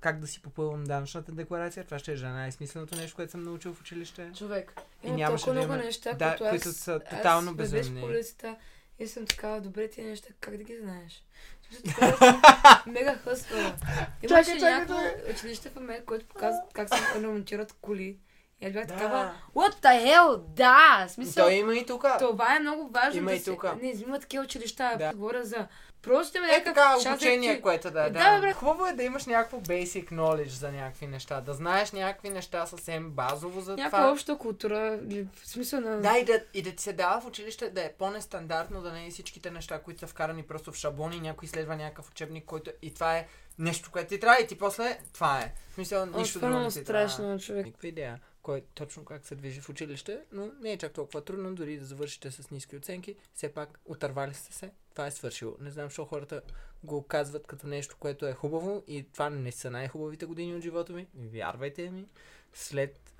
как 0.00 0.18
да 0.18 0.26
си 0.26 0.42
попълвам 0.42 0.84
данъчната 0.84 1.32
декларация, 1.32 1.84
това 1.84 1.98
ще 1.98 2.12
е 2.12 2.16
най-смисленото 2.16 2.96
нещо, 2.96 3.16
което 3.16 3.30
съм 3.32 3.42
научил 3.42 3.74
в 3.74 3.80
училище. 3.80 4.30
Човек. 4.38 4.80
И 5.02 5.06
Има 5.08 5.16
нямаше 5.16 5.44
толкова 5.44 5.54
да 5.54 5.60
много 5.60 5.74
има- 5.74 5.84
неща, 5.84 6.12
да, 6.12 6.28
които, 6.28 6.44
аз, 6.44 6.50
които 6.50 6.72
са 6.72 7.00
тотално 7.10 7.50
аз 7.50 7.56
безумни. 7.56 8.00
по 8.00 8.06
улицата 8.06 8.56
и 8.98 9.08
съм 9.08 9.26
така, 9.26 9.60
добре 9.60 9.88
тия 9.88 10.06
неща, 10.06 10.28
как 10.40 10.56
да 10.56 10.64
ги 10.64 10.78
знаеш? 10.78 11.24
Мега 12.86 13.14
хъсвала. 13.14 13.76
Имаше 14.22 14.54
някакво 14.54 14.96
училище 15.30 15.70
в 15.70 15.76
Америка, 15.76 16.04
което 16.04 16.26
показва 16.26 16.60
как 16.72 16.88
се 16.88 17.20
ремонтират 17.20 17.74
коли. 17.80 18.18
И 18.62 18.66
аз 18.66 18.72
бях 18.72 18.86
Да. 18.86 18.94
такава, 18.94 19.32
what 19.54 19.74
the 19.74 20.04
hell, 20.06 20.38
да, 20.38 21.06
смисъл, 21.08 21.44
Той 21.44 21.52
има 21.54 21.74
и 21.74 21.86
тук. 21.86 22.04
това 22.18 22.56
е 22.56 22.60
много 22.60 22.90
важно 22.90 23.18
Има 23.18 23.30
да 23.30 23.36
и 23.36 23.40
се... 23.40 23.50
тука. 23.50 23.76
Не, 23.82 23.94
има 23.98 24.20
такива 24.20 24.44
училища, 24.44 24.94
Да. 24.98 25.12
говоря 25.12 25.44
за... 25.44 25.66
Просто 26.02 26.36
има 26.36 26.46
Е 26.48 26.64
така, 26.64 26.94
част, 26.94 27.06
обучение, 27.06 27.48
дето- 27.48 27.62
което 27.62 27.90
да 27.90 28.06
е. 28.06 28.10
Да, 28.10 28.40
Да. 28.40 28.52
Хубаво 28.52 28.86
е 28.86 28.92
да 28.92 29.02
имаш 29.02 29.26
някакво 29.26 29.56
basic 29.58 30.04
knowledge 30.06 30.48
за 30.48 30.72
някакви 30.72 31.06
неща. 31.06 31.40
Да 31.40 31.54
знаеш 31.54 31.92
някакви 31.92 32.30
неща 32.30 32.66
съвсем 32.66 33.10
базово 33.10 33.60
за 33.60 33.76
Някаква 33.76 33.98
това. 33.98 34.12
обща 34.12 34.38
култура, 34.38 34.98
в 35.34 35.46
смисъл 35.46 35.80
на... 35.80 36.00
Да, 36.00 36.18
и 36.18 36.24
да, 36.24 36.40
и 36.54 36.62
да 36.62 36.70
ти 36.70 36.82
се 36.82 36.92
дава 36.92 37.20
в 37.20 37.26
училище 37.26 37.70
да 37.70 37.82
е 37.82 37.92
по-нестандартно, 37.92 38.82
да 38.82 38.92
не 38.92 39.06
е 39.06 39.10
всичките 39.10 39.50
неща, 39.50 39.78
които 39.78 40.00
са 40.00 40.06
вкарани 40.06 40.42
просто 40.42 40.72
в 40.72 40.76
шаблони, 40.76 41.20
някой 41.20 41.48
следва 41.48 41.76
някакъв 41.76 42.10
учебник, 42.10 42.44
който 42.44 42.70
и 42.82 42.94
това 42.94 43.16
е 43.16 43.26
нещо, 43.58 43.90
което 43.92 44.08
ти 44.08 44.20
трябва 44.20 44.42
и 44.42 44.46
ти 44.46 44.58
после 44.58 44.98
това 45.14 45.38
е. 45.38 45.52
В 45.70 45.74
смисъл, 45.74 46.06
нищо 46.06 46.38
е 46.38 46.40
друго 46.40 46.54
не 46.54 46.68
ти 46.70 46.84
трябва. 46.84 47.08
страшно, 47.08 47.38
човек. 47.38 47.64
Никаква 47.66 47.88
идея, 47.88 48.20
кой 48.42 48.62
точно 48.74 49.04
как 49.04 49.26
се 49.26 49.34
движи 49.34 49.60
в 49.60 49.68
училище, 49.68 50.20
но 50.32 50.50
не 50.60 50.72
е 50.72 50.78
чак 50.78 50.92
толкова 50.92 51.24
трудно, 51.24 51.54
дори 51.54 51.78
да 51.78 51.84
завършите 51.84 52.30
с 52.30 52.50
ниски 52.50 52.76
оценки. 52.76 53.16
Все 53.34 53.52
пак, 53.52 53.78
отървали 53.84 54.34
сте 54.34 54.52
се, 54.52 54.70
това 54.90 55.06
е 55.06 55.10
свършило. 55.10 55.56
Не 55.60 55.70
знам, 55.70 55.86
защо 55.86 56.04
хората 56.04 56.42
го 56.84 57.06
казват 57.06 57.46
като 57.46 57.66
нещо, 57.66 57.96
което 57.98 58.26
е 58.26 58.32
хубаво 58.32 58.82
и 58.86 59.06
това 59.12 59.30
не 59.30 59.52
са 59.52 59.70
най-хубавите 59.70 60.26
години 60.26 60.54
от 60.54 60.62
живота 60.62 60.92
ми. 60.92 61.06
Вярвайте 61.14 61.90
ми, 61.90 62.06
след 62.52 63.12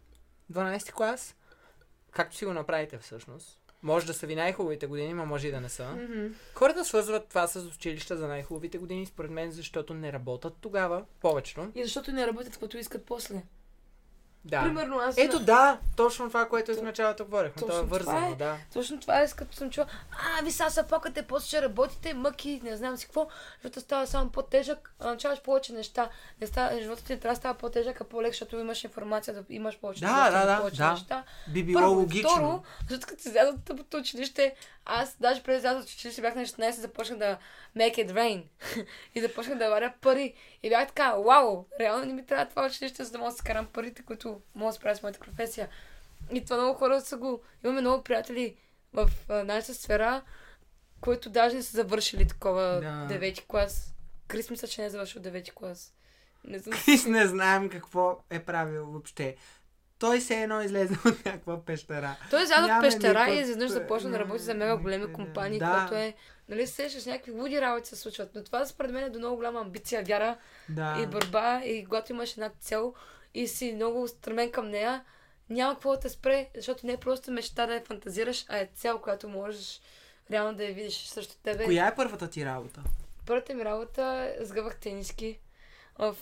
12 0.53 0.93
клас, 0.93 1.37
както 2.11 2.37
си 2.37 2.45
го 2.45 2.53
направите 2.53 2.99
всъщност, 2.99 3.59
може 3.83 4.07
да 4.07 4.15
са 4.15 4.27
ви 4.27 4.35
най-хубавите 4.35 4.87
години, 4.87 5.15
но 5.15 5.27
може 5.27 5.49
и 5.49 5.51
да 5.51 5.61
не 5.61 5.69
са. 5.69 5.91
Мгм. 5.91 6.27
Хората 6.55 6.85
свързват 6.85 7.29
това 7.29 7.47
с 7.47 7.57
училища 7.57 8.17
за 8.17 8.29
най-хубавите 8.29 8.79
години, 8.79 9.07
според 9.07 9.31
мен, 9.31 9.51
защото 9.53 9.95
не 9.95 10.13
работят 10.13 10.55
тогава, 10.61 11.05
повечето. 11.21 11.73
И 11.75 11.85
защото 11.85 12.13
не 12.13 12.27
работят, 12.27 12.59
като 12.59 12.79
искат 12.79 13.05
после. 13.05 13.43
Да. 14.45 14.63
Примерно 14.63 14.99
аз... 14.99 15.19
Ето 15.19 15.41
да, 15.41 15.79
точно 15.97 16.29
това, 16.29 16.49
което 16.49 16.75
в 16.75 16.83
началото 16.83 17.25
говорихме. 17.25 17.61
Точно 17.63 17.67
Това 17.69 17.79
е 17.79 17.83
това 17.83 17.99
вързано, 17.99 18.33
е. 18.33 18.37
да. 18.37 18.57
Точно 18.73 19.01
това 19.01 19.21
е, 19.21 19.29
като 19.29 19.57
съм 19.57 19.71
чула. 19.71 19.87
А, 20.11 20.45
ви 20.45 20.51
сега 20.51 20.71
се 20.71 20.83
пакате, 20.83 21.23
после 21.23 21.47
ще 21.47 21.63
работите, 21.63 22.15
мъки, 22.15 22.61
не 22.65 22.77
знам 22.77 22.97
си 22.97 23.07
какво, 23.07 23.29
защото 23.63 23.81
става 23.81 24.07
само 24.07 24.31
по-тежък, 24.31 24.95
а 25.01 25.07
научаваш 25.07 25.41
повече 25.41 25.73
неща. 25.73 26.11
Не 26.41 26.47
става, 26.47 26.81
животът 26.81 27.05
ти 27.05 27.13
не 27.13 27.19
трябва 27.19 27.33
да 27.33 27.39
става 27.39 27.55
по-тежък, 27.55 28.01
а 28.01 28.05
по-лек, 28.05 28.33
защото 28.33 28.57
имаш 28.57 28.85
информация, 28.85 29.35
да 29.35 29.45
имаш 29.51 29.79
повече, 29.79 30.01
Да, 30.01 30.31
да, 30.31 30.41
до 30.41 30.47
да, 30.47 30.59
повече 30.59 30.77
да. 30.77 30.91
неща. 30.91 31.25
Би 31.53 31.65
било 31.65 31.81
Първо, 31.81 31.95
логично. 31.95 32.31
второ, 32.31 32.63
защото 32.89 33.07
като 33.07 33.29
изляза 33.29 33.51
от 33.51 33.65
тъпото 33.65 33.97
училище, 33.97 34.55
аз 34.85 35.17
даже 35.21 35.43
преди 35.43 35.55
да 35.55 35.59
изляза 35.59 35.79
от 35.81 35.85
училище 35.85 36.21
бях 36.21 36.35
на 36.35 36.43
16 36.43 36.71
започнах 36.71 37.19
да 37.19 37.39
make 37.77 38.07
it 38.07 38.13
rain. 38.13 38.43
и 39.15 39.21
започнах 39.21 39.59
да 39.59 39.71
варя 39.71 39.93
пари. 40.01 40.35
И 40.63 40.69
бях 40.69 40.89
така, 40.89 41.15
вау, 41.15 41.65
реално 41.81 42.05
не 42.05 42.13
ми 42.13 42.27
трябва 42.27 42.47
това 42.47 42.67
училище, 42.67 43.05
за 43.05 43.13
да 43.13 43.19
мога 43.19 43.31
да 43.31 43.37
си 43.37 43.45
карам 43.45 43.67
парите, 43.67 44.03
които 44.03 44.32
мога 44.55 44.69
да 44.69 44.77
справя 44.77 44.97
с 44.97 45.03
моята 45.03 45.19
професия. 45.21 45.69
И 46.33 46.45
това 46.45 46.57
много 46.57 46.75
хора 46.75 47.01
са 47.01 47.17
го... 47.17 47.43
Имаме 47.65 47.81
много 47.81 48.05
приятели 48.05 48.57
в 48.93 49.11
нашата 49.29 49.75
сфера, 49.75 50.23
които 51.01 51.31
даже 51.31 51.57
не 51.57 51.63
са 51.63 51.73
завършили 51.73 52.27
такова 52.27 52.63
Да. 52.81 53.07
девети 53.09 53.45
клас. 53.49 53.95
Крис 54.29 54.51
мисля, 54.51 54.69
че 54.69 54.81
не 54.81 54.87
е 54.87 54.91
завършил 54.91 55.23
девети 55.23 55.51
клас. 55.51 55.95
Не 56.45 56.59
знам. 56.59 56.79
Крис 56.81 57.07
не 57.07 57.27
знаем 57.27 57.69
какво 57.69 58.19
е 58.31 58.39
правил 58.41 58.87
въобще. 58.87 59.37
той 59.99 60.21
се 60.21 60.35
едно 60.37 60.63
излезе 60.63 60.95
от 61.07 61.25
някаква 61.25 61.65
пещера. 61.65 62.17
Той 62.31 62.43
излезе 62.43 62.63
от 62.63 62.81
пещера 62.81 63.09
никаква- 63.11 63.35
и 63.35 63.41
изведнъж 63.41 63.71
започна 63.71 64.11
да 64.11 64.19
работи 64.19 64.43
за 64.43 64.55
мега 64.55 64.77
големи 64.77 65.13
компании, 65.13 65.59
Да. 65.59 65.77
което 65.79 65.95
е... 65.95 66.15
Нали 66.49 66.67
се 66.67 66.73
сещаш, 66.73 67.05
някакви 67.05 67.31
луди 67.33 67.61
работи 67.61 67.89
се 67.89 67.97
случват. 67.97 68.31
Но 68.35 68.45
това 68.45 68.67
според 68.67 68.91
мен 68.91 69.05
е 69.05 69.11
до 69.11 69.19
много 69.19 69.37
голяма 69.37 69.61
амбиция, 69.61 70.03
вяра 70.03 70.37
Да. 70.69 70.99
и 71.01 71.07
борба. 71.07 71.61
И 71.61 71.85
когато 71.85 72.13
имаш 72.13 72.33
една 72.33 72.51
цел 72.61 72.95
и 73.35 73.49
си 73.49 73.73
много 73.73 74.09
стремен 74.09 74.53
към 74.53 74.69
нея, 74.69 75.05
няма 75.51 75.75
какво 75.75 75.91
да 75.93 76.01
те 76.01 76.09
спре, 76.09 76.49
защото 76.57 76.87
не 76.87 76.93
е 76.93 76.97
просто 76.97 77.31
мечта 77.31 77.67
да 77.67 77.75
я 77.75 77.85
фантазираш, 77.85 78.45
а 78.49 78.59
е 78.59 78.69
цел, 78.75 78.99
която 78.99 79.29
можеш 79.29 79.81
реално 80.31 80.57
да 80.57 80.65
я 80.65 80.75
видиш 80.75 81.07
срещу 81.07 81.35
тебе. 81.43 81.65
Коя 81.65 81.87
е 81.87 81.95
първата 81.95 82.31
ти 82.31 82.45
работа? 82.45 82.83
Първата 83.27 83.55
ми 83.55 83.65
работа 83.65 84.35
е 84.39 84.45
сгъвах 84.45 84.77
тениски 84.77 85.39
в 85.99 86.17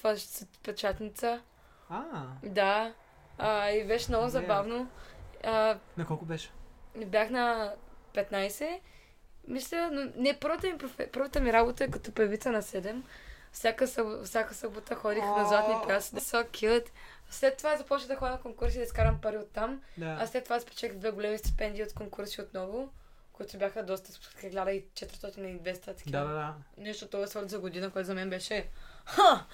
печатница. 0.62 1.40
А, 1.88 2.26
Да. 2.42 2.94
А, 3.38 3.70
и 3.70 3.86
беше 3.86 4.10
много 4.10 4.28
забавно. 4.28 4.88
А, 5.44 5.78
на 5.96 6.06
колко 6.06 6.24
беше? 6.24 6.50
бях 6.96 7.30
на 7.30 7.74
15. 8.14 8.80
Мисля, 9.48 9.90
но 9.92 10.12
не, 10.16 10.38
първата 10.40 10.66
ми, 10.66 10.78
първата 11.12 11.40
ми 11.40 11.52
работа 11.52 11.84
е 11.84 11.90
като 11.90 12.12
певица 12.12 12.52
на 12.52 12.62
7. 12.62 13.02
Всяка, 13.52 13.88
съб... 13.88 14.24
всяка 14.24 14.54
събота 14.54 14.94
ходих 14.94 15.24
на 15.24 15.44
златни 15.48 15.74
пясъци. 15.88 16.24
So 16.24 16.48
cute. 16.48 16.86
След 17.30 17.56
това 17.56 17.76
започнах 17.76 18.08
да 18.08 18.16
ходя 18.16 18.30
на 18.30 18.40
конкурси 18.40 18.78
да 18.78 18.84
изкарам 18.84 19.20
пари 19.20 19.38
оттам. 19.38 19.80
Да. 19.98 20.16
А 20.20 20.26
след 20.26 20.44
това 20.44 20.60
спечех 20.60 20.94
две 20.94 21.10
големи 21.10 21.38
стипендии 21.38 21.82
от 21.82 21.94
конкурси 21.94 22.40
отново, 22.40 22.92
които 23.32 23.58
бяха 23.58 23.82
доста, 23.82 24.12
спечелих 24.12 24.54
1400 24.54 25.46
и 25.46 25.60
200 25.60 25.84
такива. 25.84 26.18
Да, 26.18 26.24
да, 26.24 26.34
да. 26.34 26.54
Нещо 26.76 27.08
толкова 27.08 27.48
за 27.48 27.58
година, 27.58 27.90
което 27.90 28.06
за 28.06 28.14
мен 28.14 28.30
беше... 28.30 28.68
Ха! 29.04 29.46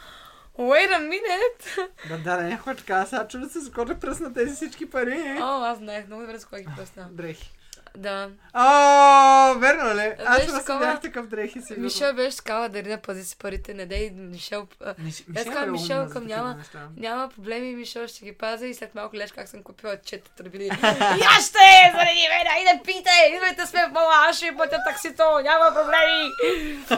Wait 0.59 0.91
a 0.91 1.01
minute! 1.09 1.89
Да, 2.09 2.19
да, 2.19 2.43
не, 2.43 2.49
някой 2.49 2.77
така, 2.77 3.07
сега 3.07 3.29
чува 3.29 3.49
се, 3.49 3.61
скоро 3.61 3.99
пръсна 3.99 4.35
тези 4.35 4.55
всички 4.55 4.91
пари. 4.91 5.39
О, 5.41 5.63
аз 5.63 5.79
знаех 5.79 6.07
много 6.07 6.23
добре 6.23 6.39
с 6.39 6.45
кой 6.45 6.61
ги 6.61 6.69
пръсна. 6.77 7.09
Дрехи. 7.11 7.53
Да. 7.97 8.31
О, 8.55 9.55
верно 9.55 9.95
ли? 9.95 10.15
Аз 10.27 10.37
Беше 10.37 10.51
съм 10.51 10.59
такова. 10.59 10.79
бях 10.79 11.01
такъв 11.01 11.27
дрехи 11.27 11.63
си. 11.63 11.75
Мишел 11.77 12.15
беше 12.15 12.37
такава, 12.37 12.69
Дарина, 12.69 12.99
пази 12.99 13.25
си 13.25 13.37
парите, 13.39 13.75
не 13.75 13.87
дей, 13.87 14.11
Мишел... 14.11 14.67
а, 14.81 14.95
Аз 15.37 15.45
казвам, 15.45 15.71
Мишел 15.73 16.09
към 16.11 16.27
няма, 16.27 16.57
няма 16.97 17.29
проблеми, 17.29 17.75
Мишел 17.75 18.07
ще 18.07 18.25
ги 18.25 18.33
паза 18.33 18.67
и 18.67 18.75
след 18.75 18.95
малко 18.95 19.11
гледаш 19.11 19.33
как 19.33 19.49
съм 19.49 19.63
купила 19.63 19.97
чета 19.99 20.31
тръбили. 20.31 20.65
Я 20.65 20.71
ще, 21.41 21.59
заради 21.93 22.27
мен, 22.29 22.47
айде 22.49 22.83
пите, 22.85 23.11
идвайте 23.35 23.67
сме 23.67 23.87
в 23.89 23.93
мала, 23.93 24.15
аз 24.29 24.37
ще 24.37 24.55
платя 24.55 24.79
таксито, 24.87 25.23
няма 25.43 25.75
проблеми. 25.75 26.31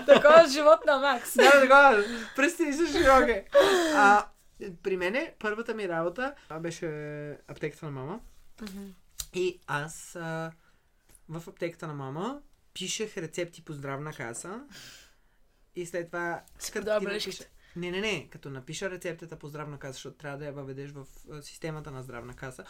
Такова 0.06 0.48
живот 0.48 0.80
на 0.86 0.98
Макс. 0.98 1.34
Да, 1.36 1.60
да, 1.60 1.66
да, 1.66 2.04
пръсти 2.36 2.72
се 2.72 2.92
широке. 2.92 3.44
А, 3.94 4.24
при 4.82 4.96
мене 4.96 5.32
първата 5.38 5.74
ми 5.74 5.88
работа 5.88 6.32
беше 6.60 6.86
аптеката 7.48 7.84
на 7.84 7.90
мама. 7.90 8.18
И 9.34 9.60
аз 9.66 10.16
а, 10.16 10.50
в 11.28 11.48
аптеката 11.48 11.86
на 11.86 11.94
мама 11.94 12.40
пишех 12.74 13.16
рецепти 13.16 13.64
по 13.64 13.72
здравна 13.72 14.12
каса. 14.12 14.60
И 15.76 15.86
след 15.86 16.06
това... 16.06 16.42
ти 16.62 16.72
бележките. 17.04 17.50
Не, 17.76 17.90
не, 17.90 18.00
не. 18.00 18.28
Като 18.30 18.50
напиша 18.50 18.90
рецептата 18.90 19.36
по 19.36 19.48
здравна 19.48 19.78
каса, 19.78 19.92
защото 19.92 20.16
трябва 20.16 20.38
да 20.38 20.44
я 20.44 20.52
въведеш 20.52 20.90
в 20.90 21.06
системата 21.42 21.90
на 21.90 22.02
здравна 22.02 22.34
каса. 22.34 22.64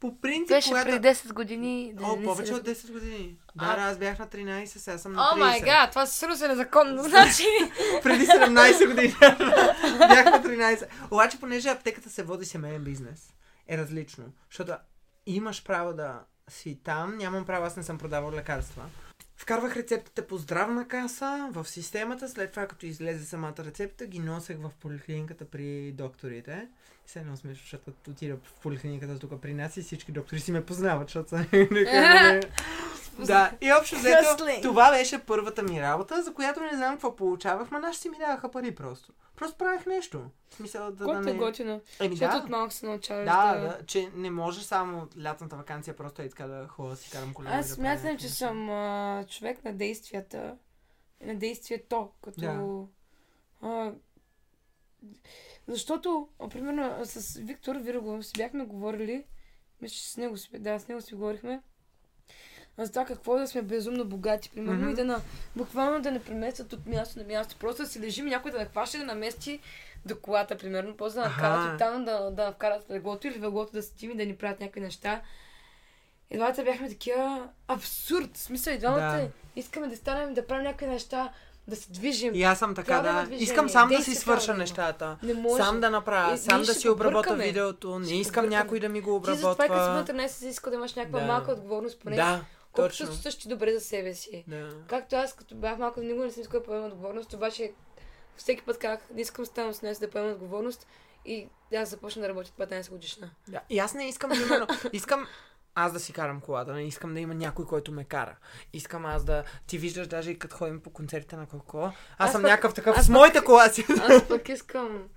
По 0.00 0.20
принцип, 0.20 0.48
Беше 0.48 0.68
когато... 0.68 0.86
преди 0.86 1.08
10 1.08 1.32
години. 1.32 1.94
О, 2.02 2.16
не 2.16 2.24
повече 2.24 2.46
се- 2.46 2.54
от 2.54 2.66
10 2.66 2.92
години. 2.92 3.36
Да, 3.56 3.64
А- 3.64 3.76
да, 3.76 3.82
аз 3.82 3.98
бях 3.98 4.18
на 4.18 4.26
13, 4.26 4.64
сега 4.64 4.98
съм 4.98 5.12
на 5.12 5.22
О 5.22 5.36
30. 5.36 5.38
май 5.38 5.60
гад, 5.60 5.90
това 5.90 6.06
със 6.06 6.18
сигурност 6.18 6.42
е 6.42 6.48
незаконно. 6.48 7.02
Значи, 7.02 7.42
Преди 8.02 8.26
17 8.26 8.86
години. 8.86 9.14
Бях 9.98 10.24
на 10.24 10.42
13. 10.44 10.88
Обаче, 11.10 11.40
понеже 11.40 11.68
аптеката 11.68 12.10
се 12.10 12.22
води 12.22 12.44
семейен 12.44 12.84
бизнес, 12.84 13.32
е 13.68 13.78
различно. 13.78 14.24
Защото 14.50 14.72
имаш 15.26 15.64
право 15.64 15.94
да 15.94 16.20
си 16.50 16.78
нямам 16.86 17.44
право, 17.44 17.66
аз 17.66 17.76
не 17.76 17.82
съм 17.82 17.98
продавал 17.98 18.32
лекарства. 18.32 18.84
Вкарвах 19.36 19.76
рецептите 19.76 20.26
по 20.26 20.36
здравна 20.38 20.88
каса 20.88 21.48
в 21.52 21.68
системата, 21.68 22.28
след 22.28 22.50
това 22.50 22.66
като 22.66 22.86
излезе 22.86 23.24
самата 23.24 23.54
рецепта, 23.58 24.06
ги 24.06 24.18
носех 24.18 24.58
в 24.58 24.70
поликлиниката 24.80 25.44
при 25.44 25.92
докторите. 25.92 26.68
И 27.06 27.10
се 27.10 27.18
едно 27.18 27.36
смешно, 27.36 27.62
защото 27.62 27.92
отида 28.10 28.36
в 28.36 28.60
поликлиниката 28.62 29.18
тук 29.18 29.40
при 29.40 29.54
нас 29.54 29.76
и 29.76 29.82
всички 29.82 30.12
доктори 30.12 30.40
си 30.40 30.52
ме 30.52 30.66
познават, 30.66 31.08
защото 31.08 31.28
са... 31.28 31.46
да, 33.18 33.52
и 33.60 33.72
общо 33.72 33.96
взето, 33.96 34.46
това 34.62 34.90
беше 34.90 35.18
първата 35.18 35.62
ми 35.62 35.82
работа, 35.82 36.22
за 36.22 36.34
която 36.34 36.60
не 36.60 36.76
знам 36.76 36.94
какво 36.94 37.16
получавах, 37.16 37.70
ма 37.70 37.78
наши 37.78 38.00
си 38.00 38.08
ми 38.08 38.18
даваха 38.18 38.50
пари 38.50 38.74
просто. 38.74 39.12
Просто 39.36 39.58
правих 39.58 39.86
нещо. 39.86 40.22
В 40.48 40.54
смисъл 40.54 40.90
да, 40.92 41.04
да 41.04 41.16
е 41.18 41.20
не... 41.20 41.34
готино. 41.34 41.80
Еми 42.00 42.16
Защото 42.16 42.38
да. 42.38 42.44
от 42.44 42.50
малко 42.50 42.72
се 42.72 42.86
научаваш 42.86 43.24
Да, 43.24 43.54
да... 43.54 43.60
да, 43.60 43.86
че 43.86 44.10
не 44.14 44.30
може 44.30 44.64
само 44.64 45.08
лятната 45.22 45.56
вакансия 45.56 45.96
просто 45.96 46.22
е 46.22 46.28
така 46.28 46.46
да 46.46 46.68
ходя 46.68 46.90
да 46.90 46.96
си 46.96 47.10
карам 47.10 47.34
колело. 47.34 47.54
Аз 47.54 47.68
да 47.68 47.74
смятам, 47.74 48.18
че 48.18 48.28
съм 48.28 48.70
а, 48.70 49.24
човек 49.28 49.64
на 49.64 49.72
действията. 49.72 50.56
На 51.20 51.34
действието, 51.34 52.10
като... 52.22 52.88
А, 53.62 53.92
защото, 55.68 56.28
а, 56.38 56.48
примерно, 56.48 57.04
с 57.04 57.38
Виктор 57.38 57.76
Вирогов 57.76 58.26
си 58.26 58.32
бяхме 58.36 58.64
говорили, 58.64 59.24
мисля, 59.80 59.94
че 59.94 60.10
с 60.10 60.16
него, 60.16 60.36
си- 60.36 60.58
да, 60.58 60.78
с 60.78 60.88
него 60.88 61.00
си 61.00 61.14
говорихме, 61.14 61.62
за 62.78 62.90
това 62.90 63.04
какво 63.04 63.38
да 63.38 63.46
сме 63.48 63.62
безумно 63.62 64.04
богати, 64.04 64.50
примерно, 64.50 64.80
Мгм. 64.80 64.90
и 64.90 64.94
да 64.94 65.04
на, 65.04 65.20
буквално 65.56 66.02
да 66.02 66.10
не 66.10 66.22
преместят 66.22 66.72
от 66.72 66.86
място 66.86 67.18
на 67.18 67.24
място, 67.24 67.56
просто 67.60 67.82
да 67.82 67.88
си 67.88 68.00
лежим 68.00 68.26
и 68.26 68.30
някой 68.30 68.50
да 68.50 68.58
нахваща 68.58 68.96
и 68.96 69.00
да 69.00 69.06
намести 69.06 69.60
до 70.06 70.16
колата, 70.16 70.56
примерно, 70.56 70.96
после 70.96 71.20
да 71.20 71.28
накарат 71.28 71.74
оттам 71.74 72.04
да, 72.04 72.30
да 72.30 72.52
вкарат 72.52 72.90
леглото 72.90 73.26
или 73.26 73.40
леглото 73.40 73.72
да 73.72 73.82
седим 73.82 74.10
и 74.10 74.16
да 74.16 74.26
ни 74.26 74.36
правят 74.36 74.60
някакви 74.60 74.80
неща. 74.80 75.20
И 76.30 76.36
двамата 76.36 76.62
бяхме 76.64 76.88
такива 76.88 77.48
абсурд. 77.68 78.30
В 78.34 78.38
смисъл, 78.38 78.72
и 78.72 78.78
двамата 78.78 79.00
Да. 79.18 79.28
искаме 79.56 79.86
да 79.88 79.96
станем 79.96 80.34
да 80.34 80.46
правим 80.46 80.64
някакви 80.64 80.86
неща, 80.86 81.32
да 81.68 81.76
се 81.76 81.92
движим. 81.92 82.34
И 82.34 82.42
аз 82.42 82.58
съм 82.58 82.74
така, 82.74 83.00
да 83.00 83.26
да. 83.26 83.34
Искам 83.34 83.68
сам 83.68 83.88
да 83.88 84.02
си 84.02 84.14
свърша 84.14 84.52
да 84.52 84.58
нещата. 84.58 85.18
Не 85.22 85.34
може. 85.34 85.62
Сам 85.62 85.80
да 85.80 85.90
направя, 85.90 86.34
И 86.34 86.38
сам 86.38 86.62
да 86.62 86.74
си 86.74 86.88
обработя 86.88 87.34
видеото. 87.34 87.98
Не 87.98 88.06
Ще 88.06 88.14
искам 88.14 88.32
побъркаме. 88.34 88.62
някой 88.62 88.80
да 88.80 88.88
ми 88.88 89.00
го 89.00 89.22
Ти 89.24 89.30
затова, 89.30 89.56
като 89.56 89.74
си 89.74 89.78
на 89.80 89.90
обработва. 89.92 90.14
13, 90.14 90.26
си 90.28 90.48
иска 90.48 90.70
да 90.70 90.76
имаш 90.76 90.94
някаква 90.94 91.20
Да. 91.20 91.26
малка 91.26 91.52
отговорност, 91.52 91.98
поне 92.00 92.16
Да, 92.16 92.44
колкото 92.76 92.96
се 92.96 93.06
чувстваш 93.06 93.36
добре 93.46 93.72
за 93.74 93.80
себе 93.80 94.14
си. 94.14 94.44
Да. 94.48 94.68
Както 94.88 95.16
аз, 95.16 95.36
като 95.36 95.54
бях 95.54 95.78
малко, 95.78 96.00
никога 96.00 96.24
не 96.24 96.30
съм 96.32 96.42
искала 96.42 96.60
да 96.60 96.66
поема 96.66 96.86
отговорност, 96.86 97.32
обаче 97.32 97.72
всеки 98.36 98.62
път 98.62 98.78
казах, 98.78 99.00
не 99.14 99.20
искам 99.20 99.42
да 99.42 99.46
ставам 99.46 99.72
с 99.74 99.80
днес 99.80 99.98
да 99.98 100.10
поема 100.10 100.28
отговорност 100.32 100.86
и 101.24 101.48
аз 101.76 101.88
започна 101.88 102.22
да 102.22 102.28
работя 102.28 102.50
от 102.58 102.68
15 102.70 102.90
годишна. 102.90 103.30
Да. 103.48 103.60
И 103.70 103.78
аз 103.78 103.94
не 103.94 104.08
искам, 104.08 104.30
примерно, 104.30 104.66
искам 104.92 105.26
аз 105.74 105.92
да 105.92 106.00
си 106.00 106.12
карам 106.12 106.40
колата, 106.40 106.72
не 106.72 106.82
искам 106.82 107.14
да 107.14 107.20
има 107.20 107.34
някой, 107.34 107.64
който 107.66 107.92
ме 107.92 108.04
кара. 108.04 108.36
Искам 108.72 109.06
аз 109.06 109.24
да... 109.24 109.44
Ти 109.66 109.78
виждаш 109.78 110.06
даже 110.06 110.30
и 110.30 110.38
като 110.38 110.56
ходим 110.56 110.80
по 110.80 110.90
концертите 110.90 111.36
на 111.36 111.46
Коко. 111.46 111.78
Аз, 111.82 111.92
Аз 112.18 112.32
съм 112.32 112.42
пък- 112.42 112.50
някакъв 112.50 112.74
такъв 112.74 112.96
аз 112.98 113.06
с 113.06 113.08
моята 113.08 113.44
кола 113.44 113.68
си. 113.68 113.84
Аз 114.00 114.28
пък 114.28 114.48
искам 114.48 115.08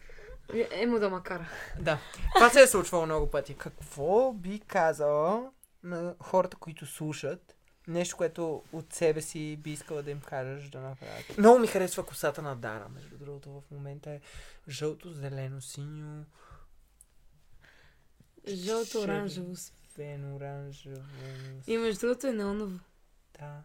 емо 0.72 1.00
да 1.00 1.10
ма 1.10 1.24
кара. 1.24 1.46
да. 1.80 1.98
Това 2.36 2.50
се 2.50 2.62
е 2.62 2.68
случвало 2.68 3.06
много 3.06 3.30
пъти. 3.30 3.54
Какво 3.54 4.34
би 4.34 4.60
казала 4.60 5.50
на 5.84 6.16
хората, 6.20 6.58
които 6.58 6.86
слушат 6.86 7.56
нещо, 7.88 8.18
което 8.18 8.64
от 8.72 8.94
себе 8.94 9.22
си 9.22 9.58
би 9.58 9.72
искала 9.72 10.04
да 10.04 10.12
им 10.12 10.22
кажеш 10.22 10.70
да 10.70 10.82
направят? 10.82 11.38
Много 11.38 11.60
ми 11.60 11.68
харесва 11.68 12.06
косата 12.06 12.42
на 12.42 12.56
Дара, 12.56 12.90
между 12.90 13.18
другото. 13.18 13.50
В 13.52 13.72
момента 13.72 14.10
е 14.12 14.22
жълто, 14.70 15.12
зелено, 15.12 15.62
синьо, 15.62 16.26
Жълто, 18.48 19.02
оранжево. 19.02 19.56
червено, 19.88 20.36
оранжево. 20.36 21.02
И 21.68 21.78
между 21.78 22.00
другото 22.00 22.28
е 22.28 22.34
неоново. 22.34 22.80
Да. 23.40 23.64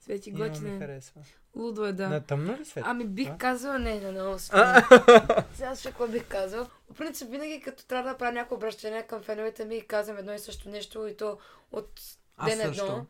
Свети 0.00 0.30
Много 0.32 0.44
ми 0.44 0.50
готине. 0.50 0.78
харесва. 0.78 1.22
Лудо 1.56 1.84
е, 1.84 1.92
да. 1.92 2.08
На 2.08 2.20
тъмно 2.24 2.56
ли 2.56 2.64
свет? 2.64 2.84
Ами 2.86 3.04
бих 3.04 3.30
Да. 3.30 3.38
казала 3.38 3.78
не, 3.78 4.00
не, 4.00 4.12
не, 4.12 4.36
А, 4.50 5.44
Сега 5.54 5.76
ще 5.76 5.88
какво 5.88 6.06
бих 6.06 6.28
казал. 6.28 6.66
По 6.88 6.94
принцип, 6.94 7.30
винаги 7.30 7.60
като 7.60 7.84
трябва 7.86 8.10
да 8.10 8.18
правя 8.18 8.32
някакво 8.32 8.54
обращение 8.54 9.02
към 9.02 9.22
феновете 9.22 9.64
ми, 9.64 9.86
казвам 9.86 10.18
едно 10.18 10.32
и 10.32 10.38
също 10.38 10.68
нещо 10.68 11.06
и 11.06 11.16
то 11.16 11.38
от 11.72 12.00
ден 12.44 12.58
също. 12.58 12.84
едно. 12.84 13.06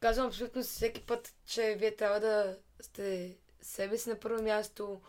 Казвам 0.00 0.26
абсолютно 0.26 0.62
всеки 0.62 1.00
път, 1.06 1.34
че 1.46 1.76
вие 1.78 1.96
трябва 1.96 2.20
да 2.20 2.56
сте 2.80 3.36
себе 3.60 3.98
си 3.98 4.08
на 4.08 4.14
първо 4.20 4.42
място, 4.42 5.00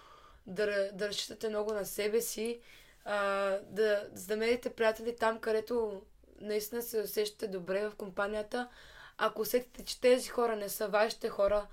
да, 0.48 0.90
да 0.94 1.08
разчитате 1.08 1.50
много 1.50 1.74
на 1.74 1.86
себе 1.86 2.22
си, 2.22 2.60
а, 3.06 3.16
да, 3.64 4.08
за 4.14 4.28
да 4.28 4.34
намерите 4.36 4.70
приятели 4.70 5.16
там, 5.16 5.40
където 5.40 6.02
наистина 6.42 6.82
се 6.82 7.02
усещате 7.02 7.48
добре 7.48 7.90
в 7.90 7.96
компанията. 7.96 8.70
Ако 9.18 9.42
усетите, 9.42 9.86
че 9.86 10.02
тези 10.02 10.30
хора 10.30 10.56
не 10.56 10.70
са 10.70 10.88
вашите 10.88 11.30
хора, 11.30 11.68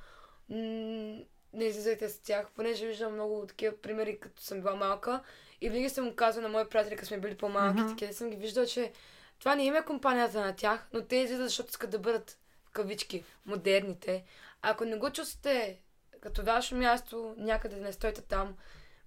не 0.48 1.64
излизайте 1.64 2.08
с 2.08 2.18
тях, 2.18 2.46
понеже 2.56 2.86
виждам 2.86 3.12
много 3.12 3.46
такива 3.46 3.76
примери, 3.76 4.20
като 4.20 4.42
съм 4.42 4.60
била 4.60 4.74
малка 4.74 5.22
и 5.60 5.68
винаги 5.68 5.88
съм 5.88 6.08
го 6.10 6.16
казвала 6.16 6.48
на 6.48 6.58
мои 6.58 6.68
приятели, 6.68 6.96
като 6.96 7.08
сме 7.08 7.18
били 7.18 7.36
по-малки, 7.36 7.80
Мгм. 7.80 7.88
такива 7.88 8.12
съм 8.12 8.30
ги 8.30 8.36
виждала, 8.36 8.66
че 8.66 8.92
това 9.38 9.54
не 9.54 9.64
им 9.64 9.74
е 9.76 9.84
компанията 9.84 10.40
на 10.40 10.56
тях, 10.56 10.86
но 10.92 11.02
те 11.02 11.16
излизат, 11.16 11.46
защото 11.46 11.70
искат 11.70 11.90
да 11.90 11.98
бъдат 11.98 12.38
в 12.64 12.70
кавички 12.70 13.24
модерните. 13.46 14.24
Ако 14.62 14.84
не 14.84 14.96
го 14.96 15.10
чувствате 15.10 15.80
като 16.20 16.42
ваше 16.42 16.74
място, 16.74 17.34
някъде 17.38 17.76
не 17.76 17.92
стойте 17.92 18.22
там, 18.22 18.56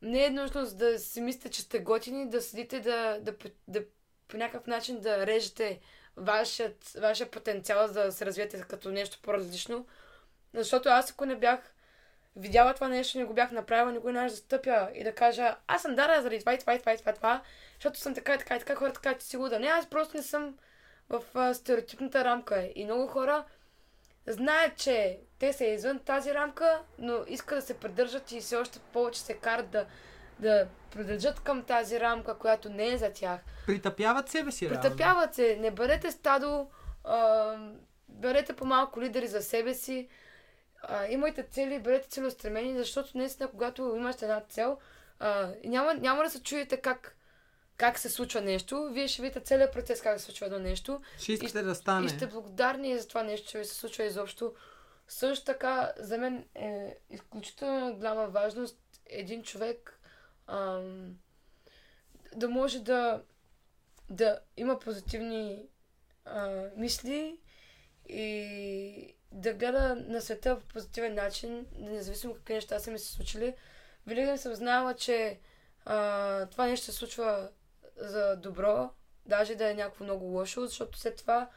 не 0.02 0.26
е 0.26 0.30
нужно 0.30 0.66
да 0.66 1.00
си 1.00 1.22
мислите, 1.22 1.50
че 1.50 1.62
сте 1.62 1.80
готини, 1.80 2.30
да 2.30 2.42
седите 2.42 2.80
да, 2.80 3.20
да, 3.22 3.34
да 3.68 3.84
по 4.28 4.38
някакъв 4.38 4.68
начин 4.68 5.00
да 5.00 5.28
режете 5.28 5.80
вашият, 6.18 6.92
вашия 7.02 7.32
потенциал 7.32 7.88
за 7.88 8.04
да 8.04 8.12
се 8.12 8.26
развиете 8.26 8.62
като 8.62 8.92
нещо 8.92 9.20
по-различно. 9.22 9.86
Защото 10.54 10.90
аз 10.90 11.12
ако 11.12 11.26
не 11.26 11.36
бях 11.36 11.60
видяла 12.36 12.74
това 12.74 12.88
нещо, 12.88 13.18
не 13.18 13.26
го 13.26 13.34
бях 13.34 13.52
направила, 13.52 13.92
не 13.92 14.00
го 14.00 14.12
нямаше 14.12 14.36
да 14.36 14.42
стъпя 14.42 14.90
и 14.94 15.04
да 15.04 15.16
кажа, 15.16 15.56
аз 15.68 15.82
съм 15.82 15.96
дара 15.96 16.22
заради 16.22 16.40
това 16.40 16.54
и 16.54 16.60
това 16.60 16.74
и 16.74 16.80
това 16.80 16.94
и 16.94 16.98
това, 16.98 17.14
това 17.14 17.42
защото 17.74 18.00
съм 18.00 18.14
така 18.16 18.34
и 18.34 18.38
така 18.38 18.56
и 18.56 18.60
така, 18.60 18.76
хората 18.76 19.02
така, 19.02 19.18
че 19.18 19.26
си 19.26 19.38
луда. 19.38 19.60
Не, 19.60 19.68
аз 19.68 19.90
просто 19.90 20.18
не 20.18 20.24
съм 20.24 20.56
в 21.10 21.24
а, 21.34 21.54
стереотипната 21.54 22.24
рамка. 22.24 22.70
И 22.76 22.86
много 22.86 23.08
хора 23.08 23.44
знаят, 24.28 24.78
че 24.78 25.20
те 25.40 25.54
са 25.54 25.66
извън 25.66 26.00
тази 26.00 26.34
рамка, 26.34 26.80
но 27.00 27.20
искат 27.28 27.58
да 27.58 27.62
се 27.62 27.74
придържат 27.74 28.32
и 28.32 28.42
все 28.42 28.56
още 28.56 28.80
повече 28.94 29.22
се 29.22 29.34
карат 29.34 29.70
да, 29.70 29.86
да 30.40 30.68
придържат 30.92 31.40
към 31.40 31.64
тази 31.64 32.00
рамка, 32.00 32.38
която 32.38 32.70
не 32.70 32.88
е 32.88 32.98
за 32.98 33.14
тях. 33.14 33.42
Притъпяват 33.66 34.30
себе 34.30 34.52
си, 34.52 34.70
Притъпяват 34.70 35.36
се. 35.36 35.58
Не 35.60 35.72
бъдете 35.72 36.12
стадо, 36.12 36.68
а, 37.04 37.56
бъдете 38.08 38.54
по-малко 38.54 39.02
лидери 39.02 39.28
за 39.28 39.42
себе 39.42 39.74
си, 39.74 40.08
а, 40.82 41.08
имайте 41.08 41.44
цели, 41.44 41.80
бъдете 41.80 42.10
целеустремени, 42.10 42.78
защото 42.78 43.18
наистина, 43.18 43.50
когато 43.50 43.94
имаш 43.96 44.16
една 44.22 44.42
цел, 44.50 44.78
а, 45.20 45.52
няма, 45.66 45.94
няма 45.94 46.24
да 46.24 46.30
се 46.30 46.44
чуете 46.44 46.78
как 46.78 47.18
как 47.78 48.00
се 48.00 48.10
случва 48.10 48.42
нещо, 48.42 48.90
вие 48.92 49.08
ще 49.08 49.22
видите 49.22 49.40
целият 49.40 49.74
процес 49.74 50.02
как 50.02 50.20
се 50.20 50.26
случва 50.26 50.46
едно 50.46 50.60
нещо. 50.60 51.02
Ще 51.20 51.34
искате 51.34 51.60
и, 51.60 51.64
да 51.64 51.76
стане. 51.76 52.06
И 52.06 52.10
сте 52.10 52.28
благодарни 52.28 53.00
за 53.00 53.08
това 53.08 53.24
нещо, 53.24 53.50
че 53.50 53.58
ви 53.60 53.66
се 53.66 53.76
случва 53.76 54.04
изобщо. 54.04 54.54
Също 55.08 55.46
така, 55.46 55.94
за 55.98 56.18
мен 56.18 56.46
е 56.56 56.98
изключително 57.10 57.96
голяма 57.96 58.28
важност 58.28 58.78
един 59.06 59.44
човек 59.44 60.00
ам, 60.48 61.18
да 62.36 62.50
може 62.50 62.80
да, 62.80 63.22
да 64.10 64.40
има 64.58 64.80
позитивни 64.80 65.66
а, 66.26 66.64
мисли 66.76 67.40
и 68.10 69.16
да 69.32 69.54
гледа 69.54 69.96
на 70.08 70.22
света 70.22 70.60
по 70.60 70.66
позитивен 70.66 71.16
начин, 71.16 71.66
независимо 71.76 72.34
какви 72.34 72.54
неща 72.54 72.80
са 72.80 72.92
ми 72.92 73.00
се 73.00 73.12
случили. 73.12 73.56
Винаги 74.08 74.38
съм 74.38 74.54
знала, 74.54 74.94
че 74.94 75.40
а, 75.86 76.46
това 76.46 76.66
нещо 76.66 76.86
се 76.86 76.92
случва 76.92 77.50
за 77.98 78.36
добро, 78.36 78.90
даже 79.26 79.56
да 79.56 79.70
е 79.70 79.74
някакво 79.74 80.04
много 80.04 80.26
лошо, 80.26 80.66
защото 80.66 81.00
след 81.00 81.18
това, 81.18 81.50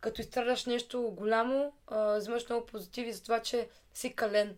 като 0.00 0.20
изстрадаш 0.20 0.66
нещо 0.66 1.02
голямо, 1.02 1.72
а, 1.86 2.16
взимаш 2.16 2.48
много 2.48 2.66
позитиви 2.66 3.12
за 3.12 3.22
това, 3.22 3.40
че 3.40 3.68
си 3.94 4.12
кален 4.12 4.56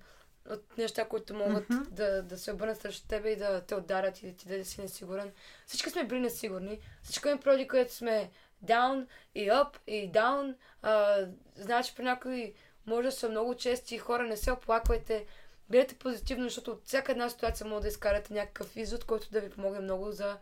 от 0.51 0.79
неща, 0.79 1.05
които 1.05 1.35
могат 1.35 1.69
mm-hmm. 1.69 1.89
да, 1.89 2.23
да 2.23 2.39
се 2.39 2.53
обърнат 2.53 2.81
срещу 2.81 3.09
тебе 3.09 3.31
и 3.31 3.37
да 3.37 3.61
те 3.61 3.75
ударят 3.75 4.23
и 4.23 4.31
да 4.31 4.37
ти 4.37 4.49
да 4.49 4.65
си 4.65 4.81
несигурен. 4.81 5.33
Всички 5.67 5.91
сме 5.91 6.05
били 6.05 6.21
несигурни. 6.21 6.81
Всички 7.03 7.29
имаме 7.29 7.41
проди, 7.41 7.69
където 7.69 7.95
сме 7.95 8.31
down 8.65 9.07
и 9.35 9.49
up 9.49 9.77
и 9.87 10.13
down. 10.13 10.55
А, 10.83 11.27
значи 11.57 11.93
при 11.97 12.03
някои 12.03 12.55
може 12.87 13.07
да 13.09 13.13
са 13.13 13.29
много 13.29 13.55
чести 13.55 13.99
хора, 13.99 14.23
не 14.23 14.37
се 14.37 14.53
оплаквайте. 14.53 15.27
Гледайте 15.71 15.95
позитивно, 15.95 16.45
защото 16.45 16.71
от 16.71 16.87
всяка 16.87 17.13
една 17.13 17.29
ситуация 17.31 17.67
може 17.67 17.83
да 17.83 17.89
изкарате 17.89 18.35
някакъв 18.35 18.77
извод, 18.77 19.05
който 19.05 19.31
да 19.31 19.41
ви 19.41 19.51
помогне 19.51 19.81
много 19.81 20.13
за 20.13 20.37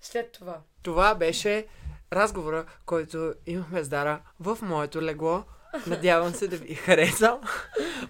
след 0.00 0.32
това. 0.32 0.60
Това 0.82 1.14
беше 1.14 1.66
разговора, 2.12 2.66
който 2.86 3.34
имахме 3.46 3.82
с 3.82 3.88
Дара 3.88 4.22
в 4.40 4.58
моето 4.62 5.02
легло. 5.02 5.44
Надявам 5.86 6.34
се 6.34 6.48
да 6.48 6.56
ви 6.56 6.74
хареса. 6.74 7.38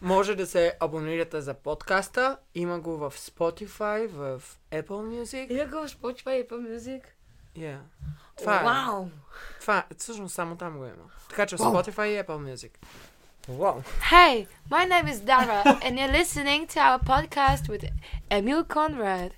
Може 0.03 0.35
да 0.35 0.47
се 0.47 0.77
абонирате 0.81 1.41
за 1.41 1.55
подкаста. 1.55 2.39
Има 2.55 2.81
го 2.81 2.97
в 2.97 3.13
Spotify, 3.17 4.07
в 4.07 4.43
Apple 4.71 4.87
Music. 4.87 5.51
Има 5.51 5.65
го 5.65 5.87
в 5.87 5.91
Spotify 5.91 6.31
и 6.31 6.49
Apple 6.49 6.77
Music. 6.77 7.03
Yeah. 7.58 7.78
Това 8.38 8.62
wow. 8.64 9.08
е. 9.08 9.10
Това 9.62 9.78
е. 9.78 9.84
Всъщност 9.97 10.36
само 10.36 10.56
там 10.56 10.78
го 10.78 10.86
има. 10.86 11.04
Така 11.30 11.45
че 11.45 11.56
в 11.56 11.60
Spotify 11.60 12.06
и 12.06 12.24
Apple 12.24 12.56
Music. 12.56 12.72
Wow. 13.49 13.84
Hey, 14.12 14.47
my 14.72 14.86
name 14.88 15.08
is 15.14 15.20
Dara 15.20 15.64
and 15.84 15.97
you're 15.99 16.14
listening 16.22 16.66
to 16.68 16.80
our 16.80 16.99
podcast 16.99 17.68
with 17.68 17.84
Emil 18.32 18.64
Conrad. 18.64 19.32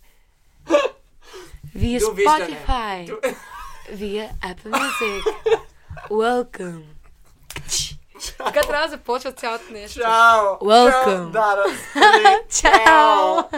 via 1.76 2.00
Spotify, 2.00 3.10
via 3.92 4.36
Apple 4.42 4.72
Music. 4.72 5.24
Welcome. 6.10 6.84
Така 8.38 8.62
трябва 8.62 8.88
да 8.88 8.92
започва 8.92 9.32
цялото 9.32 9.64
нещо. 9.72 10.00
Чао! 10.00 10.42
Welcome. 10.60 11.32
Чао! 12.50 12.72
Чао! 12.86 13.50